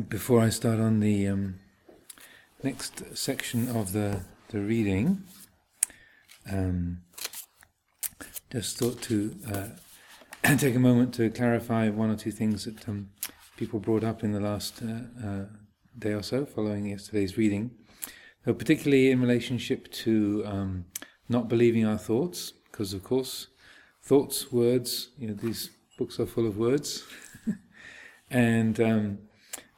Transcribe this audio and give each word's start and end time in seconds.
Before 0.00 0.40
I 0.40 0.48
start 0.48 0.80
on 0.80 0.98
the 0.98 1.28
um, 1.28 1.60
next 2.64 3.16
section 3.16 3.68
of 3.68 3.92
the, 3.92 4.22
the 4.48 4.58
reading, 4.58 5.22
um, 6.50 7.02
just 8.50 8.76
thought 8.76 9.00
to 9.02 9.36
uh, 9.52 9.68
take 10.56 10.74
a 10.74 10.80
moment 10.80 11.14
to 11.14 11.30
clarify 11.30 11.90
one 11.90 12.10
or 12.10 12.16
two 12.16 12.32
things 12.32 12.64
that 12.64 12.88
um, 12.88 13.10
people 13.56 13.78
brought 13.78 14.02
up 14.02 14.24
in 14.24 14.32
the 14.32 14.40
last 14.40 14.82
uh, 14.82 15.24
uh, 15.24 15.44
day 15.96 16.12
or 16.12 16.22
so 16.22 16.44
following 16.44 16.86
yesterday's 16.86 17.38
reading. 17.38 17.70
So, 18.44 18.52
particularly 18.52 19.12
in 19.12 19.20
relationship 19.20 19.92
to 19.92 20.42
um, 20.44 20.86
not 21.28 21.48
believing 21.48 21.86
our 21.86 21.98
thoughts, 21.98 22.50
because 22.50 22.94
of 22.94 23.04
course, 23.04 23.46
thoughts, 24.02 24.50
words, 24.50 25.10
you 25.16 25.28
know, 25.28 25.34
these 25.34 25.70
books 25.96 26.18
are 26.18 26.26
full 26.26 26.48
of 26.48 26.58
words. 26.58 27.04
and 28.30 28.80
um, 28.80 29.18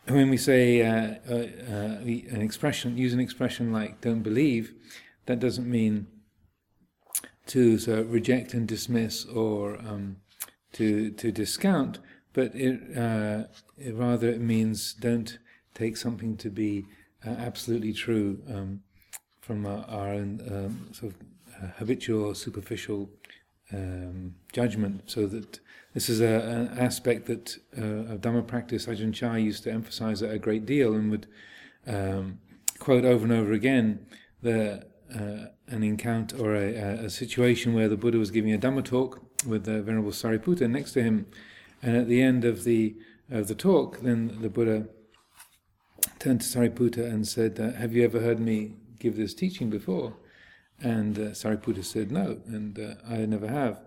when 0.08 0.30
we 0.30 0.36
say 0.36 0.82
uh, 0.82 1.14
uh, 1.28 1.34
uh, 1.34 1.98
an 2.04 2.40
expression, 2.40 2.96
use 2.96 3.12
an 3.12 3.20
expression 3.20 3.72
like 3.72 4.00
"don't 4.00 4.22
believe," 4.22 4.72
that 5.26 5.40
doesn't 5.40 5.68
mean 5.68 6.06
to 7.46 7.78
so 7.78 8.02
reject 8.02 8.54
and 8.54 8.66
dismiss 8.66 9.24
or 9.24 9.76
um, 9.78 10.16
to 10.72 11.10
to 11.12 11.32
discount, 11.32 11.98
but 12.32 12.54
it, 12.54 12.96
uh, 12.96 13.44
it, 13.78 13.94
rather 13.94 14.28
it 14.28 14.40
means 14.40 14.94
don't 14.94 15.38
take 15.74 15.96
something 15.96 16.36
to 16.36 16.50
be 16.50 16.84
uh, 17.26 17.30
absolutely 17.30 17.92
true 17.92 18.40
um, 18.48 18.80
from 19.40 19.66
our, 19.66 19.84
our 19.88 20.08
own 20.08 20.40
um, 20.50 20.88
sort 20.92 21.12
of 21.12 21.18
uh, 21.62 21.66
habitual, 21.78 22.34
superficial 22.34 23.08
um, 23.72 24.34
judgment, 24.52 25.02
so 25.06 25.26
that 25.26 25.60
this 25.94 26.08
is 26.08 26.20
a, 26.20 26.26
an 26.26 26.78
aspect 26.78 27.26
that 27.26 27.56
uh, 27.78 28.12
of 28.12 28.20
Dhamma 28.20 28.46
practice 28.46 28.86
Ajahn 28.86 29.14
Chah 29.14 29.36
used 29.36 29.64
to 29.64 29.72
emphasize 29.72 30.22
a 30.22 30.38
great 30.38 30.66
deal 30.66 30.94
and 30.94 31.10
would 31.10 31.26
um, 31.86 32.38
quote 32.78 33.04
over 33.04 33.24
and 33.24 33.32
over 33.32 33.52
again 33.52 34.06
the 34.42 34.86
uh, 35.14 35.46
an 35.68 35.82
encounter 35.82 36.36
or 36.36 36.54
a, 36.54 36.74
a, 37.06 37.10
situation 37.10 37.74
where 37.74 37.88
the 37.88 37.96
Buddha 37.96 38.18
was 38.18 38.30
giving 38.30 38.52
a 38.52 38.58
Dhamma 38.58 38.84
talk 38.84 39.22
with 39.46 39.64
the 39.64 39.80
Venerable 39.80 40.10
Sariputta 40.10 40.68
next 40.68 40.92
to 40.92 41.02
him, 41.02 41.26
and 41.82 41.96
at 41.96 42.08
the 42.08 42.20
end 42.20 42.44
of 42.44 42.64
the 42.64 42.96
of 43.30 43.48
the 43.48 43.54
talk, 43.54 44.00
then 44.00 44.38
the 44.40 44.50
Buddha 44.50 44.86
turned 46.18 46.40
to 46.40 46.46
Sariputta 46.46 47.04
and 47.04 47.26
said, 47.26 47.58
uh, 47.58 47.72
"Have 47.72 47.94
you 47.94 48.04
ever 48.04 48.20
heard 48.20 48.40
me 48.40 48.74
give 48.98 49.16
this 49.16 49.34
teaching 49.34 49.70
before?" 49.70 50.16
And 50.82 51.18
uh, 51.18 51.22
Sariputta 51.30 51.84
said, 51.84 52.12
No, 52.12 52.40
and 52.46 52.78
uh, 52.78 52.94
I 53.08 53.18
never 53.26 53.48
have. 53.48 53.80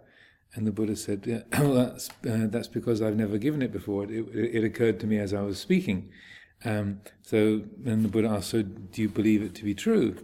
And 0.56 0.66
the 0.66 0.72
Buddha 0.72 0.96
said, 0.96 1.26
yeah, 1.28 1.42
well, 1.62 1.76
that's, 1.76 2.10
uh, 2.28 2.48
that's 2.50 2.68
because 2.68 3.02
I've 3.02 3.16
never 3.16 3.38
given 3.38 3.62
it 3.62 3.72
before. 3.72 4.06
It, 4.06 4.28
it, 4.34 4.56
it 4.56 4.64
occurred 4.64 5.00
to 5.02 5.08
me 5.08 5.20
as 5.20 5.34
I 5.34 5.42
was 5.42 5.60
speaking. 5.60 6.10
Um, 6.66 7.02
so 7.22 7.62
then 7.78 8.04
the 8.04 8.10
Buddha 8.10 8.30
asked, 8.30 8.50
So 8.50 8.64
do 8.64 9.02
you 9.02 9.10
believe 9.10 9.42
it 9.42 9.56
to 9.56 9.64
be 9.64 9.74
true? 9.74 10.18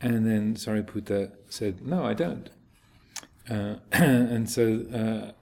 And 0.00 0.26
then 0.26 0.54
Sariputta 0.54 1.32
said, 1.48 1.86
No, 1.86 2.04
I 2.04 2.14
don't. 2.14 2.50
Uh, 3.48 3.76
and 3.92 4.50
so, 4.50 4.84
uh, 4.92 5.32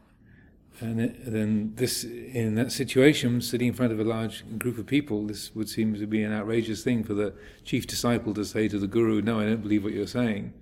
and 0.78 1.16
then 1.26 1.72
this, 1.76 2.04
in 2.04 2.54
that 2.56 2.70
situation, 2.70 3.40
sitting 3.40 3.68
in 3.68 3.74
front 3.74 3.92
of 3.92 3.98
a 3.98 4.04
large 4.04 4.44
group 4.58 4.76
of 4.76 4.86
people, 4.86 5.26
this 5.26 5.54
would 5.54 5.70
seem 5.70 5.94
to 5.94 6.06
be 6.06 6.22
an 6.22 6.34
outrageous 6.34 6.84
thing 6.84 7.02
for 7.02 7.14
the 7.14 7.32
chief 7.64 7.86
disciple 7.86 8.34
to 8.34 8.44
say 8.44 8.68
to 8.68 8.78
the 8.78 8.86
guru, 8.86 9.22
No, 9.22 9.40
I 9.40 9.46
don't 9.46 9.62
believe 9.62 9.82
what 9.82 9.94
you're 9.94 10.06
saying. 10.06 10.52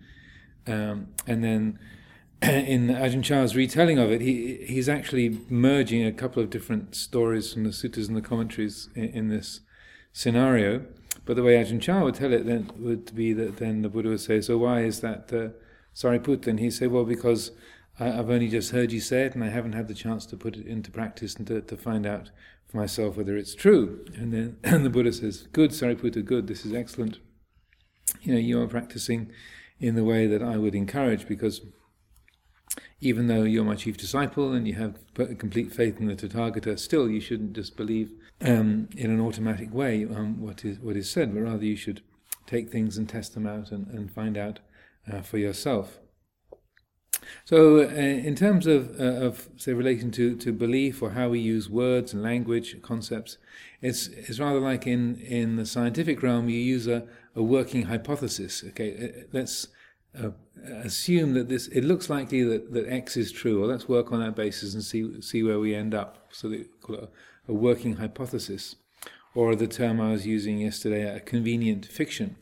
Um, 0.66 1.08
and 1.26 1.44
then 1.44 1.78
in 2.42 2.88
Ajahn 2.88 3.22
Chah's 3.22 3.56
retelling 3.56 3.98
of 3.98 4.10
it, 4.10 4.20
he 4.20 4.64
he's 4.66 4.88
actually 4.88 5.40
merging 5.48 6.04
a 6.04 6.12
couple 6.12 6.42
of 6.42 6.50
different 6.50 6.94
stories 6.94 7.52
from 7.52 7.64
the 7.64 7.70
suttas 7.70 8.08
and 8.08 8.16
the 8.16 8.22
commentaries 8.22 8.88
in, 8.94 9.04
in 9.04 9.28
this 9.28 9.60
scenario. 10.12 10.84
But 11.24 11.36
the 11.36 11.42
way 11.42 11.54
Ajahn 11.54 11.80
Chah 11.80 12.02
would 12.02 12.16
tell 12.16 12.32
it 12.32 12.44
then 12.46 12.70
would 12.76 13.14
be 13.14 13.32
that 13.32 13.56
then 13.56 13.82
the 13.82 13.88
Buddha 13.88 14.10
would 14.10 14.20
say, 14.20 14.40
"So 14.40 14.58
why 14.58 14.82
is 14.82 15.00
that 15.00 15.32
uh, 15.32 15.48
Sariputta?" 15.94 16.48
And 16.48 16.60
he 16.60 16.70
say, 16.70 16.86
"Well, 16.86 17.04
because 17.04 17.52
I, 17.98 18.06
have 18.06 18.30
only 18.30 18.48
just 18.48 18.72
heard 18.72 18.92
you 18.92 19.00
say 19.00 19.22
it, 19.22 19.34
and 19.34 19.42
I 19.42 19.48
haven't 19.48 19.72
had 19.72 19.88
the 19.88 19.94
chance 19.94 20.26
to 20.26 20.36
put 20.36 20.56
it 20.56 20.66
into 20.66 20.90
practice 20.90 21.36
and 21.36 21.46
to, 21.46 21.60
to 21.62 21.76
find 21.76 22.04
out 22.04 22.30
for 22.66 22.76
myself 22.76 23.16
whether 23.16 23.36
it's 23.36 23.54
true." 23.54 24.04
And 24.16 24.32
then 24.32 24.56
and 24.64 24.84
the 24.84 24.90
Buddha 24.90 25.12
says, 25.12 25.46
"Good, 25.52 25.70
Sariputta, 25.70 26.24
good. 26.24 26.46
This 26.46 26.66
is 26.66 26.74
excellent. 26.74 27.20
You 28.22 28.34
know, 28.34 28.40
you 28.40 28.60
are 28.60 28.68
practicing." 28.68 29.30
In 29.80 29.94
the 29.94 30.04
way 30.04 30.26
that 30.26 30.42
I 30.42 30.56
would 30.56 30.74
encourage, 30.74 31.26
because 31.26 31.60
even 33.00 33.26
though 33.26 33.42
you're 33.42 33.64
my 33.64 33.74
chief 33.74 33.96
disciple 33.96 34.52
and 34.52 34.66
you 34.66 34.74
have 34.74 34.98
complete 35.14 35.72
faith 35.72 36.00
in 36.00 36.06
the 36.06 36.16
Tathagata, 36.16 36.78
still 36.78 37.08
you 37.08 37.20
shouldn't 37.20 37.52
just 37.52 37.76
believe 37.76 38.12
um, 38.40 38.88
in 38.96 39.10
an 39.10 39.20
automatic 39.20 39.72
way 39.72 40.04
um, 40.04 40.40
what 40.40 40.64
is 40.64 40.78
what 40.78 40.96
is 40.96 41.10
said, 41.10 41.34
but 41.34 41.40
rather 41.42 41.64
you 41.64 41.76
should 41.76 42.02
take 42.46 42.70
things 42.70 42.96
and 42.96 43.08
test 43.08 43.34
them 43.34 43.46
out 43.46 43.70
and, 43.70 43.86
and 43.88 44.12
find 44.12 44.36
out 44.36 44.60
uh, 45.10 45.20
for 45.20 45.38
yourself. 45.38 45.98
So, 47.44 47.78
uh, 47.78 47.84
in 47.84 48.34
terms 48.34 48.66
of, 48.66 49.00
uh, 49.00 49.04
of 49.04 49.48
say 49.56 49.72
relation 49.72 50.10
to, 50.12 50.36
to 50.36 50.52
belief 50.52 51.02
or 51.02 51.10
how 51.10 51.30
we 51.30 51.40
use 51.40 51.70
words 51.70 52.12
and 52.12 52.22
language 52.22 52.80
concepts, 52.82 53.38
it's 53.80 54.08
it's 54.08 54.38
rather 54.38 54.60
like 54.60 54.86
in 54.86 55.16
in 55.16 55.56
the 55.56 55.66
scientific 55.66 56.22
realm 56.22 56.48
you 56.48 56.58
use 56.58 56.86
a, 56.86 57.06
a 57.34 57.42
working 57.42 57.82
hypothesis. 57.82 58.64
Okay, 58.68 58.90
uh, 58.96 59.22
let's 59.32 59.68
uh, 60.18 60.30
assume 60.82 61.34
that 61.34 61.48
this 61.48 61.68
it 61.68 61.84
looks 61.84 62.08
likely 62.08 62.42
that, 62.42 62.72
that 62.72 62.88
X 62.88 63.16
is 63.16 63.32
true, 63.32 63.62
or 63.62 63.66
let's 63.66 63.88
work 63.88 64.12
on 64.12 64.20
that 64.20 64.36
basis 64.36 64.74
and 64.74 64.82
see 64.82 65.20
see 65.20 65.42
where 65.42 65.58
we 65.58 65.74
end 65.74 65.94
up. 65.94 66.28
So 66.30 66.48
they 66.48 66.64
call 66.80 66.96
it 66.96 67.10
a, 67.48 67.52
a 67.52 67.54
working 67.54 67.96
hypothesis, 67.96 68.76
or 69.34 69.54
the 69.56 69.66
term 69.66 70.00
I 70.00 70.10
was 70.12 70.26
using 70.26 70.58
yesterday, 70.58 71.02
a 71.02 71.20
convenient 71.20 71.86
fiction. 71.86 72.36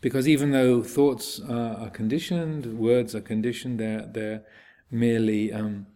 Because 0.00 0.28
even 0.28 0.52
though 0.52 0.82
thoughts 0.82 1.40
are, 1.40 1.90
conditioned, 1.90 2.78
words 2.78 3.14
are 3.14 3.20
conditioned, 3.20 3.80
they're 3.80 4.06
they're 4.06 4.42
merely 4.90 5.52
um, 5.52 5.86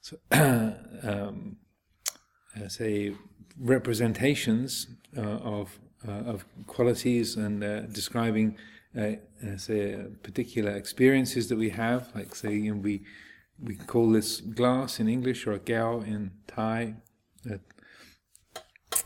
so, 0.00 0.18
um, 0.32 1.56
uh, 2.56 2.68
say 2.68 3.14
representations 3.58 4.88
uh, 5.16 5.20
of 5.20 5.78
uh, 5.78 5.83
Uh, 6.06 6.22
of 6.26 6.44
qualities 6.66 7.34
and 7.36 7.64
uh, 7.64 7.80
describing, 7.80 8.58
uh, 8.94 9.12
uh, 9.42 9.56
say, 9.56 9.96
particular 10.22 10.72
experiences 10.72 11.48
that 11.48 11.56
we 11.56 11.70
have. 11.70 12.10
Like, 12.14 12.34
say, 12.34 12.52
you 12.52 12.74
know, 12.74 12.80
we 12.80 13.04
we 13.58 13.76
call 13.76 14.10
this 14.10 14.42
glass 14.42 15.00
in 15.00 15.08
English 15.08 15.46
or 15.46 15.52
a 15.52 15.58
gao 15.58 16.00
in 16.00 16.32
Thai, 16.46 16.96
a, 17.50 17.58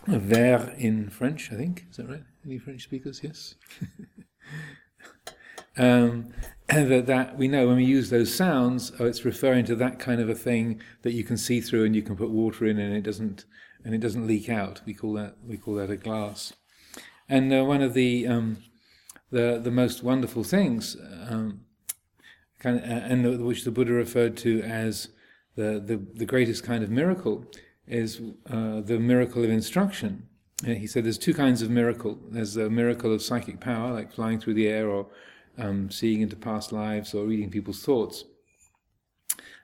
a 0.08 0.18
verre 0.18 0.76
in 0.76 1.08
French. 1.08 1.52
I 1.52 1.56
think 1.56 1.84
is 1.88 1.98
that 1.98 2.08
right? 2.08 2.24
Any 2.44 2.58
French 2.58 2.82
speakers? 2.82 3.20
Yes. 3.22 3.54
um, 5.76 6.32
and 6.68 6.90
that, 6.90 7.06
that 7.06 7.38
we 7.38 7.46
know 7.46 7.68
when 7.68 7.76
we 7.76 7.84
use 7.84 8.10
those 8.10 8.34
sounds, 8.34 8.90
oh, 8.98 9.06
it's 9.06 9.24
referring 9.24 9.66
to 9.66 9.76
that 9.76 10.00
kind 10.00 10.20
of 10.20 10.28
a 10.28 10.34
thing 10.34 10.80
that 11.02 11.12
you 11.12 11.22
can 11.22 11.36
see 11.36 11.60
through 11.60 11.84
and 11.84 11.94
you 11.94 12.02
can 12.02 12.16
put 12.16 12.30
water 12.30 12.66
in 12.66 12.80
and 12.80 12.92
it 12.92 13.02
doesn't 13.02 13.44
and 13.84 13.94
it 13.94 14.00
doesn't 14.00 14.26
leak 14.26 14.48
out. 14.48 14.80
We 14.84 14.94
call 14.94 15.12
that 15.12 15.36
we 15.46 15.56
call 15.56 15.76
that 15.76 15.90
a 15.90 15.96
glass. 15.96 16.54
And 17.28 17.52
uh, 17.52 17.64
one 17.64 17.82
of 17.82 17.94
the 17.94 18.26
um, 18.26 18.58
the 19.30 19.60
the 19.62 19.70
most 19.70 20.02
wonderful 20.02 20.44
things, 20.44 20.96
um, 21.28 21.60
kind 22.58 22.78
of, 22.78 22.84
uh, 22.84 23.04
and 23.10 23.24
the, 23.24 23.44
which 23.44 23.64
the 23.64 23.70
Buddha 23.70 23.92
referred 23.92 24.36
to 24.38 24.62
as 24.62 25.08
the 25.56 25.82
the, 25.84 26.00
the 26.14 26.24
greatest 26.24 26.64
kind 26.64 26.82
of 26.82 26.90
miracle, 26.90 27.44
is 27.86 28.20
uh, 28.50 28.80
the 28.80 28.98
miracle 28.98 29.44
of 29.44 29.50
instruction. 29.50 30.28
And 30.64 30.78
he 30.78 30.86
said 30.86 31.04
there's 31.04 31.18
two 31.18 31.34
kinds 31.34 31.62
of 31.62 31.70
miracle. 31.70 32.18
There's 32.30 32.54
the 32.54 32.70
miracle 32.70 33.12
of 33.14 33.22
psychic 33.22 33.60
power, 33.60 33.92
like 33.92 34.12
flying 34.12 34.40
through 34.40 34.54
the 34.54 34.68
air, 34.68 34.88
or 34.88 35.06
um, 35.56 35.90
seeing 35.90 36.20
into 36.22 36.36
past 36.36 36.72
lives, 36.72 37.14
or 37.14 37.26
reading 37.26 37.50
people's 37.50 37.82
thoughts. 37.82 38.24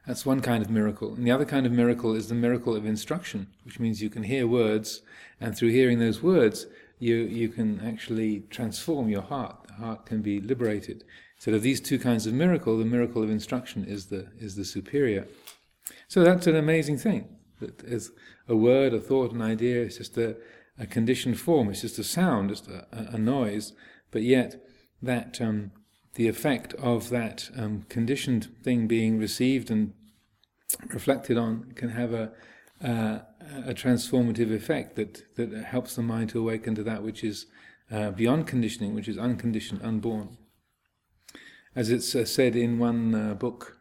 That's 0.06 0.26
one 0.26 0.40
kind 0.40 0.62
of 0.62 0.70
miracle. 0.70 1.14
And 1.14 1.26
the 1.26 1.30
other 1.30 1.46
kind 1.46 1.64
of 1.64 1.72
miracle 1.72 2.14
is 2.14 2.28
the 2.28 2.34
miracle 2.34 2.76
of 2.76 2.84
instruction, 2.84 3.46
which 3.64 3.80
means 3.80 4.02
you 4.02 4.10
can 4.10 4.24
hear 4.24 4.46
words, 4.46 5.00
and 5.40 5.56
through 5.56 5.70
hearing 5.70 5.98
those 5.98 6.22
words, 6.22 6.66
you, 6.98 7.16
you 7.16 7.48
can 7.48 7.80
actually 7.80 8.40
transform 8.50 9.08
your 9.08 9.22
heart. 9.22 9.66
The 9.68 9.74
heart 9.74 10.06
can 10.06 10.22
be 10.22 10.40
liberated. 10.40 11.04
So 11.38 11.52
of 11.52 11.62
these 11.62 11.80
two 11.80 11.98
kinds 11.98 12.26
of 12.26 12.32
miracle, 12.32 12.78
the 12.78 12.84
miracle 12.84 13.22
of 13.22 13.30
instruction 13.30 13.84
is 13.84 14.06
the 14.06 14.28
is 14.38 14.56
the 14.56 14.64
superior. 14.64 15.26
So 16.08 16.24
that's 16.24 16.46
an 16.46 16.56
amazing 16.56 16.98
thing. 16.98 17.28
That 17.60 17.82
is 17.82 18.12
a 18.48 18.56
word, 18.56 18.94
a 18.94 19.00
thought, 19.00 19.32
an 19.32 19.42
idea. 19.42 19.82
It's 19.82 19.98
just 19.98 20.16
a, 20.16 20.36
a 20.78 20.86
conditioned 20.86 21.38
form. 21.38 21.68
It's 21.68 21.82
just 21.82 21.98
a 21.98 22.04
sound, 22.04 22.50
just 22.50 22.68
a, 22.68 22.86
a 22.92 23.18
noise. 23.18 23.72
But 24.10 24.22
yet 24.22 24.64
that 25.02 25.40
um, 25.40 25.72
the 26.14 26.28
effect 26.28 26.74
of 26.74 27.10
that 27.10 27.50
um, 27.56 27.84
conditioned 27.88 28.48
thing 28.62 28.86
being 28.86 29.18
received 29.18 29.70
and 29.70 29.92
reflected 30.88 31.36
on 31.36 31.72
can 31.74 31.90
have 31.90 32.12
a, 32.12 32.32
uh, 32.82 33.20
a 33.66 33.74
transformative 33.74 34.54
effect 34.54 34.96
that, 34.96 35.22
that 35.36 35.52
helps 35.64 35.96
the 35.96 36.02
mind 36.02 36.30
to 36.30 36.40
awaken 36.40 36.74
to 36.74 36.82
that 36.82 37.02
which 37.02 37.22
is 37.22 37.46
uh, 37.90 38.10
beyond 38.10 38.46
conditioning, 38.46 38.94
which 38.94 39.08
is 39.08 39.18
unconditioned, 39.18 39.82
unborn. 39.82 40.36
As 41.76 41.90
it's 41.90 42.14
uh, 42.14 42.24
said 42.24 42.56
in 42.56 42.78
one 42.78 43.14
uh, 43.14 43.34
book, 43.34 43.78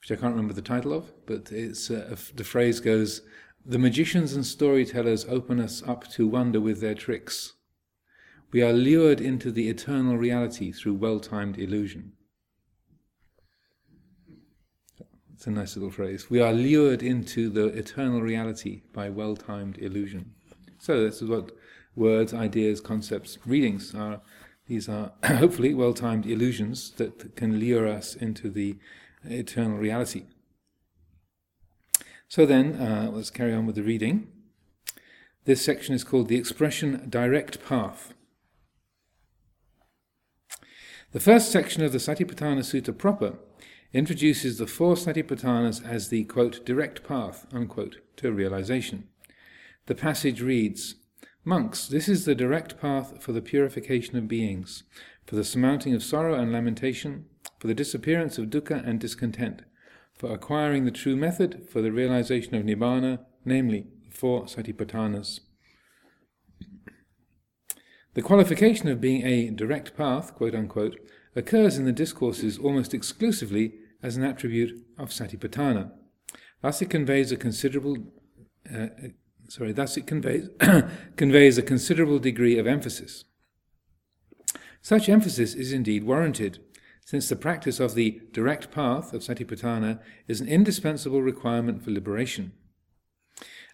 which 0.00 0.10
I 0.10 0.20
can't 0.20 0.34
remember 0.34 0.54
the 0.54 0.62
title 0.62 0.92
of, 0.92 1.12
but 1.26 1.50
it's 1.50 1.90
uh, 1.90 2.16
the 2.34 2.44
phrase 2.44 2.80
goes, 2.80 3.22
the 3.64 3.78
magicians 3.78 4.34
and 4.34 4.44
storytellers 4.44 5.24
open 5.26 5.58
us 5.58 5.82
up 5.86 6.06
to 6.12 6.28
wonder 6.28 6.60
with 6.60 6.80
their 6.80 6.94
tricks. 6.94 7.54
We 8.52 8.62
are 8.62 8.72
lured 8.72 9.20
into 9.20 9.50
the 9.50 9.68
eternal 9.68 10.16
reality 10.16 10.70
through 10.70 10.94
well 10.94 11.18
timed 11.18 11.58
illusion. 11.58 12.12
It's 15.44 15.48
a 15.50 15.50
nice 15.50 15.76
little 15.76 15.90
phrase. 15.90 16.30
We 16.30 16.40
are 16.40 16.54
lured 16.54 17.02
into 17.02 17.50
the 17.50 17.66
eternal 17.66 18.22
reality 18.22 18.80
by 18.94 19.10
well 19.10 19.36
timed 19.36 19.76
illusion. 19.76 20.32
So, 20.78 21.04
this 21.04 21.20
is 21.20 21.28
what 21.28 21.52
words, 21.94 22.32
ideas, 22.32 22.80
concepts, 22.80 23.36
readings 23.44 23.94
are. 23.94 24.22
These 24.68 24.88
are 24.88 25.12
hopefully 25.24 25.74
well 25.74 25.92
timed 25.92 26.24
illusions 26.24 26.92
that 26.92 27.36
can 27.36 27.60
lure 27.60 27.86
us 27.86 28.14
into 28.14 28.48
the 28.48 28.78
eternal 29.22 29.76
reality. 29.76 30.24
So, 32.26 32.46
then, 32.46 32.76
uh, 32.76 33.10
let's 33.12 33.28
carry 33.28 33.52
on 33.52 33.66
with 33.66 33.74
the 33.74 33.82
reading. 33.82 34.28
This 35.44 35.62
section 35.62 35.94
is 35.94 36.04
called 36.04 36.28
the 36.28 36.38
expression 36.38 37.06
direct 37.10 37.62
path. 37.62 38.14
The 41.12 41.20
first 41.20 41.52
section 41.52 41.84
of 41.84 41.92
the 41.92 41.98
Satipatthana 41.98 42.60
Sutta 42.60 42.96
proper 42.96 43.34
introduces 43.94 44.58
the 44.58 44.66
four 44.66 44.96
Satipatthanas 44.96 45.86
as 45.88 46.08
the 46.08 46.24
quote, 46.24 46.66
direct 46.66 47.04
path 47.04 47.46
unquote, 47.52 47.98
to 48.16 48.32
realization. 48.32 49.08
The 49.86 49.94
passage 49.94 50.42
reads 50.42 50.96
Monks, 51.44 51.86
this 51.86 52.08
is 52.08 52.24
the 52.24 52.34
direct 52.34 52.80
path 52.80 53.22
for 53.22 53.32
the 53.32 53.40
purification 53.40 54.16
of 54.16 54.26
beings, 54.26 54.82
for 55.24 55.36
the 55.36 55.44
surmounting 55.44 55.94
of 55.94 56.02
sorrow 56.02 56.34
and 56.34 56.50
lamentation, 56.50 57.26
for 57.60 57.68
the 57.68 57.74
disappearance 57.74 58.36
of 58.36 58.50
dukkha 58.50 58.84
and 58.84 58.98
discontent, 58.98 59.62
for 60.18 60.32
acquiring 60.32 60.84
the 60.84 60.90
true 60.90 61.14
method 61.14 61.68
for 61.70 61.80
the 61.80 61.92
realization 61.92 62.54
of 62.56 62.64
nibbana, 62.64 63.20
namely 63.44 63.86
the 64.06 64.10
four 64.10 64.44
satipatthanas. 64.44 65.40
The 68.14 68.22
qualification 68.22 68.88
of 68.88 69.00
being 69.00 69.24
a 69.24 69.50
direct 69.50 69.96
path, 69.96 70.34
quote 70.34 70.54
unquote, 70.54 70.96
occurs 71.36 71.76
in 71.78 71.84
the 71.84 71.92
discourses 71.92 72.58
almost 72.58 72.94
exclusively 72.94 73.74
as 74.04 74.16
an 74.16 74.22
attribute 74.22 74.84
of 74.98 75.08
Satipatthana. 75.08 75.90
Thus, 76.60 76.80
it 76.80 76.90
conveys 76.90 77.32
a 77.32 77.36
considerable 77.36 77.96
uh, 78.72 78.88
sorry. 79.48 79.72
Thus, 79.72 79.96
it 79.96 80.06
conveys 80.06 80.48
conveys 81.16 81.58
a 81.58 81.62
considerable 81.62 82.18
degree 82.18 82.58
of 82.58 82.66
emphasis. 82.66 83.24
Such 84.80 85.08
emphasis 85.08 85.54
is 85.54 85.72
indeed 85.72 86.04
warranted, 86.04 86.58
since 87.04 87.28
the 87.28 87.36
practice 87.36 87.80
of 87.80 87.94
the 87.94 88.20
direct 88.32 88.70
path 88.70 89.12
of 89.14 89.22
Satipatthana 89.22 90.00
is 90.28 90.40
an 90.40 90.48
indispensable 90.48 91.22
requirement 91.22 91.82
for 91.82 91.90
liberation. 91.90 92.52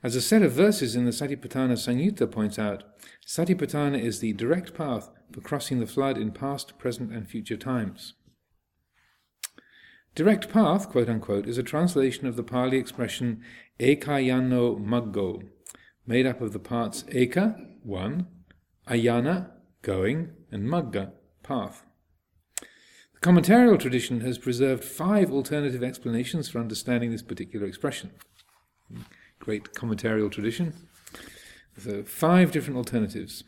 As 0.02 0.16
a 0.16 0.22
set 0.22 0.42
of 0.42 0.52
verses 0.52 0.96
in 0.96 1.04
the 1.04 1.10
Satipatthana 1.10 1.76
Samyutta 1.76 2.30
points 2.30 2.58
out, 2.58 2.84
Satipatthana 3.26 4.00
is 4.00 4.20
the 4.20 4.32
direct 4.32 4.72
path 4.74 5.10
for 5.32 5.40
crossing 5.40 5.78
the 5.78 5.86
flood 5.86 6.16
in 6.16 6.30
past, 6.30 6.78
present, 6.78 7.12
and 7.12 7.28
future 7.28 7.56
times. 7.56 8.14
Direct 10.14 10.50
path, 10.50 10.88
quote 10.88 11.08
unquote, 11.08 11.46
is 11.46 11.56
a 11.56 11.62
translation 11.62 12.26
of 12.26 12.36
the 12.36 12.42
Pali 12.42 12.78
expression 12.78 13.42
ekayano 13.78 14.78
maggo, 14.78 15.48
made 16.06 16.26
up 16.26 16.40
of 16.40 16.52
the 16.52 16.58
parts 16.58 17.04
eka, 17.04 17.56
one, 17.84 18.26
ayana, 18.88 19.50
going, 19.82 20.32
and 20.50 20.68
magga, 20.68 21.12
path. 21.42 21.84
The 23.14 23.20
commentarial 23.20 23.78
tradition 23.78 24.20
has 24.22 24.36
preserved 24.36 24.82
five 24.82 25.30
alternative 25.30 25.84
explanations 25.84 26.48
for 26.48 26.58
understanding 26.58 27.12
this 27.12 27.22
particular 27.22 27.66
expression. 27.66 28.10
Great 29.38 29.74
commentarial 29.74 30.30
tradition. 30.30 30.74
So, 31.78 32.02
five 32.02 32.50
different 32.50 32.76
alternatives. 32.76 33.44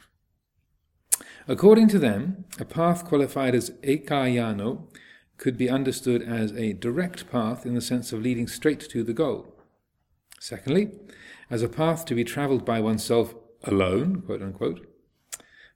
According 1.48 1.88
to 1.88 1.98
them, 1.98 2.44
a 2.60 2.64
path 2.64 3.04
qualified 3.04 3.54
as 3.54 3.70
ekayano 3.82 4.86
could 5.42 5.58
be 5.58 5.68
understood 5.68 6.22
as 6.22 6.52
a 6.52 6.72
direct 6.72 7.28
path 7.28 7.66
in 7.66 7.74
the 7.74 7.80
sense 7.80 8.12
of 8.12 8.22
leading 8.22 8.46
straight 8.46 8.78
to 8.78 9.02
the 9.02 9.12
goal. 9.12 9.52
Secondly, 10.38 10.92
as 11.50 11.64
a 11.64 11.68
path 11.68 12.04
to 12.04 12.14
be 12.14 12.22
travelled 12.22 12.64
by 12.64 12.78
oneself 12.78 13.34
alone, 13.64 14.22
quote 14.22 14.40
unquote. 14.40 14.86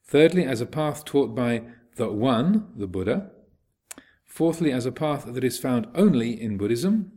Thirdly, 0.04 0.44
as 0.44 0.60
a 0.60 0.66
path 0.66 1.04
taught 1.04 1.34
by 1.34 1.64
the 1.96 2.12
One, 2.12 2.68
the 2.76 2.86
Buddha. 2.86 3.32
Fourthly, 4.24 4.70
as 4.70 4.86
a 4.86 4.92
path 4.92 5.24
that 5.26 5.42
is 5.42 5.58
found 5.58 5.88
only 5.96 6.40
in 6.40 6.56
Buddhism. 6.56 7.10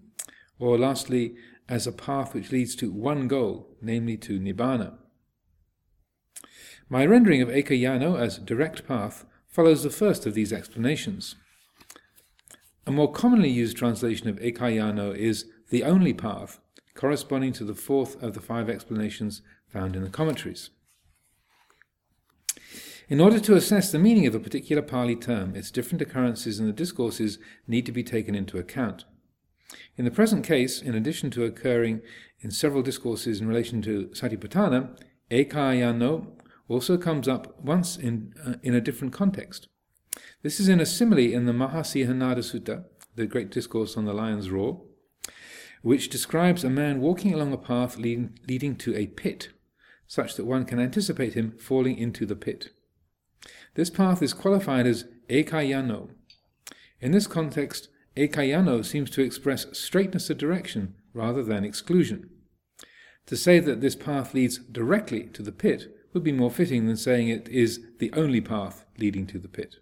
Or 0.58 0.76
lastly, 0.76 1.36
as 1.68 1.86
a 1.86 1.92
path 1.92 2.34
which 2.34 2.52
leads 2.52 2.76
to 2.78 2.92
one 2.92 3.28
goal, 3.28 3.78
namely 3.80 4.18
to 4.18 4.40
Nibbana. 4.40 4.98
My 6.90 7.06
rendering 7.06 7.44
of 7.44 7.50
Ekayano 7.50 8.20
as 8.20 8.40
direct 8.40 8.88
path 8.88 9.24
follows 9.48 9.84
the 9.84 9.92
first 9.92 10.26
of 10.26 10.34
these 10.34 10.52
explanations. 10.52 11.36
A 12.90 12.92
more 12.92 13.12
commonly 13.12 13.52
used 13.52 13.78
translation 13.78 14.30
of 14.30 14.40
Ekayano 14.40 15.16
is 15.16 15.46
the 15.70 15.84
only 15.84 16.12
path, 16.12 16.60
corresponding 16.96 17.54
to 17.54 17.64
the 17.64 17.76
fourth 17.76 18.20
of 18.20 18.34
the 18.34 18.42
five 18.42 18.68
explanations 18.68 19.44
found 19.68 19.96
in 19.96 20.04
the 20.04 20.10
commentaries. 20.10 20.72
In 23.08 23.22
order 23.22 23.40
to 23.42 23.56
assess 23.56 23.92
the 23.92 24.00
meaning 24.00 24.26
of 24.26 24.34
a 24.34 24.40
particular 24.40 24.82
Pali 24.82 25.16
term, 25.16 25.56
its 25.56 25.70
different 25.70 26.02
occurrences 26.02 26.60
in 26.60 26.66
the 26.66 26.74
discourses 26.74 27.38
need 27.68 27.86
to 27.86 27.92
be 27.92 28.02
taken 28.02 28.34
into 28.34 28.58
account. 28.58 29.06
In 29.96 30.04
the 30.04 30.10
present 30.10 30.44
case, 30.44 30.82
in 30.82 30.96
addition 30.96 31.30
to 31.30 31.46
occurring 31.46 32.02
in 32.40 32.50
several 32.50 32.82
discourses 32.82 33.40
in 33.40 33.48
relation 33.48 33.84
to 33.84 34.08
Satipatthana, 34.14 34.98
Ekayano 35.30 36.26
also 36.68 36.98
comes 36.98 37.28
up 37.28 37.64
once 37.64 37.98
in, 37.98 38.34
uh, 38.44 38.54
in 38.64 38.74
a 38.74 38.82
different 38.82 39.14
context. 39.14 39.68
This 40.42 40.62
is 40.62 40.70
in 40.70 40.80
a 40.80 40.86
simile 40.86 41.34
in 41.34 41.46
the 41.48 41.52
Mahasihanada 41.52 42.38
Sutta, 42.38 42.86
the 43.16 43.28
great 43.28 43.52
discourse 43.52 43.98
on 43.98 44.06
the 44.06 44.14
lion's 44.14 44.50
roar, 44.50 44.82
which 45.82 46.08
describes 46.08 46.64
a 46.64 46.70
man 46.70 47.02
walking 47.02 47.34
along 47.34 47.52
a 47.52 47.58
path 47.58 47.98
leading, 47.98 48.40
leading 48.48 48.78
to 48.78 48.96
a 48.96 49.08
pit, 49.08 49.50
such 50.08 50.36
that 50.36 50.46
one 50.46 50.64
can 50.64 50.80
anticipate 50.80 51.34
him 51.34 51.58
falling 51.60 51.98
into 51.98 52.26
the 52.26 52.38
pit. 52.38 52.70
This 53.74 53.90
path 53.90 54.22
is 54.22 54.34
qualified 54.34 54.88
as 54.88 55.10
ekayano. 55.30 56.12
In 57.02 57.12
this 57.12 57.28
context, 57.28 57.90
ekayano 58.16 58.86
seems 58.86 59.10
to 59.10 59.22
express 59.22 59.66
straightness 59.78 60.30
of 60.30 60.38
direction 60.38 60.96
rather 61.14 61.44
than 61.44 61.66
exclusion. 61.66 62.30
To 63.26 63.36
say 63.36 63.60
that 63.60 63.82
this 63.82 63.96
path 63.96 64.34
leads 64.34 64.58
directly 64.58 65.24
to 65.34 65.44
the 65.44 65.52
pit 65.52 65.98
would 66.14 66.24
be 66.24 66.32
more 66.32 66.50
fitting 66.50 66.88
than 66.88 66.96
saying 66.96 67.28
it 67.28 67.50
is 67.50 67.82
the 67.98 68.14
only 68.14 68.40
path 68.40 68.86
leading 68.98 69.28
to 69.28 69.38
the 69.38 69.50
pit. 69.50 69.76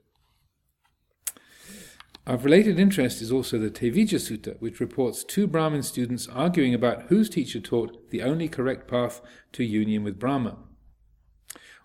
Of 2.28 2.44
related 2.44 2.78
interest 2.78 3.22
is 3.22 3.32
also 3.32 3.58
the 3.58 3.70
Tevijja 3.70 4.20
Sutta, 4.20 4.60
which 4.60 4.82
reports 4.82 5.24
two 5.24 5.48
Brahmin 5.48 5.82
students 5.82 6.28
arguing 6.28 6.74
about 6.74 7.04
whose 7.04 7.30
teacher 7.30 7.62
taught 7.62 8.10
the 8.10 8.22
only 8.22 8.50
correct 8.50 8.86
path 8.86 9.22
to 9.54 9.64
union 9.64 10.04
with 10.04 10.20
Brahma. 10.20 10.58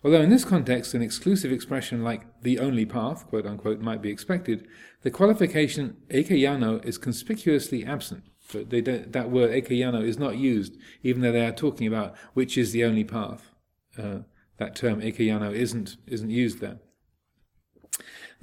Although 0.03 0.21
in 0.21 0.31
this 0.31 0.45
context 0.45 0.95
an 0.95 1.01
exclusive 1.01 1.53
expression 1.53 2.03
like 2.03 2.27
the 2.43 2.59
only 2.59 2.85
path, 2.85 3.29
quote 3.29 3.47
unquote, 3.47 3.79
might 3.79 4.03
be 4.03 4.11
expected, 4.11 4.67
the 5.03 5.13
qualification 5.13 5.99
ekayano 6.09 6.85
is 6.85 6.99
conspicuously 6.99 7.85
absent. 7.85 8.25
So 8.49 8.65
that 8.65 9.31
word 9.31 9.53
ekayano 9.53 10.03
is 10.03 10.19
not 10.19 10.39
used, 10.39 10.77
even 11.05 11.23
though 11.23 11.31
they 11.31 11.47
are 11.47 11.53
talking 11.53 11.87
about 11.87 12.17
which 12.35 12.59
is 12.59 12.73
the 12.73 12.83
only 12.83 13.05
path. 13.05 13.49
Uh, 13.97 14.23
that 14.57 14.75
term 14.75 15.01
ekayano 15.01 15.55
isn't, 15.55 15.99
isn't 16.09 16.31
used 16.31 16.59
there. 16.59 16.81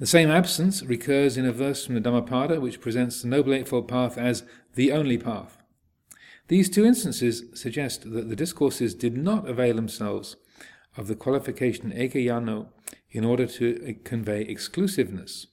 The 0.00 0.06
same 0.06 0.30
absence 0.30 0.82
recurs 0.82 1.36
in 1.36 1.44
a 1.44 1.52
verse 1.52 1.84
from 1.84 1.94
the 1.94 2.00
Dhammapada 2.00 2.58
which 2.58 2.80
presents 2.80 3.20
the 3.20 3.28
Noble 3.28 3.52
Eightfold 3.52 3.86
Path 3.86 4.16
as 4.16 4.44
the 4.74 4.92
only 4.92 5.18
path. 5.18 5.58
These 6.48 6.70
two 6.70 6.86
instances 6.86 7.44
suggest 7.52 8.10
that 8.10 8.30
the 8.30 8.34
discourses 8.34 8.94
did 8.94 9.18
not 9.18 9.46
avail 9.46 9.76
themselves 9.76 10.36
of 10.96 11.06
the 11.06 11.14
qualification 11.14 11.92
ekayano 11.92 12.68
in 13.10 13.26
order 13.26 13.46
to 13.46 13.94
convey 14.02 14.40
exclusiveness. 14.40 15.48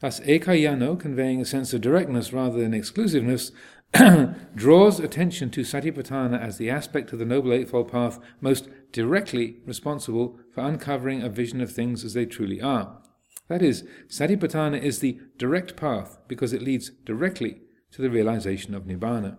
Thus, 0.00 0.18
ekayano, 0.18 0.98
conveying 0.98 1.40
a 1.40 1.44
sense 1.44 1.72
of 1.72 1.82
directness 1.82 2.32
rather 2.32 2.58
than 2.58 2.74
exclusiveness, 2.74 3.52
draws 4.56 4.98
attention 4.98 5.50
to 5.50 5.60
Satipatthana 5.60 6.40
as 6.40 6.58
the 6.58 6.68
aspect 6.68 7.12
of 7.12 7.20
the 7.20 7.24
Noble 7.24 7.52
Eightfold 7.52 7.92
Path 7.92 8.18
most 8.40 8.68
directly 8.90 9.58
responsible 9.64 10.40
for 10.52 10.62
uncovering 10.62 11.22
a 11.22 11.28
vision 11.28 11.60
of 11.60 11.70
things 11.70 12.04
as 12.04 12.14
they 12.14 12.26
truly 12.26 12.60
are. 12.60 13.02
That 13.48 13.62
is, 13.62 13.84
Satipatthana 14.08 14.80
is 14.80 15.00
the 15.00 15.20
direct 15.36 15.76
path 15.76 16.18
because 16.28 16.52
it 16.52 16.62
leads 16.62 16.90
directly 17.04 17.62
to 17.92 18.02
the 18.02 18.10
realization 18.10 18.74
of 18.74 18.84
Nibbana. 18.84 19.36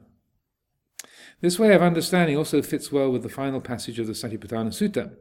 This 1.41 1.59
way 1.59 1.73
of 1.73 1.81
understanding 1.81 2.37
also 2.37 2.61
fits 2.61 2.91
well 2.91 3.11
with 3.11 3.23
the 3.23 3.29
final 3.29 3.61
passage 3.61 3.99
of 3.99 4.07
the 4.07 4.13
Satipatthana 4.13 4.69
Sutta. 4.69 5.15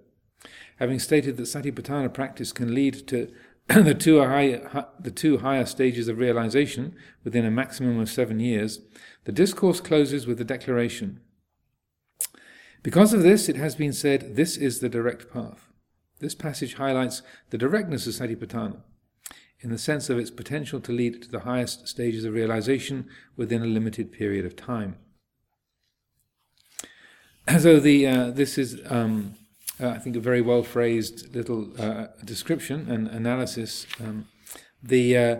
Having 0.78 0.98
stated 0.98 1.36
that 1.36 1.44
Satipatthana 1.44 2.12
practice 2.12 2.52
can 2.52 2.74
lead 2.74 3.06
to 3.08 3.32
the, 3.68 3.94
two 3.94 4.22
high, 4.22 4.60
the 5.00 5.10
two 5.10 5.38
higher 5.38 5.64
stages 5.64 6.06
of 6.08 6.18
realization 6.18 6.94
within 7.24 7.46
a 7.46 7.50
maximum 7.50 7.98
of 7.98 8.10
seven 8.10 8.38
years, 8.38 8.80
the 9.24 9.32
discourse 9.32 9.80
closes 9.80 10.26
with 10.26 10.36
the 10.36 10.44
declaration 10.44 11.20
Because 12.82 13.14
of 13.14 13.22
this, 13.22 13.48
it 13.48 13.56
has 13.56 13.74
been 13.74 13.94
said, 13.94 14.36
this 14.36 14.58
is 14.58 14.80
the 14.80 14.90
direct 14.90 15.32
path. 15.32 15.63
This 16.24 16.34
passage 16.34 16.76
highlights 16.76 17.20
the 17.50 17.58
directness 17.58 18.06
of 18.06 18.14
Satipatthana 18.14 18.78
in 19.60 19.68
the 19.68 19.76
sense 19.76 20.08
of 20.08 20.18
its 20.18 20.30
potential 20.30 20.80
to 20.80 20.90
lead 20.90 21.20
to 21.20 21.30
the 21.30 21.40
highest 21.40 21.86
stages 21.86 22.24
of 22.24 22.32
realization 22.32 23.10
within 23.36 23.60
a 23.62 23.66
limited 23.66 24.10
period 24.10 24.46
of 24.46 24.56
time. 24.56 24.96
So 27.58 27.78
the 27.78 28.06
uh, 28.06 28.30
this 28.30 28.56
is, 28.56 28.80
um, 28.88 29.34
uh, 29.78 29.88
I 29.88 29.98
think, 29.98 30.16
a 30.16 30.20
very 30.20 30.40
well 30.40 30.62
phrased 30.62 31.36
little 31.36 31.68
uh, 31.78 32.06
description 32.24 32.90
and 32.90 33.06
analysis. 33.08 33.86
Um, 34.00 34.26
the 34.82 35.18
uh, 35.18 35.36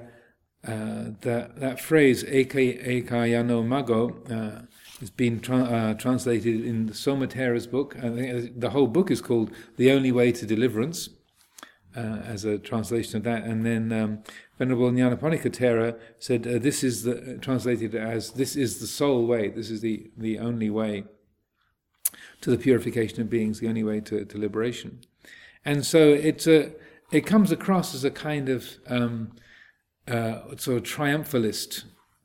uh, 0.66 1.04
that 1.22 1.60
that 1.60 1.80
phrase 1.80 2.24
"ekayano 2.24 3.64
maggo" 3.64 4.68
uh, 4.96 5.00
has 5.00 5.10
been 5.10 5.40
tra- 5.40 5.96
translated 5.98 6.64
in 6.64 6.92
Soma 6.92 7.26
Thera's 7.26 7.66
book. 7.66 7.94
The 7.94 8.70
whole 8.70 8.86
book 8.86 9.10
is 9.10 9.20
called 9.20 9.50
"The 9.76 9.90
Only 9.90 10.12
Way 10.12 10.32
to 10.32 10.46
Deliverance." 10.46 11.10
Uh, 11.96 12.20
as 12.24 12.44
a 12.44 12.58
translation 12.58 13.18
of 13.18 13.22
that. 13.22 13.44
And 13.44 13.64
then 13.64 13.92
um, 13.92 14.24
Venerable 14.58 14.90
Nyanaponika 14.90 15.48
Thera 15.48 15.96
said, 16.18 16.44
uh, 16.44 16.58
"This 16.58 16.82
is 16.82 17.04
the 17.04 17.38
translated 17.40 17.94
as 17.94 18.32
this 18.32 18.56
is 18.56 18.80
the 18.80 18.88
sole 18.88 19.26
way. 19.28 19.48
This 19.48 19.70
is 19.70 19.80
the 19.80 20.10
the 20.16 20.40
only 20.40 20.70
way 20.70 21.04
to 22.40 22.50
the 22.50 22.58
purification 22.58 23.20
of 23.20 23.30
beings, 23.30 23.60
the 23.60 23.68
only 23.68 23.84
way 23.84 24.00
to, 24.00 24.24
to 24.24 24.38
liberation." 24.38 25.02
And 25.64 25.86
so 25.86 26.08
it's 26.08 26.48
a 26.48 26.72
it 27.12 27.26
comes 27.26 27.52
across 27.52 27.94
as 27.94 28.02
a 28.02 28.10
kind 28.10 28.48
of 28.48 28.76
um, 28.88 29.30
uh, 30.08 30.56
sort 30.56 30.78
of 30.78 30.82
triumphalist 30.82 31.84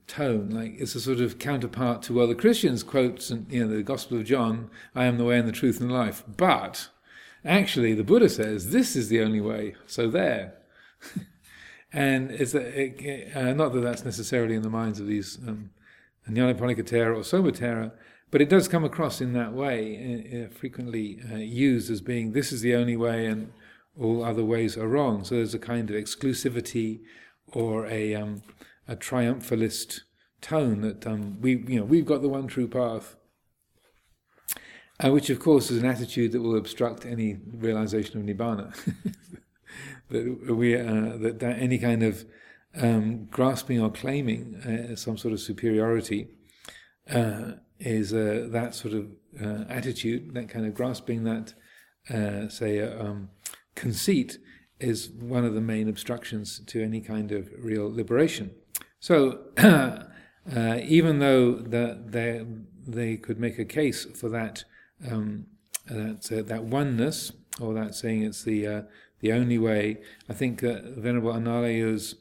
tone, 0.10 0.50
like 0.50 0.76
it's 0.78 0.96
a 0.96 1.00
sort 1.00 1.22
of 1.22 1.40
counterpart 1.40 2.02
to 2.04 2.14
well, 2.14 2.28
the 2.28 2.36
Christians 2.36 2.84
quotes, 2.84 3.30
you 3.30 3.66
know, 3.66 3.74
the 3.74 3.84
Gospel 3.84 4.18
of 4.18 4.26
John, 4.26 4.70
"I 4.94 5.06
am 5.06 5.18
the 5.18 5.24
way 5.24 5.40
and 5.40 5.48
the 5.48 5.54
truth 5.54 5.80
and 5.80 5.90
the 5.90 5.94
life," 5.94 6.24
but 6.28 6.90
Actually, 7.46 7.94
the 7.94 8.04
Buddha 8.04 8.28
says 8.28 8.72
this 8.72 8.96
is 8.96 9.10
the 9.10 9.22
only 9.22 9.40
way. 9.40 9.76
So 9.88 10.10
there. 10.10 10.56
and 11.94 12.32
it's 12.32 12.54
it, 12.54 13.36
uh, 13.36 13.54
not 13.54 13.74
that 13.74 13.82
that's 13.82 14.04
necessarily 14.04 14.56
in 14.56 14.62
the 14.62 14.70
minds 14.70 15.00
of 15.00 15.08
these 15.08 15.38
um, 15.48 15.70
Nyanaponika 16.30 17.16
or 17.16 17.24
Soma 17.24 17.52
Thera, 17.52 17.92
but 18.30 18.42
it 18.42 18.50
does 18.50 18.68
come 18.68 18.84
across 18.84 19.22
in 19.22 19.34
that 19.34 19.54
way, 19.54 20.46
uh, 20.46 20.54
frequently 20.54 21.22
uh, 21.32 21.38
used 21.38 21.90
as 21.90 22.02
being 22.02 22.34
this 22.34 22.52
is 22.52 22.62
the 22.62 22.76
only 22.76 22.98
way 22.98 23.26
and 23.26 23.52
all 24.00 24.24
other 24.24 24.44
ways 24.44 24.78
are 24.78 24.88
wrong. 24.88 25.24
So 25.24 25.36
there's 25.36 25.54
a 25.54 25.60
kind 25.60 25.90
of 25.90 25.96
exclusivity 25.96 27.00
or 27.48 27.88
a, 27.88 28.16
um, 28.16 28.44
a 28.90 28.96
triumphalist 28.96 30.02
tone 30.42 30.82
that 30.82 31.06
um, 31.06 31.40
we, 31.40 31.58
you 31.68 31.80
know, 31.80 31.86
we've 31.86 32.06
got 32.06 32.22
the 32.22 32.30
one 32.30 32.48
true 32.48 32.68
path 32.68 33.16
uh, 35.04 35.12
which 35.12 35.30
of 35.30 35.40
course 35.40 35.72
is 35.72 35.82
an 35.82 35.90
attitude 35.90 36.32
that 36.32 36.42
will 36.42 36.58
obstruct 36.58 37.06
any 37.06 37.38
realization 37.54 38.20
of 38.20 38.26
nibbana. 38.26 38.76
that 40.10 40.56
we 40.56 40.76
uh, 40.76 41.18
that, 41.18 41.40
that, 41.40 41.58
any 41.60 41.78
kind 41.78 42.04
of 42.04 42.26
um, 42.76 43.26
grasping 43.26 43.82
or 43.82 43.90
claiming 43.90 44.56
uh, 44.56 44.96
some 44.96 45.18
sort 45.18 45.34
of 45.34 45.40
superiority 45.40 46.28
uh, 47.10 47.54
is 47.80 48.14
uh, 48.14 48.48
that 48.52 48.76
sort 48.76 48.94
of 48.94 49.08
uh, 49.42 49.64
attitude, 49.70 50.34
that 50.34 50.50
kind 50.50 50.66
of 50.66 50.74
grasping, 50.74 51.24
that 51.24 51.54
say 52.52 52.82
um, 52.82 53.30
conceit, 53.76 54.38
is 54.80 55.10
one 55.10 55.46
of 55.46 55.54
the 55.54 55.62
main 55.62 55.88
obstructions 55.88 56.62
to 56.66 56.84
any 56.84 57.02
kind 57.02 57.32
of 57.32 57.50
real 57.58 57.92
liberation. 57.92 58.52
So. 59.00 59.40
even 60.84 61.20
though 61.20 61.54
that 61.54 62.12
they, 62.12 62.44
they 62.88 63.18
could 63.18 63.40
make 63.40 63.60
a 63.60 63.66
case 63.66 64.06
for 64.16 64.30
that 64.30 64.64
um, 65.08 65.46
that 65.90 66.32
uh, 66.32 66.44
that 66.44 66.64
oneness, 66.64 67.32
or 67.60 67.74
that 67.74 67.96
saying 67.96 68.24
it's 68.24 68.44
the 68.44 68.68
uh, 68.68 68.82
the 69.20 69.32
only 69.32 69.58
way. 69.58 69.98
I 70.30 70.34
think 70.34 70.64
uh, 70.64 70.80
Venerable 70.98 71.34
Analayo's 71.34 72.16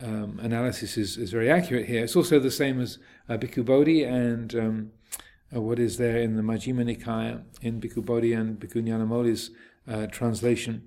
um, 0.00 0.38
analysis 0.40 0.96
is, 0.96 1.16
is 1.16 1.32
very 1.32 1.50
accurate 1.50 1.86
here. 1.86 2.04
It's 2.04 2.16
also 2.16 2.38
the 2.38 2.50
same 2.50 2.80
as 2.80 2.98
uh, 3.28 3.36
Bhikkhu 3.36 3.64
Bodhi 3.64 4.04
and 4.04 4.54
um, 4.54 4.90
uh, 5.54 5.60
what 5.60 5.78
is 5.78 5.96
there 5.98 6.18
in 6.18 6.36
the 6.36 6.42
Majjhima 6.42 6.84
Nikaya 6.84 7.42
in 7.62 7.80
Bhikkhu 7.80 8.04
Bodhi 8.04 8.32
and 8.32 8.60
Bhikkhu 8.60 8.82
Nyanamoli's 8.82 9.50
uh, 9.90 10.06
translation, 10.06 10.86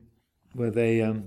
where 0.53 0.71
they 0.71 1.01
um, 1.01 1.25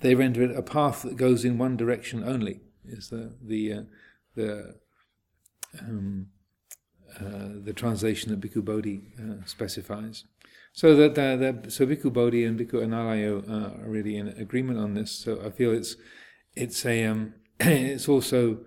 they 0.00 0.14
render 0.14 0.42
it 0.42 0.56
a 0.56 0.62
path 0.62 1.02
that 1.02 1.16
goes 1.16 1.44
in 1.44 1.58
one 1.58 1.76
direction 1.76 2.22
only. 2.22 2.60
Is 2.86 3.08
the 3.08 3.34
the 3.42 3.72
uh, 3.72 3.82
the 4.34 4.74
um, 5.80 6.28
uh, 7.20 7.60
the 7.62 7.72
translation 7.72 8.30
that 8.30 8.40
Bhikkhu 8.40 8.64
Bodhi 8.64 9.02
uh, 9.18 9.44
specifies. 9.44 10.24
So 10.72 10.96
that, 10.96 11.14
that 11.14 11.70
so 11.70 11.86
Bhikkhu 11.86 12.12
Bodhi 12.12 12.44
and 12.44 12.58
Bhikkhu 12.58 12.74
Analayo 12.74 13.48
uh, 13.48 13.82
are 13.82 13.90
really 13.90 14.16
in 14.16 14.28
agreement 14.28 14.78
on 14.78 14.94
this. 14.94 15.12
So 15.12 15.40
I 15.44 15.50
feel 15.50 15.72
it's 15.72 15.96
it's 16.54 16.86
a 16.86 17.04
um, 17.04 17.34
it's 17.60 18.08
also 18.08 18.60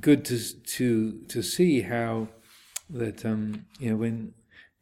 good 0.00 0.24
to 0.26 0.38
to 0.38 1.20
to 1.28 1.42
see 1.42 1.82
how 1.82 2.28
that 2.88 3.24
um, 3.24 3.66
you 3.78 3.90
know 3.90 3.96
when 3.96 4.32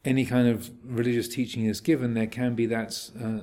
any 0.04 0.24
kind 0.24 0.48
of 0.48 0.70
religious 0.84 1.28
teaching 1.28 1.64
is 1.64 1.80
given, 1.80 2.14
there 2.14 2.26
can 2.26 2.54
be 2.54 2.66
that 2.66 3.10
uh, 3.20 3.40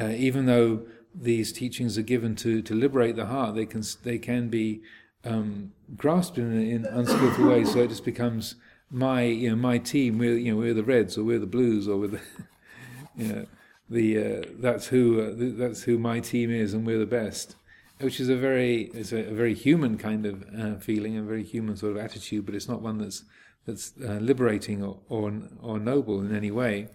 uh, 0.00 0.10
even 0.10 0.46
though 0.46 0.86
these 1.14 1.52
teachings 1.52 1.96
are 1.96 2.02
given 2.02 2.34
to 2.36 2.62
to 2.62 2.74
liberate 2.74 3.16
the 3.16 3.26
heart, 3.26 3.54
they 3.54 3.66
can 3.66 3.82
they 4.02 4.18
can 4.18 4.48
be 4.48 4.82
um, 5.24 5.72
grasped 5.96 6.38
in, 6.38 6.52
in 6.52 6.84
unskillful 6.84 7.46
ways. 7.46 7.72
So 7.72 7.80
it 7.80 7.88
just 7.88 8.04
becomes 8.04 8.56
my 8.90 9.22
you 9.22 9.50
know 9.50 9.56
my 9.56 9.78
team 9.78 10.18
we're 10.18 10.36
you 10.36 10.52
know 10.52 10.58
we're 10.58 10.74
the 10.74 10.84
Reds 10.84 11.16
or 11.16 11.24
we're 11.24 11.38
the 11.38 11.46
Blues 11.46 11.88
or 11.88 11.96
we're 11.96 12.08
the 12.08 12.20
you 13.16 13.28
know 13.28 13.46
the 13.88 14.18
uh, 14.18 14.42
that's 14.58 14.86
who 14.88 15.20
uh, 15.20 15.32
that's 15.58 15.82
who 15.82 15.98
my 15.98 16.20
team 16.20 16.50
is 16.50 16.74
and 16.74 16.86
we're 16.86 16.98
the 16.98 17.06
best, 17.06 17.56
which 18.00 18.20
is 18.20 18.28
a 18.28 18.36
very 18.36 18.90
it's 18.94 19.12
a, 19.12 19.28
a 19.28 19.34
very 19.34 19.54
human 19.54 19.98
kind 19.98 20.26
of 20.26 20.44
uh, 20.58 20.76
feeling, 20.76 21.16
a 21.16 21.22
very 21.22 21.44
human 21.44 21.76
sort 21.76 21.92
of 21.92 21.98
attitude, 21.98 22.46
but 22.46 22.54
it's 22.54 22.68
not 22.68 22.82
one 22.82 22.98
that's 22.98 23.24
that's 23.66 23.94
uh, 24.06 24.18
liberating 24.20 24.82
or, 24.82 24.98
or, 25.08 25.32
or 25.62 25.78
noble 25.78 26.20
in 26.20 26.34
any 26.34 26.50
way, 26.50 26.88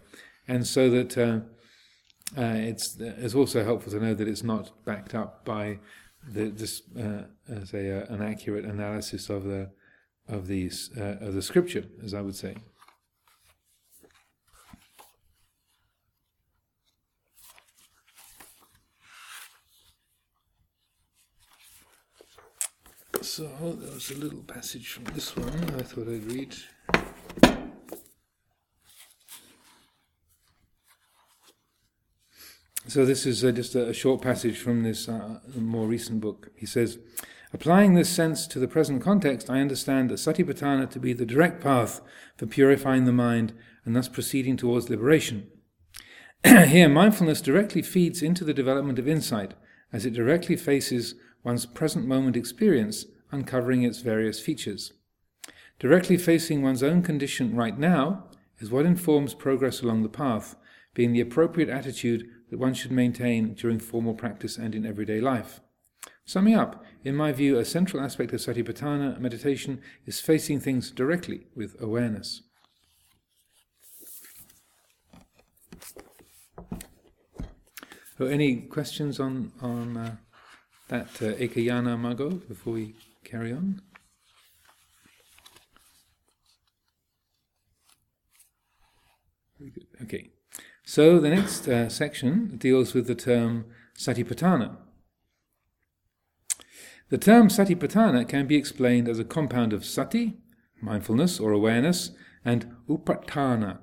and 0.47 0.65
so 0.67 0.89
that. 0.89 1.17
Uh, 1.17 1.39
Uh, 2.37 2.53
it's 2.55 2.99
uh, 3.01 3.13
it's 3.17 3.33
also 3.33 3.63
helpful 3.63 3.91
to 3.91 3.99
know 3.99 4.13
that 4.13 4.27
it's 4.27 4.43
not 4.43 4.85
backed 4.85 5.15
up 5.15 5.43
by 5.45 5.79
the, 6.27 6.49
this, 6.49 6.83
uh, 6.97 7.23
say, 7.65 7.89
an 7.89 8.21
accurate 8.21 8.65
analysis 8.65 9.29
of 9.29 9.43
the 9.45 9.71
of 10.27 10.47
these 10.47 10.91
uh, 10.97 11.17
of 11.21 11.33
the 11.33 11.41
scripture, 11.41 11.85
as 12.03 12.13
I 12.13 12.21
would 12.21 12.35
say. 12.35 12.55
So 23.21 23.43
there 23.79 23.93
was 23.93 24.11
a 24.11 24.15
little 24.15 24.43
passage 24.43 24.89
from 24.89 25.05
this 25.15 25.35
one 25.35 25.49
I 25.77 25.83
thought 25.83 26.07
I'd 26.07 26.23
read. 26.31 26.55
So 32.89 33.05
this 33.05 33.27
is 33.27 33.45
uh, 33.45 33.51
just 33.51 33.75
a, 33.75 33.93
short 33.93 34.23
passage 34.23 34.57
from 34.57 34.81
this 34.81 35.07
uh, 35.07 35.41
more 35.55 35.85
recent 35.85 36.21
book. 36.21 36.49
He 36.55 36.65
says. 36.65 36.97
Applying 37.53 37.93
this 37.93 38.09
sense 38.09 38.45
to 38.47 38.59
the 38.59 38.67
present 38.67 39.01
context, 39.01 39.49
I 39.49 39.59
understand 39.59 40.09
that 40.09 40.15
satipatthana 40.15 40.89
to 40.91 40.99
be 40.99 41.13
the 41.13 41.25
direct 41.25 41.63
path 41.63 42.01
for 42.37 42.45
purifying 42.45 43.05
the 43.05 43.11
mind 43.11 43.53
and 43.85 43.95
thus 43.95 44.07
proceeding 44.07 44.55
towards 44.57 44.89
liberation. 44.89 45.47
Here, 46.43 46.89
mindfulness 46.89 47.41
directly 47.41 47.81
feeds 47.81 48.21
into 48.21 48.43
the 48.43 48.53
development 48.53 48.99
of 48.99 49.07
insight, 49.07 49.55
as 49.91 50.05
it 50.05 50.13
directly 50.13 50.55
faces 50.55 51.15
one's 51.43 51.65
present 51.65 52.07
moment 52.07 52.37
experience, 52.37 53.05
uncovering 53.31 53.83
its 53.83 53.99
various 53.99 54.39
features. 54.39 54.93
Directly 55.79 56.17
facing 56.17 56.61
one's 56.61 56.83
own 56.83 57.01
condition 57.01 57.55
right 57.55 57.77
now 57.77 58.25
is 58.59 58.71
what 58.71 58.85
informs 58.85 59.33
progress 59.33 59.81
along 59.81 60.03
the 60.03 60.09
path, 60.09 60.55
being 60.93 61.13
the 61.13 61.21
appropriate 61.21 61.69
attitude 61.69 62.29
that 62.49 62.59
one 62.59 62.73
should 62.73 62.91
maintain 62.91 63.53
during 63.53 63.79
formal 63.79 64.13
practice 64.13 64.57
and 64.57 64.75
in 64.75 64.85
everyday 64.85 65.21
life. 65.21 65.59
Summing 66.25 66.55
up, 66.55 66.83
in 67.03 67.15
my 67.15 67.31
view, 67.31 67.57
a 67.57 67.65
central 67.65 68.03
aspect 68.03 68.33
of 68.33 68.39
Satipatthana 68.39 69.19
meditation 69.19 69.81
is 70.05 70.19
facing 70.19 70.59
things 70.59 70.91
directly 70.91 71.47
with 71.55 71.75
awareness. 71.81 72.43
So 78.17 78.25
any 78.25 78.57
questions 78.57 79.19
on 79.19 79.53
on 79.61 79.95
uh, 79.95 80.15
that 80.89 81.07
uh, 81.21 81.35
Ekayana 81.35 81.97
Maggo 81.97 82.45
before 82.47 82.73
we 82.73 82.95
carry 83.23 83.53
on? 83.53 83.81
Okay. 90.03 90.29
So 90.89 91.19
the 91.19 91.29
next 91.29 91.67
uh, 91.67 91.87
section 91.87 92.57
deals 92.57 92.95
with 92.95 93.05
the 93.05 93.13
term 93.13 93.65
Satipatthana. 93.95 94.77
The 97.11 97.17
term 97.19 97.47
satipatthana 97.47 98.27
can 98.27 98.47
be 98.47 98.55
explained 98.55 99.07
as 99.07 99.19
a 99.19 99.23
compound 99.23 99.71
of 99.71 99.85
sati, 99.85 100.39
mindfulness 100.81 101.39
or 101.39 101.51
awareness, 101.51 102.09
and 102.43 102.75
upatthana, 102.89 103.81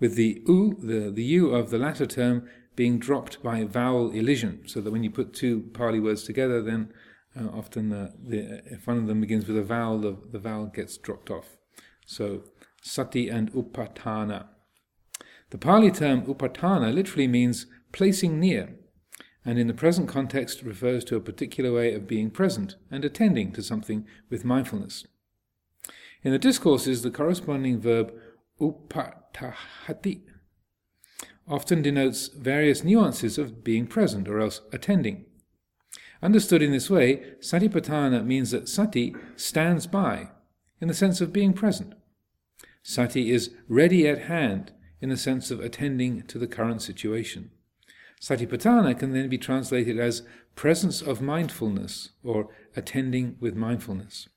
with 0.00 0.16
the 0.16 0.42
u, 0.48 0.76
the, 0.82 1.12
the 1.12 1.22
u 1.22 1.54
of 1.54 1.70
the 1.70 1.78
latter 1.78 2.06
term 2.06 2.48
being 2.74 2.98
dropped 2.98 3.40
by 3.40 3.62
vowel 3.62 4.10
elision, 4.10 4.66
so 4.66 4.80
that 4.80 4.90
when 4.90 5.04
you 5.04 5.12
put 5.12 5.32
two 5.32 5.70
Pali 5.74 6.00
words 6.00 6.24
together, 6.24 6.60
then 6.60 6.92
uh, 7.40 7.56
often 7.56 7.90
the, 7.90 8.14
the, 8.20 8.62
if 8.66 8.88
one 8.88 8.98
of 8.98 9.06
them 9.06 9.20
begins 9.20 9.46
with 9.46 9.58
a 9.58 9.62
vowel, 9.62 10.00
the, 10.00 10.16
the 10.32 10.40
vowel 10.40 10.66
gets 10.66 10.96
dropped 10.96 11.30
off. 11.30 11.50
So 12.04 12.42
sati 12.82 13.28
and 13.28 13.52
upatthana. 13.52 14.46
The 15.52 15.58
Pali 15.58 15.90
term 15.90 16.22
upatthana 16.22 16.94
literally 16.94 17.28
means 17.28 17.66
placing 17.92 18.40
near, 18.40 18.74
and 19.44 19.58
in 19.58 19.66
the 19.66 19.74
present 19.74 20.08
context 20.08 20.62
refers 20.62 21.04
to 21.04 21.16
a 21.16 21.20
particular 21.20 21.70
way 21.70 21.92
of 21.92 22.06
being 22.06 22.30
present 22.30 22.76
and 22.90 23.04
attending 23.04 23.52
to 23.52 23.62
something 23.62 24.06
with 24.30 24.46
mindfulness. 24.46 25.06
In 26.22 26.32
the 26.32 26.38
discourses, 26.38 27.02
the 27.02 27.10
corresponding 27.10 27.78
verb 27.78 28.14
upatthahati 28.62 30.22
often 31.46 31.82
denotes 31.82 32.28
various 32.28 32.82
nuances 32.82 33.36
of 33.36 33.62
being 33.62 33.86
present 33.86 34.28
or 34.28 34.40
else 34.40 34.62
attending. 34.72 35.26
Understood 36.22 36.62
in 36.62 36.72
this 36.72 36.88
way, 36.88 37.34
satipatthana 37.40 38.24
means 38.24 38.52
that 38.52 38.70
sati 38.70 39.14
stands 39.36 39.86
by, 39.86 40.30
in 40.80 40.88
the 40.88 40.94
sense 40.94 41.20
of 41.20 41.30
being 41.30 41.52
present. 41.52 41.92
Sati 42.82 43.30
is 43.30 43.50
ready 43.68 44.08
at 44.08 44.22
hand, 44.22 44.72
in 45.02 45.08
the 45.08 45.16
sense 45.16 45.50
of 45.50 45.60
attending 45.60 46.22
to 46.22 46.38
the 46.38 46.46
current 46.46 46.80
situation. 46.80 47.50
Satipatthana 48.20 48.96
can 48.96 49.12
then 49.12 49.28
be 49.28 49.36
translated 49.36 49.98
as 49.98 50.22
presence 50.54 51.02
of 51.02 51.20
mindfulness 51.20 52.10
or 52.22 52.48
attending 52.76 53.36
with 53.40 53.56
mindfulness. 53.56 54.28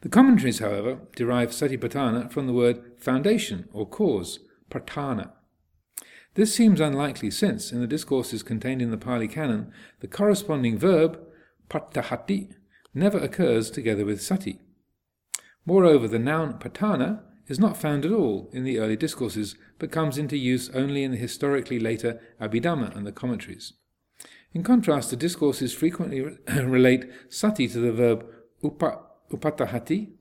The 0.00 0.08
commentaries, 0.08 0.60
however, 0.60 1.00
derive 1.14 1.50
satipatthana 1.50 2.32
from 2.32 2.46
the 2.46 2.52
word 2.54 2.82
foundation 2.98 3.68
or 3.72 3.86
cause, 3.86 4.38
patthana. 4.70 5.32
This 6.34 6.54
seems 6.54 6.80
unlikely 6.80 7.30
since, 7.30 7.72
in 7.72 7.80
the 7.80 7.86
discourses 7.86 8.42
contained 8.42 8.80
in 8.80 8.90
the 8.90 8.96
Pali 8.96 9.28
Canon, 9.28 9.70
the 10.00 10.08
corresponding 10.08 10.78
verb, 10.78 11.20
patthahati, 11.68 12.54
never 12.94 13.18
occurs 13.18 13.70
together 13.70 14.04
with 14.04 14.22
sati. 14.22 14.60
Moreover, 15.66 16.08
the 16.08 16.18
noun 16.18 16.54
patthana 16.54 17.22
is 17.48 17.58
not 17.58 17.76
found 17.76 18.04
at 18.04 18.12
all 18.12 18.48
in 18.52 18.64
the 18.64 18.78
early 18.78 18.96
discourses, 18.96 19.56
but 19.78 19.90
comes 19.90 20.18
into 20.18 20.36
use 20.36 20.70
only 20.70 21.04
in 21.04 21.10
the 21.10 21.16
historically 21.16 21.78
later 21.78 22.20
Abhidhamma 22.40 22.96
and 22.96 23.06
the 23.06 23.12
commentaries. 23.12 23.74
In 24.52 24.62
contrast, 24.62 25.10
the 25.10 25.16
discourses 25.16 25.72
frequently 25.74 26.20
relate 26.48 27.10
sati 27.28 27.68
to 27.68 27.78
the 27.78 27.92
verb 27.92 28.24
upa, 28.62 29.00
upatthahati, 29.30 30.12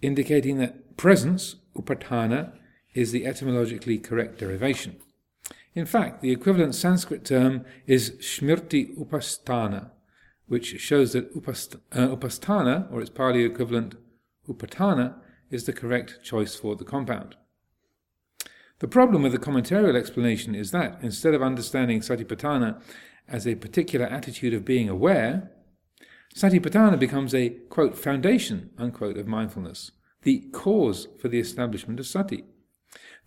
indicating 0.00 0.58
that 0.58 0.96
presence, 0.96 1.56
upatthana, 1.76 2.52
is 2.94 3.12
the 3.12 3.26
etymologically 3.26 3.98
correct 3.98 4.38
derivation. 4.38 4.96
In 5.74 5.86
fact, 5.86 6.20
the 6.20 6.30
equivalent 6.30 6.74
Sanskrit 6.74 7.24
term 7.24 7.64
is 7.86 8.10
Smriti 8.20 8.96
Upasthana, 8.98 9.90
which 10.46 10.78
shows 10.80 11.14
that 11.14 11.34
upast- 11.34 11.76
uh, 11.92 12.08
Upasthana, 12.08 12.92
or 12.92 13.00
its 13.00 13.10
Pali 13.10 13.42
equivalent 13.44 13.94
Upatthana, 14.48 15.14
is 15.52 15.64
the 15.64 15.72
correct 15.72 16.18
choice 16.24 16.56
for 16.56 16.74
the 16.74 16.84
compound. 16.84 17.36
The 18.80 18.88
problem 18.88 19.22
with 19.22 19.30
the 19.30 19.38
commentarial 19.38 19.94
explanation 19.94 20.56
is 20.56 20.72
that, 20.72 20.98
instead 21.02 21.34
of 21.34 21.42
understanding 21.42 22.00
Satipatthana 22.00 22.82
as 23.28 23.46
a 23.46 23.54
particular 23.54 24.06
attitude 24.06 24.54
of 24.54 24.64
being 24.64 24.88
aware, 24.88 25.52
Satipatthana 26.34 26.98
becomes 26.98 27.34
a, 27.34 27.50
quote, 27.50 27.96
foundation, 27.96 28.70
unquote, 28.78 29.18
of 29.18 29.28
mindfulness, 29.28 29.92
the 30.22 30.48
cause 30.52 31.06
for 31.20 31.28
the 31.28 31.38
establishment 31.38 32.00
of 32.00 32.06
sati. 32.06 32.44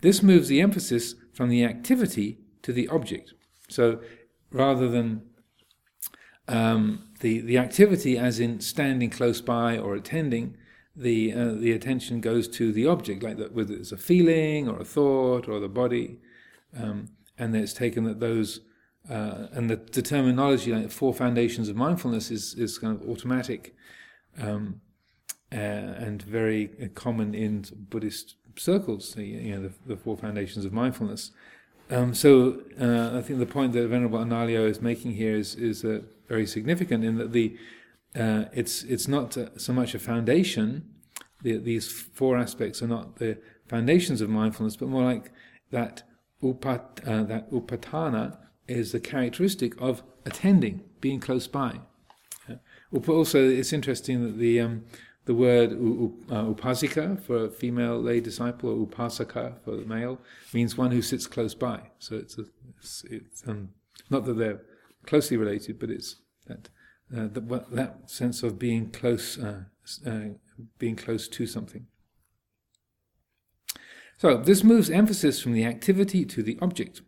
This 0.02 0.22
moves 0.22 0.48
the 0.48 0.60
emphasis 0.60 1.14
from 1.32 1.48
the 1.48 1.64
activity 1.64 2.38
to 2.62 2.72
the 2.72 2.88
object. 2.88 3.32
So 3.68 4.00
rather 4.50 4.88
than 4.88 5.22
um, 6.48 7.08
the, 7.20 7.40
the 7.40 7.58
activity 7.58 8.18
as 8.18 8.40
in 8.40 8.60
standing 8.60 9.10
close 9.10 9.40
by 9.40 9.78
or 9.78 9.94
attending, 9.94 10.56
the, 10.96 11.32
uh, 11.32 11.52
the 11.52 11.72
attention 11.72 12.20
goes 12.20 12.48
to 12.48 12.72
the 12.72 12.86
object, 12.86 13.22
like 13.22 13.38
whether 13.50 13.74
it's 13.74 13.92
a 13.92 13.96
feeling 13.96 14.68
or 14.68 14.80
a 14.80 14.84
thought 14.84 15.48
or 15.48 15.60
the 15.60 15.68
body. 15.68 16.18
Um, 16.76 17.10
and 17.38 17.54
it's 17.54 17.74
taken 17.74 18.04
that 18.04 18.20
those, 18.20 18.60
uh, 19.10 19.48
and 19.52 19.68
the, 19.68 19.76
the 19.76 20.02
terminology, 20.02 20.72
like 20.72 20.84
the 20.84 20.88
four 20.88 21.12
foundations 21.12 21.68
of 21.68 21.76
mindfulness, 21.76 22.30
is, 22.30 22.54
is 22.54 22.78
kind 22.78 23.00
of 23.00 23.08
automatic 23.08 23.74
um, 24.40 24.80
uh, 25.52 25.56
and 25.56 26.22
very 26.22 26.90
common 26.94 27.34
in 27.34 27.64
Buddhist 27.90 28.36
circles, 28.56 29.14
the, 29.14 29.24
you 29.24 29.54
know, 29.54 29.62
the, 29.68 29.72
the 29.86 29.96
four 29.96 30.16
foundations 30.16 30.64
of 30.64 30.72
mindfulness. 30.72 31.30
Um, 31.90 32.14
so 32.14 32.62
uh, 32.80 33.16
I 33.16 33.22
think 33.22 33.38
the 33.38 33.46
point 33.46 33.72
that 33.74 33.86
Venerable 33.86 34.18
Analayo 34.18 34.68
is 34.68 34.80
making 34.80 35.12
here 35.12 35.36
is 35.36 35.54
is 35.54 35.84
uh, 35.84 36.00
very 36.28 36.46
significant 36.46 37.04
in 37.04 37.16
that 37.18 37.32
the 37.32 37.56
uh, 38.14 38.44
it's 38.52 38.82
it's 38.84 39.08
not 39.08 39.36
uh, 39.36 39.58
so 39.58 39.72
much 39.72 39.94
a 39.94 39.98
foundation. 39.98 40.90
The, 41.42 41.58
these 41.58 41.90
four 41.90 42.38
aspects 42.38 42.82
are 42.82 42.88
not 42.88 43.16
the 43.16 43.38
foundations 43.68 44.20
of 44.20 44.30
mindfulness, 44.30 44.76
but 44.76 44.88
more 44.88 45.04
like 45.04 45.30
that 45.70 46.02
upat 46.42 47.06
uh, 47.06 47.24
that 47.24 47.50
upatthana 47.50 48.38
is 48.68 48.92
the 48.92 49.00
characteristic 49.00 49.80
of 49.80 50.02
attending, 50.24 50.82
being 51.00 51.20
close 51.20 51.46
by. 51.46 51.80
also, 52.90 53.48
it's 53.48 53.72
interesting 53.72 54.22
that 54.24 54.38
the 54.38 54.60
um, 54.60 54.84
the 55.26 55.34
word 55.34 55.72
uh, 55.72 56.44
upasika 56.54 57.20
for 57.20 57.46
a 57.46 57.50
female 57.50 58.00
lay 58.00 58.20
disciple, 58.20 58.70
or 58.70 58.86
upasaka 58.86 59.54
for 59.64 59.76
the 59.76 59.84
male, 59.84 60.20
means 60.52 60.78
one 60.78 60.92
who 60.92 61.02
sits 61.02 61.26
close 61.26 61.54
by. 61.54 61.80
So 61.98 62.14
it's, 62.16 62.38
a, 62.38 62.44
it's, 62.78 63.04
it's 63.10 63.42
um, 63.46 63.70
not 64.08 64.24
that 64.24 64.34
they're 64.34 64.60
closely 65.04 65.36
related, 65.36 65.80
but 65.80 65.90
it's 65.90 66.16
that 66.46 66.68
uh, 67.14 67.28
that, 67.32 67.70
that 67.70 68.10
sense 68.10 68.42
of 68.42 68.58
being 68.58 68.90
close, 68.90 69.38
uh, 69.38 69.64
uh, 70.06 70.20
being 70.78 70.96
close 70.96 71.28
to 71.28 71.46
something. 71.46 71.86
So 74.18 74.38
this 74.38 74.64
moves 74.64 74.88
emphasis 74.88 75.40
from 75.40 75.52
the 75.52 75.64
activity 75.64 76.24
to 76.24 76.42
the 76.42 76.58
object. 76.62 77.02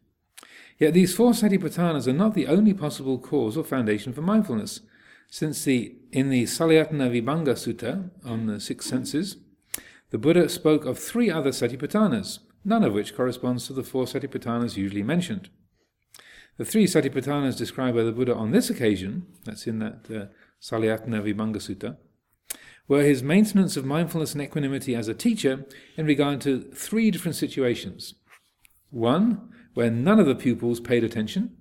Yet 0.79 0.95
these 0.95 1.15
four 1.15 1.33
satipatthanas 1.33 2.07
are 2.07 2.13
not 2.13 2.35
the 2.35 2.47
only 2.47 2.75
possible 2.75 3.19
cause 3.19 3.57
or 3.57 3.65
foundation 3.65 4.13
for 4.13 4.23
mindfulness 4.23 4.81
since 5.31 5.65
the 5.65 5.95
in 6.11 6.31
the 6.31 6.45
Salayatana 6.45 7.11
Vibhanga 7.11 7.55
Sutta 7.55 8.11
on 8.25 8.47
the 8.47 8.61
six 8.61 8.87
senses, 8.87 9.37
the 10.11 10.19
Buddha 10.19 10.49
spoke 10.49 10.87
of 10.87 10.99
three 10.99 11.31
other 11.31 11.51
satipatthanas, 11.51 12.39
none 12.65 12.83
of 12.83 12.95
which 12.95 13.15
corresponds 13.15 13.67
to 13.67 13.75
the 13.75 13.83
four 13.83 14.05
satipatthanas 14.05 14.77
usually 14.77 15.03
mentioned. 15.03 15.51
The 16.59 16.65
three 16.65 16.87
satipatthanas 16.87 17.57
described 17.57 17.97
by 17.97 18.03
the 18.03 18.13
Buddha 18.13 18.35
on 18.35 18.51
this 18.51 18.69
occasion, 18.69 19.27
that's 19.45 19.67
in 19.67 19.79
that 19.79 20.11
uh, 20.11 20.27
Salayatana 20.61 21.23
Vibhanga 21.23 21.57
Sutta, 21.57 21.97
were 22.89 23.03
his 23.03 23.23
maintenance 23.23 23.77
of 23.77 23.85
mindfulness 23.85 24.33
and 24.33 24.43
equanimity 24.43 24.97
as 24.97 25.07
a 25.07 25.15
teacher 25.15 25.67
in 25.97 26.05
regard 26.05 26.41
to 26.41 26.61
three 26.75 27.13
different 27.13 27.37
situations. 27.37 28.15
One, 28.91 29.53
where 29.75 29.91
none 29.91 30.19
of 30.19 30.27
the 30.27 30.35
pupils 30.35 30.81
paid 30.81 31.05
attention. 31.05 31.57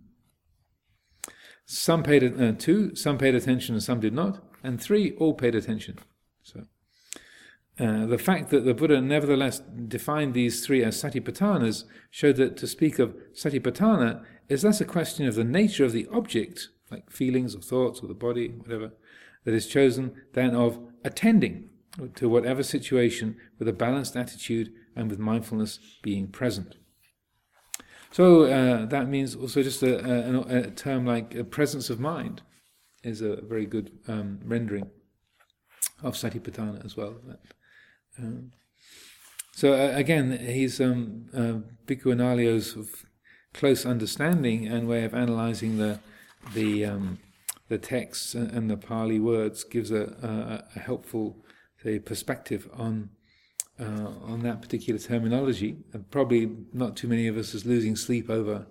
Some 1.66 2.02
paid 2.02 2.24
uh, 2.24 2.54
two, 2.54 2.96
some 2.96 3.20
paid 3.20 3.36
attention 3.36 3.76
and 3.76 3.84
some 3.84 4.00
did 4.00 4.14
not, 4.14 4.44
and 4.64 4.82
three 4.82 5.12
all 5.18 5.34
paid 5.34 5.54
attention. 5.54 6.00
So, 6.42 6.64
uh, 7.80 8.08
the 8.08 8.18
fact 8.18 8.50
that 8.50 8.66
the 8.66 8.74
Buddha 8.74 9.02
nevertheless 9.02 9.60
defined 9.60 10.34
these 10.34 10.66
three 10.66 10.84
as 10.84 11.00
satipatthanas 11.00 11.84
showed 12.10 12.38
that 12.38 12.58
to 12.58 12.66
speak 12.66 12.98
of 12.98 13.16
satipatthana 13.34 14.24
is 14.50 14.64
less 14.64 14.82
a 14.82 14.86
question 14.86 15.28
of 15.28 15.36
the 15.36 15.44
nature 15.44 15.86
of 15.86 15.92
the 15.92 16.08
object, 16.12 16.70
like 16.90 17.10
feelings 17.12 17.56
or 17.56 17.62
thoughts 17.62 18.02
or 18.02 18.08
the 18.08 18.14
body, 18.14 18.50
whatever, 18.50 18.92
that 19.44 19.54
is 19.54 19.68
chosen, 19.68 20.14
than 20.34 20.56
of 20.56 20.80
attending 21.04 21.70
to 22.16 22.30
whatever 22.30 22.64
situation 22.64 23.38
with 23.60 23.68
a 23.68 23.74
balanced 23.74 24.16
attitude 24.16 24.72
and 24.96 25.10
with 25.10 25.20
mindfulness 25.20 25.80
being 26.02 26.28
present. 26.28 26.76
So 28.12 28.44
uh, 28.44 28.86
that 28.86 29.08
means 29.10 29.36
also 29.36 29.64
just 29.64 29.84
a, 29.84 30.00
a, 30.06 30.60
a, 30.60 30.72
term 30.72 31.06
like 31.06 31.52
presence 31.52 31.90
of 31.90 32.00
mind 32.00 32.42
is 33.04 33.22
a 33.22 33.42
very 33.42 33.66
good 33.66 33.92
um, 34.08 34.40
rendering 34.44 34.90
of 36.02 36.16
Satipatthana 36.16 36.86
as 36.86 36.96
well. 36.96 37.16
Um, 38.18 38.52
so 39.54 39.74
uh, 39.74 39.92
again, 39.96 40.38
he's 40.40 40.80
um, 40.80 41.26
uh, 41.34 41.86
Bhikkhu 41.86 42.14
Analayo's 42.14 42.76
close 43.58 43.86
understanding 43.86 44.68
and 44.68 44.88
way 44.88 45.04
of 45.04 45.14
analyzing 45.14 45.78
the 45.78 46.00
the 46.54 46.86
um, 46.86 47.20
the 47.70 47.78
texts 47.78 48.34
and 48.34 48.70
the 48.70 48.78
Pali 48.78 49.20
words 49.20 49.64
gives 49.64 49.92
a, 49.92 50.04
a, 50.24 50.78
a 50.78 50.80
helpful 50.80 51.44
say, 51.84 52.00
perspective 52.00 52.70
on 52.74 53.10
uh, 53.80 54.12
on 54.24 54.42
that 54.44 54.62
particular 54.62 55.00
terminology. 55.00 55.78
And 55.92 56.10
probably 56.10 56.50
not 56.72 56.96
too 56.96 57.08
many 57.08 57.28
of 57.28 57.38
us 57.38 57.54
is 57.54 57.66
losing 57.66 57.96
sleep 57.96 58.30
over 58.30 58.68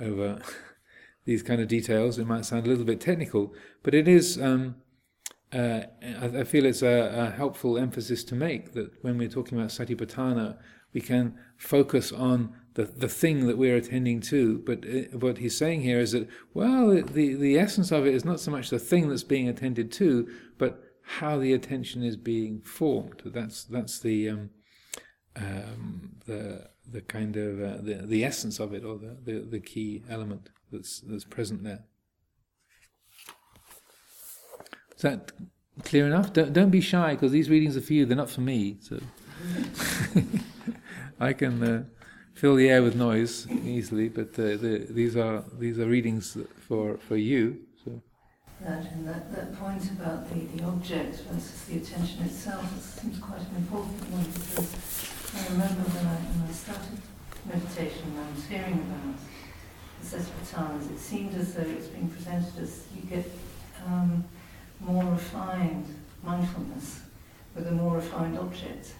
over 0.00 0.40
these 1.24 1.42
kind 1.42 1.60
of 1.60 1.68
details. 1.68 2.18
It 2.18 2.26
might 2.26 2.46
sound 2.46 2.66
a 2.66 2.70
little 2.70 2.84
bit 2.84 3.00
technical, 3.00 3.52
but 3.82 3.94
it 3.94 4.08
is 4.08 4.40
um, 4.40 4.76
uh, 5.52 5.82
I, 6.22 6.26
I, 6.38 6.44
feel 6.44 6.64
it's 6.64 6.82
a, 6.82 7.26
a, 7.26 7.30
helpful 7.30 7.76
emphasis 7.76 8.22
to 8.24 8.36
make 8.36 8.72
that 8.74 8.92
when 9.02 9.18
we're 9.18 9.28
talking 9.28 9.58
about 9.58 9.70
satipatthana, 9.70 10.56
we 10.92 11.00
can 11.00 11.36
focus 11.56 12.12
on 12.12 12.54
the, 12.74 12.84
the 12.84 13.08
thing 13.08 13.46
that 13.46 13.58
we're 13.58 13.76
attending 13.76 14.20
to. 14.20 14.58
But 14.58 14.84
uh, 14.84 15.16
what 15.18 15.38
he's 15.38 15.56
saying 15.56 15.82
here 15.82 15.98
is 15.98 16.12
that, 16.12 16.28
well, 16.54 16.90
the, 16.90 17.34
the 17.34 17.58
essence 17.58 17.90
of 17.90 18.06
it 18.06 18.14
is 18.14 18.24
not 18.24 18.40
so 18.40 18.50
much 18.50 18.70
the 18.70 18.78
thing 18.78 19.08
that's 19.08 19.24
being 19.24 19.48
attended 19.48 19.90
to, 19.92 20.28
but 20.58 20.82
how 21.02 21.38
the 21.38 21.52
attention 21.52 22.02
is 22.02 22.16
being 22.16 22.60
formed. 22.60 23.22
That's, 23.24 23.64
that's 23.64 23.98
the, 24.00 24.28
um, 24.28 24.50
um, 25.36 26.16
the, 26.26 26.68
the 26.90 27.00
kind 27.00 27.36
of 27.36 27.60
uh, 27.60 27.82
the, 27.82 28.02
the 28.06 28.24
essence 28.24 28.60
of 28.60 28.72
it, 28.72 28.84
or 28.84 28.98
the, 28.98 29.16
the, 29.24 29.40
the 29.40 29.60
key 29.60 30.02
element 30.08 30.50
that's, 30.70 31.00
that's 31.00 31.24
present 31.24 31.64
there. 31.64 31.84
Is 34.96 35.02
that 35.02 35.32
clear 35.82 36.06
enough? 36.06 36.32
Don't, 36.32 36.52
don't 36.52 36.70
be 36.70 36.80
shy 36.80 37.14
because 37.14 37.32
these 37.32 37.48
readings 37.48 37.76
are 37.76 37.80
for 37.80 37.94
you, 37.94 38.06
they're 38.06 38.16
not 38.16 38.30
for 38.30 38.42
me. 38.42 38.76
So 38.80 39.00
I 41.20 41.32
can 41.32 41.62
uh, 41.62 41.84
fill 42.40 42.56
the 42.56 42.70
air 42.70 42.82
with 42.82 42.96
noise 42.96 43.46
easily, 43.50 44.08
but 44.08 44.30
uh, 44.38 44.56
the, 44.56 44.86
these 44.88 45.14
are 45.14 45.44
these 45.58 45.78
are 45.78 45.86
readings 45.86 46.38
for, 46.66 46.96
for 46.96 47.16
you. 47.16 47.58
So. 47.84 48.02
That 48.62 48.90
and 48.92 49.06
that, 49.06 49.30
that 49.34 49.54
point 49.60 49.84
about 49.92 50.26
the, 50.30 50.40
the 50.56 50.64
object 50.64 51.16
versus 51.28 51.64
the 51.64 51.76
attention 51.76 52.22
itself 52.22 52.64
seems 52.80 53.18
quite 53.18 53.40
an 53.40 53.56
important 53.56 54.00
one 54.10 54.24
because 54.24 54.72
I 55.36 55.52
remember 55.52 55.82
when 55.92 56.06
I, 56.06 56.16
when 56.32 56.48
I 56.48 56.52
started 56.52 56.98
meditation 57.44 58.04
and 58.08 58.20
I 58.24 58.30
was 58.32 58.44
hearing 58.46 58.80
about 58.88 59.20
the 60.00 60.06
Sesatipatthanas, 60.06 60.90
it 60.94 60.98
seemed 60.98 61.34
as 61.34 61.52
though 61.52 61.68
it's 61.68 61.88
being 61.88 62.08
presented 62.08 62.56
as 62.58 62.84
you 62.96 63.02
get 63.02 63.30
um, 63.86 64.24
more 64.80 65.04
refined 65.04 65.84
mindfulness 66.22 67.00
with 67.54 67.66
a 67.66 67.72
more 67.72 67.96
refined 67.96 68.38
object 68.38 68.94